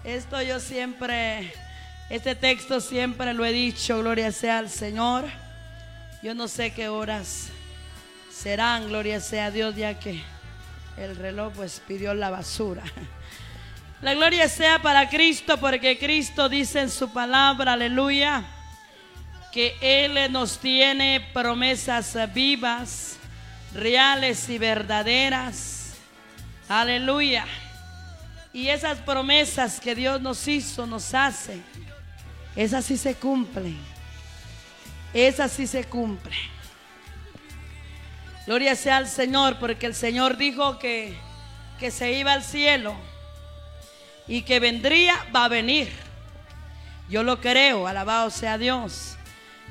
Esto 0.03 0.43
yo 0.43 0.61
siempre, 0.61 1.53
este 2.11 2.35
texto 2.35 2.81
siempre 2.81 3.35
lo 3.35 3.45
he 3.45 3.53
dicho, 3.53 3.99
gloria 3.99 4.33
sea 4.33 4.59
al 4.59 4.69
Señor. 4.71 5.25
Yo 6.23 6.35
no 6.35 6.49
sé 6.49 6.73
qué 6.73 6.89
horas 6.89 7.51
serán, 8.37 8.89
gloria 8.89 9.21
sea 9.21 9.51
Dios, 9.51 9.75
ya 9.77 9.99
que 9.99 10.23
el 10.97 11.17
reloj 11.17 11.53
pues 11.55 11.83
pidió 11.87 12.15
la 12.15 12.31
basura. 12.31 12.83
La 14.03 14.15
gloria 14.15 14.47
sea 14.49 14.81
para 14.83 15.09
Cristo, 15.09 15.59
porque 15.59 15.99
Cristo 15.99 16.49
dice 16.49 16.81
en 16.81 16.91
su 16.91 17.11
palabra, 17.11 17.73
aleluya, 17.73 18.45
que 19.53 19.75
Él 19.81 20.31
nos 20.31 20.59
tiene 20.59 21.27
promesas 21.33 22.15
vivas, 22.35 23.17
reales 23.75 24.49
y 24.51 24.59
verdaderas. 24.59 25.95
Aleluya. 26.69 27.47
Y 28.53 28.69
esas 28.69 28.99
promesas 28.99 29.81
que 29.81 29.95
Dios 29.95 30.21
nos 30.21 30.47
hizo, 30.47 30.87
nos 30.87 31.15
hace, 31.15 31.59
esas 32.55 32.85
sí 32.85 32.99
se 32.99 33.15
cumplen. 33.15 33.79
Esas 35.15 35.53
sí 35.53 35.67
se 35.67 35.85
cumplen. 35.85 36.56
Gloria 38.47 38.77
sea 38.77 38.99
al 38.99 39.09
Señor, 39.09 39.59
porque 39.59 39.87
el 39.87 39.95
Señor 39.95 40.37
dijo 40.37 40.79
que, 40.79 41.19
que 41.81 41.91
se 41.91 42.13
iba 42.13 42.33
al 42.33 42.45
cielo 42.45 42.95
y 44.29 44.43
que 44.43 44.61
vendría, 44.61 45.17
va 45.35 45.47
a 45.47 45.49
venir. 45.49 45.89
Yo 47.09 47.23
lo 47.23 47.41
creo, 47.41 47.87
alabado 47.87 48.31
sea 48.31 48.57
Dios. 48.57 49.17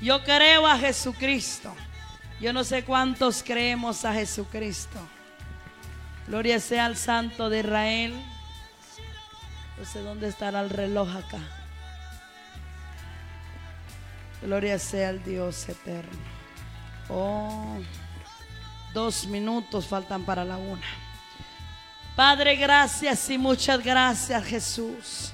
Yo 0.01 0.23
creo 0.23 0.67
a 0.67 0.78
Jesucristo. 0.78 1.73
Yo 2.41 2.51
no 2.51 2.65
sé 2.65 2.84
cuántos 2.84 3.43
creemos 3.43 4.03
a 4.03 4.13
Jesucristo. 4.13 4.99
Gloria 6.28 6.59
sea 6.59 6.86
al 6.86 6.97
Santo 6.97 7.49
de 7.49 7.59
Israel. 7.59 8.13
No 9.78 9.86
sé 9.86 10.01
dónde 10.01 10.28
estará 10.28 10.61
el 10.61 10.69
reloj 10.69 11.15
acá. 11.15 11.39
Gloria 14.41 14.80
sea 14.80 15.09
al 15.09 15.23
Dios 15.23 15.67
eterno. 15.69 16.19
Oh. 17.09 17.78
Dos 18.95 19.27
minutos 19.27 19.85
faltan 19.85 20.23
para 20.23 20.45
la 20.45 20.55
una. 20.55 20.87
Padre, 22.15 22.55
gracias 22.55 23.29
y 23.29 23.37
muchas 23.37 23.83
gracias 23.83 24.41
Jesús. 24.45 25.33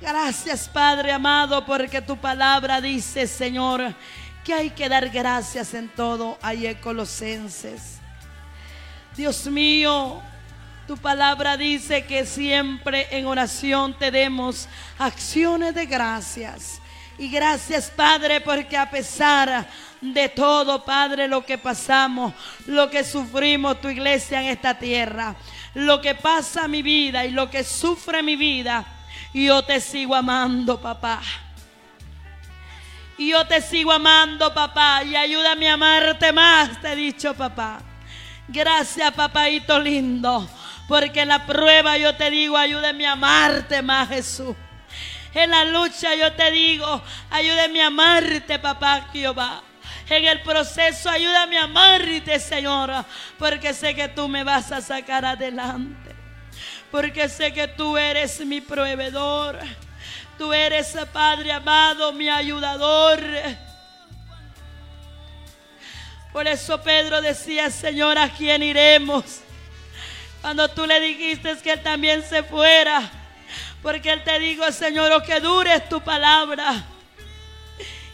Gracias 0.00 0.68
Padre 0.68 1.12
amado 1.12 1.64
porque 1.64 2.02
tu 2.02 2.16
palabra 2.16 2.80
dice, 2.80 3.28
Señor, 3.28 3.94
que 4.42 4.52
hay 4.52 4.70
que 4.70 4.88
dar 4.88 5.10
gracias 5.10 5.74
en 5.74 5.88
todo. 5.90 6.38
Ahí 6.42 6.66
en 6.66 6.74
Colosenses. 6.80 8.00
Dios 9.16 9.46
mío, 9.46 10.20
tu 10.88 10.96
palabra 10.96 11.56
dice 11.56 12.04
que 12.04 12.26
siempre 12.26 13.16
en 13.16 13.26
oración 13.26 13.96
te 13.96 14.10
demos 14.10 14.68
acciones 14.98 15.72
de 15.72 15.86
gracias. 15.86 16.80
Y 17.18 17.28
gracias 17.28 17.90
Padre 17.90 18.40
porque 18.40 18.76
a 18.76 18.90
pesar 18.90 19.66
de 20.00 20.28
todo, 20.28 20.84
Padre, 20.84 21.28
lo 21.28 21.44
que 21.44 21.58
pasamos, 21.58 22.32
lo 22.66 22.88
que 22.88 23.04
sufrimos 23.04 23.80
tu 23.80 23.88
iglesia 23.88 24.40
en 24.40 24.48
esta 24.48 24.78
tierra, 24.78 25.34
lo 25.74 26.00
que 26.00 26.14
pasa 26.14 26.68
mi 26.68 26.82
vida 26.82 27.24
y 27.26 27.30
lo 27.30 27.50
que 27.50 27.64
sufre 27.64 28.22
mi 28.22 28.36
vida, 28.36 28.84
yo 29.34 29.62
te 29.62 29.80
sigo 29.80 30.14
amando, 30.14 30.80
papá. 30.80 31.20
Yo 33.18 33.46
te 33.46 33.60
sigo 33.60 33.92
amando, 33.92 34.54
papá, 34.54 35.04
y 35.04 35.14
ayúdame 35.14 35.68
a 35.68 35.74
amarte 35.74 36.32
más, 36.32 36.80
te 36.80 36.92
he 36.92 36.96
dicho, 36.96 37.34
papá. 37.34 37.82
Gracias, 38.48 39.12
papaito 39.12 39.78
lindo, 39.78 40.48
porque 40.88 41.26
la 41.26 41.44
prueba 41.44 41.98
yo 41.98 42.16
te 42.16 42.30
digo, 42.30 42.56
ayúdame 42.56 43.06
a 43.06 43.12
amarte 43.12 43.82
más, 43.82 44.08
Jesús. 44.08 44.56
En 45.34 45.50
la 45.50 45.64
lucha 45.64 46.14
yo 46.14 46.32
te 46.32 46.50
digo, 46.50 47.02
ayúdame 47.30 47.82
a 47.82 47.86
amarte, 47.86 48.58
papá 48.58 49.08
Jehová 49.12 49.62
en 50.10 50.24
el 50.24 50.42
proceso. 50.42 51.08
Ayúdame 51.08 51.58
a 51.58 51.64
amarte, 51.64 52.38
Señor, 52.38 52.90
porque 53.38 53.72
sé 53.72 53.94
que 53.94 54.08
tú 54.08 54.28
me 54.28 54.44
vas 54.44 54.70
a 54.72 54.80
sacar 54.80 55.24
adelante. 55.24 56.14
Porque 56.90 57.28
sé 57.28 57.52
que 57.52 57.68
tú 57.68 57.96
eres 57.96 58.44
mi 58.44 58.60
proveedor. 58.60 59.58
Tú 60.36 60.52
eres, 60.52 60.96
Padre 61.12 61.52
amado, 61.52 62.12
mi 62.12 62.28
ayudador. 62.28 63.20
Por 66.32 66.46
eso 66.46 66.80
Pedro 66.82 67.20
decía, 67.20 67.70
Señor, 67.70 68.18
¿a 68.18 68.28
quién 68.28 68.62
iremos? 68.62 69.40
Cuando 70.40 70.68
tú 70.68 70.86
le 70.86 71.00
dijiste 71.00 71.56
que 71.58 71.72
él 71.72 71.82
también 71.82 72.22
se 72.22 72.42
fuera. 72.42 73.19
Porque 73.82 74.12
él 74.12 74.22
te 74.24 74.38
dijo, 74.38 74.70
Señor, 74.72 75.10
oh, 75.12 75.22
que 75.22 75.40
dure 75.40 75.80
tu 75.80 76.00
palabra. 76.00 76.84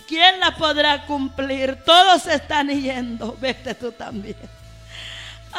¿Quién 0.06 0.38
la 0.38 0.54
podrá 0.56 1.04
cumplir? 1.04 1.82
Todos 1.84 2.26
están 2.26 2.68
yendo. 2.68 3.36
Vete 3.40 3.74
tú 3.74 3.90
también. 3.90 4.36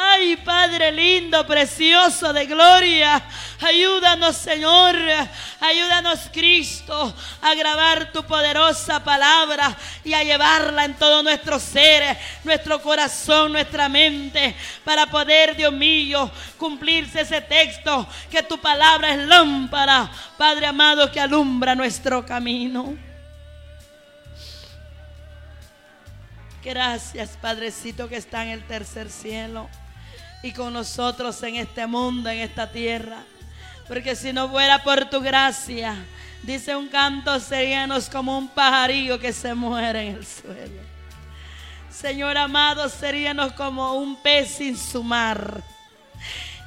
Ay, 0.00 0.36
Padre 0.36 0.92
lindo, 0.92 1.44
precioso 1.44 2.32
de 2.32 2.46
gloria. 2.46 3.20
Ayúdanos, 3.60 4.36
Señor. 4.36 4.94
Ayúdanos, 5.58 6.20
Cristo, 6.32 7.12
a 7.42 7.54
grabar 7.56 8.12
tu 8.12 8.22
poderosa 8.22 9.02
palabra 9.02 9.76
y 10.04 10.14
a 10.14 10.22
llevarla 10.22 10.84
en 10.84 10.94
todo 10.94 11.24
nuestro 11.24 11.58
ser, 11.58 12.16
nuestro 12.44 12.80
corazón, 12.80 13.50
nuestra 13.50 13.88
mente, 13.88 14.54
para 14.84 15.08
poder, 15.08 15.56
Dios 15.56 15.72
mío, 15.72 16.30
cumplirse 16.56 17.22
ese 17.22 17.40
texto, 17.40 18.06
que 18.30 18.44
tu 18.44 18.56
palabra 18.58 19.14
es 19.14 19.26
lámpara, 19.26 20.08
Padre 20.36 20.66
amado, 20.66 21.10
que 21.10 21.18
alumbra 21.18 21.74
nuestro 21.74 22.24
camino. 22.24 22.96
Gracias, 26.62 27.36
Padrecito, 27.42 28.08
que 28.08 28.16
está 28.16 28.44
en 28.44 28.50
el 28.50 28.64
tercer 28.64 29.10
cielo 29.10 29.68
y 30.42 30.52
con 30.52 30.72
nosotros 30.72 31.42
en 31.42 31.56
este 31.56 31.86
mundo, 31.86 32.30
en 32.30 32.38
esta 32.40 32.70
tierra. 32.70 33.22
Porque 33.86 34.14
si 34.14 34.32
no 34.32 34.48
fuera 34.48 34.82
por 34.82 35.06
tu 35.06 35.20
gracia, 35.20 35.96
dice 36.42 36.76
un 36.76 36.88
canto, 36.88 37.40
seríamos 37.40 38.08
como 38.08 38.36
un 38.36 38.48
pajarillo 38.48 39.18
que 39.18 39.32
se 39.32 39.54
muere 39.54 40.08
en 40.08 40.16
el 40.16 40.26
suelo. 40.26 40.82
Señor 41.90 42.36
amado, 42.36 42.88
seríamos 42.88 43.52
como 43.52 43.94
un 43.94 44.16
pez 44.16 44.56
sin 44.56 44.76
su 44.76 45.02
mar. 45.02 45.62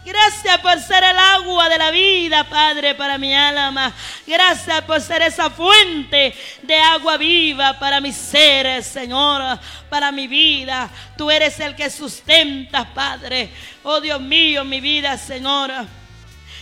Gracias 0.03 0.57
por 0.61 0.79
ser 0.79 1.03
el 1.03 1.17
agua 1.17 1.69
de 1.69 1.77
la 1.77 1.91
vida, 1.91 2.43
Padre, 2.45 2.95
para 2.95 3.19
mi 3.19 3.35
alma. 3.35 3.93
Gracias 4.25 4.81
por 4.81 4.99
ser 4.99 5.21
esa 5.21 5.51
fuente 5.51 6.33
de 6.63 6.75
agua 6.75 7.17
viva 7.17 7.77
para 7.77 8.01
mis 8.01 8.15
seres, 8.15 8.87
Señor, 8.87 9.59
para 9.91 10.11
mi 10.11 10.27
vida. 10.27 10.89
Tú 11.15 11.29
eres 11.29 11.59
el 11.59 11.75
que 11.75 11.91
sustentas, 11.91 12.87
Padre. 12.95 13.51
Oh 13.83 14.01
Dios 14.01 14.19
mío, 14.19 14.65
mi 14.65 14.81
vida, 14.81 15.15
Señor. 15.19 15.71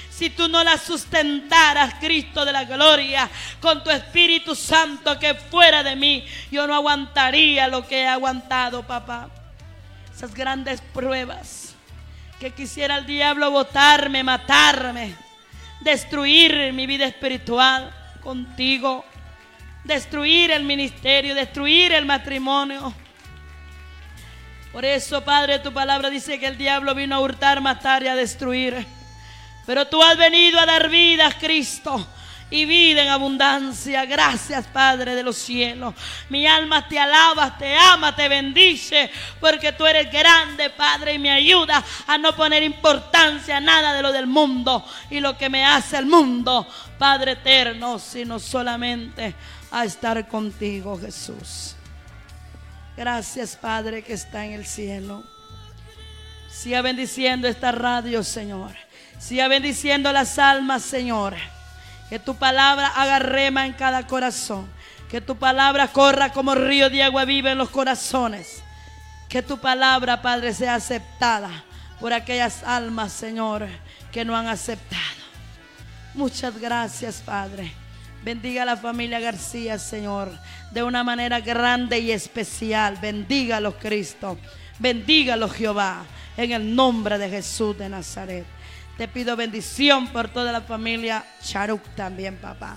Si 0.10 0.30
tú 0.32 0.50
no 0.50 0.62
la 0.62 0.78
sustentaras, 0.78 1.94
Cristo 1.94 2.44
de 2.44 2.52
la 2.52 2.66
gloria, 2.66 3.30
con 3.62 3.82
tu 3.86 3.90
Espíritu 3.90 4.54
Santo 4.54 5.18
que 5.18 5.34
fuera 5.34 5.82
de 5.82 5.96
mí, 5.96 6.26
yo 6.52 6.68
no 6.68 6.76
aguantaría 6.76 7.70
lo 7.70 7.88
que 7.88 8.02
he 8.02 8.08
aguantado, 8.08 8.86
papá. 8.86 9.30
Esas 10.14 10.34
grandes 10.34 10.82
pruebas 10.82 11.69
que 12.40 12.52
quisiera 12.52 12.98
el 12.98 13.06
diablo 13.06 13.52
botarme, 13.52 14.24
matarme, 14.24 15.14
destruir 15.82 16.72
mi 16.74 16.88
vida 16.88 17.06
espiritual 17.06 17.94
contigo, 18.22 19.06
destruir 19.84 20.52
el 20.52 20.64
ministerio, 20.64 21.36
destruir 21.36 21.92
el 21.92 22.06
matrimonio. 22.06 22.94
Por 24.72 24.86
eso, 24.86 25.24
Padre, 25.24 25.60
tu 25.60 25.74
palabra 25.74 26.10
dice 26.10 26.40
que 26.40 26.48
el 26.48 26.58
diablo 26.58 26.96
vino 26.96 27.16
a 27.16 27.20
hurtar, 27.20 27.60
matar 27.60 28.04
y 28.04 28.08
a 28.08 28.16
destruir. 28.16 28.86
Pero 29.66 29.88
tú 29.88 30.02
has 30.02 30.18
venido 30.18 30.60
a 30.60 30.66
dar 30.66 30.90
vida, 30.90 31.32
Cristo 31.40 32.08
y 32.52 32.66
vida 32.66 33.04
en 33.04 33.10
abundancia. 33.10 34.06
Gracias, 34.06 34.68
Padre 34.68 35.16
de 35.16 35.24
los 35.24 35.38
cielos. 35.38 35.94
Mi 36.30 36.48
alma 36.48 36.88
te 36.88 37.00
alaba, 37.00 37.58
te 37.58 37.76
ama, 37.76 38.16
te 38.16 38.28
bendice, 38.28 39.10
porque 39.40 39.74
tú 39.74 39.86
eres 39.86 40.12
grande, 40.12 40.70
Padre, 40.70 41.14
y 41.14 41.20
me 41.20 41.32
ayuda 41.32 41.84
a 42.08 42.18
no 42.18 42.36
poner 42.36 42.64
importancia 42.64 43.58
a 43.58 43.62
nada 43.62 43.94
de 43.94 44.02
lo 44.02 44.12
del 44.12 44.28
mundo 44.28 44.86
y 45.10 45.20
lo 45.20 45.38
que 45.38 45.50
me 45.50 45.66
hace 45.66 45.98
el 45.98 46.06
mundo, 46.06 46.68
Padre 46.98 47.34
eterno, 47.34 48.00
sino 48.00 48.40
solamente 48.40 49.36
a 49.72 49.86
estar 49.86 50.28
contigo, 50.28 51.00
Jesús. 51.00 51.76
Gracias, 52.98 53.56
Padre, 53.56 54.04
que 54.04 54.14
está 54.14 54.46
en 54.46 54.54
el 54.54 54.66
cielo. 54.66 55.24
Siga 56.50 56.82
bendiciendo 56.82 57.48
esta 57.48 57.72
radio, 57.72 58.24
Señor. 58.24 58.72
Siga 59.20 59.48
bendiciendo 59.48 60.12
las 60.12 60.40
almas, 60.40 60.82
Señor. 60.82 61.36
Que 62.10 62.20
tu 62.20 62.36
palabra 62.36 62.88
haga 62.88 63.20
rema 63.20 63.66
en 63.66 63.74
cada 63.74 64.08
corazón. 64.08 64.68
Que 65.10 65.22
tu 65.22 65.36
palabra 65.36 65.88
corra 65.88 66.32
como 66.32 66.56
río 66.56 66.90
de 66.90 67.04
agua 67.04 67.26
viva 67.26 67.52
en 67.52 67.58
los 67.58 67.70
corazones. 67.70 68.64
Que 69.28 69.44
tu 69.44 69.60
palabra, 69.60 70.22
Padre, 70.22 70.54
sea 70.54 70.76
aceptada 70.76 71.64
por 72.00 72.14
aquellas 72.14 72.64
almas, 72.64 73.12
Señor, 73.12 73.68
que 74.12 74.26
no 74.26 74.36
han 74.36 74.48
aceptado. 74.48 75.02
Muchas 76.16 76.60
gracias, 76.60 77.22
Padre. 77.24 77.72
Bendiga 78.24 78.64
a 78.64 78.66
la 78.66 78.78
familia 78.78 79.20
García, 79.20 79.78
Señor, 79.80 80.32
de 80.72 80.84
una 80.84 81.04
manera 81.04 81.40
grande 81.40 82.00
y 82.00 82.12
especial. 82.12 82.98
Bendígalo, 83.02 83.78
Cristo. 83.78 84.38
Bendígalo, 84.80 85.48
Jehová, 85.48 86.06
en 86.36 86.52
el 86.52 86.76
nombre 86.76 87.18
de 87.18 87.30
Jesús 87.30 87.78
de 87.78 87.88
Nazaret. 87.88 88.46
Te 89.00 89.08
pido 89.08 89.38
bendición 89.38 90.08
por 90.10 90.28
toda 90.28 90.52
la 90.52 90.60
familia 90.60 91.26
Charuk 91.42 91.82
también, 91.96 92.36
papá. 92.36 92.76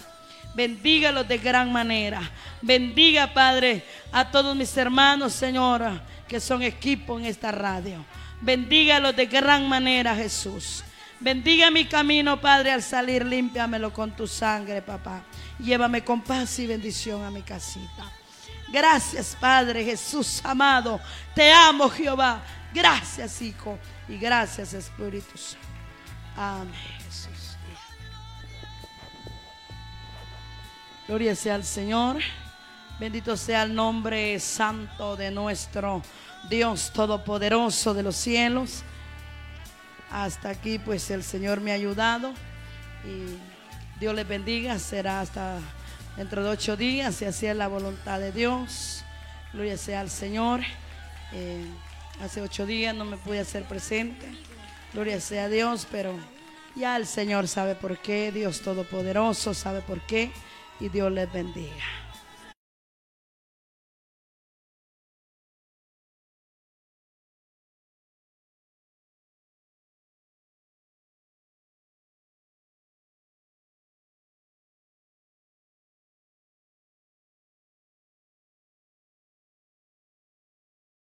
Bendígalos 0.55 1.27
de 1.27 1.37
gran 1.39 1.73
manera. 1.73 2.21
Bendiga, 2.61 3.35
Padre, 3.35 3.85
a 4.13 4.31
todos 4.31 4.55
mis 4.55 4.77
hermanos, 4.77 5.33
Señora, 5.33 6.01
que 6.29 6.39
son 6.39 6.63
equipo 6.63 7.19
en 7.19 7.25
esta 7.25 7.51
radio. 7.51 8.05
Bendígalos 8.41 9.17
de 9.17 9.27
gran 9.27 9.69
manera, 9.69 10.15
Jesús. 10.15 10.85
Bendiga 11.19 11.73
mi 11.73 11.87
camino, 11.87 12.41
Padre, 12.41 12.71
al 12.71 12.85
salir, 12.85 13.27
límpiamelo 13.27 13.93
con 13.93 14.15
tu 14.15 14.29
sangre, 14.29 14.81
papá. 14.81 15.25
Llévame 15.59 16.05
con 16.05 16.23
paz 16.23 16.57
y 16.61 16.69
bendición 16.69 17.25
a 17.25 17.33
mi 17.33 17.43
casita. 17.43 18.13
Gracias, 18.73 19.37
Padre 19.41 19.85
Jesús 19.85 20.41
amado. 20.45 21.01
Te 21.35 21.53
amo, 21.53 21.89
Jehová. 21.89 22.41
Gracias, 22.73 23.43
Hijo. 23.43 23.77
Y 24.09 24.19
gracias, 24.19 24.73
Espíritu 24.73 25.37
Santo. 25.37 25.72
Amén. 26.37 26.73
Gloria 31.07 31.35
sea 31.35 31.57
al 31.57 31.65
Señor. 31.65 32.23
Bendito 32.99 33.37
sea 33.37 33.65
el 33.65 33.75
nombre 33.75 34.39
santo 34.39 35.17
de 35.17 35.31
nuestro 35.31 36.03
Dios 36.49 36.93
Todopoderoso 36.93 37.93
de 37.95 38.03
los 38.03 38.17
cielos. 38.17 38.83
Hasta 40.11 40.51
aquí 40.51 40.79
pues 40.79 41.11
el 41.11 41.23
Señor 41.23 41.61
me 41.61 41.73
ha 41.73 41.75
ayudado 41.75 42.33
y 43.05 43.37
Dios 44.01 44.15
les 44.15 44.27
bendiga. 44.27 44.79
Será 44.79 45.21
hasta 45.21 45.59
dentro 46.17 46.45
de 46.45 46.51
ocho 46.51 46.77
días 46.77 47.17
si 47.17 47.25
así 47.25 47.47
es 47.47 47.57
la 47.57 47.69
voluntad 47.69 48.21
de 48.21 48.33
Dios. 48.33 49.05
Gloria 49.53 49.77
sea 49.77 50.01
al 50.01 50.09
Señor. 50.11 50.61
Eh, 51.33 51.67
hace 52.23 52.41
ocho 52.41 52.65
días 52.65 52.95
no 52.95 53.05
me 53.05 53.17
pude 53.17 53.41
hacer 53.41 53.65
presente. 53.65 54.52
Gloria 54.93 55.21
sea 55.21 55.45
a 55.45 55.49
Dios, 55.49 55.87
pero 55.91 56.15
ya 56.75 56.97
el 56.97 57.07
Señor 57.07 57.49
sabe 57.49 57.75
por 57.75 57.99
qué, 57.99 58.31
Dios 58.31 58.61
Todopoderoso 58.61 59.55
sabe 59.55 59.81
por 59.81 60.01
qué 60.03 60.31
y 60.81 60.89
Dios 60.89 61.11
les 61.11 61.33
bendiga. 61.33 62.02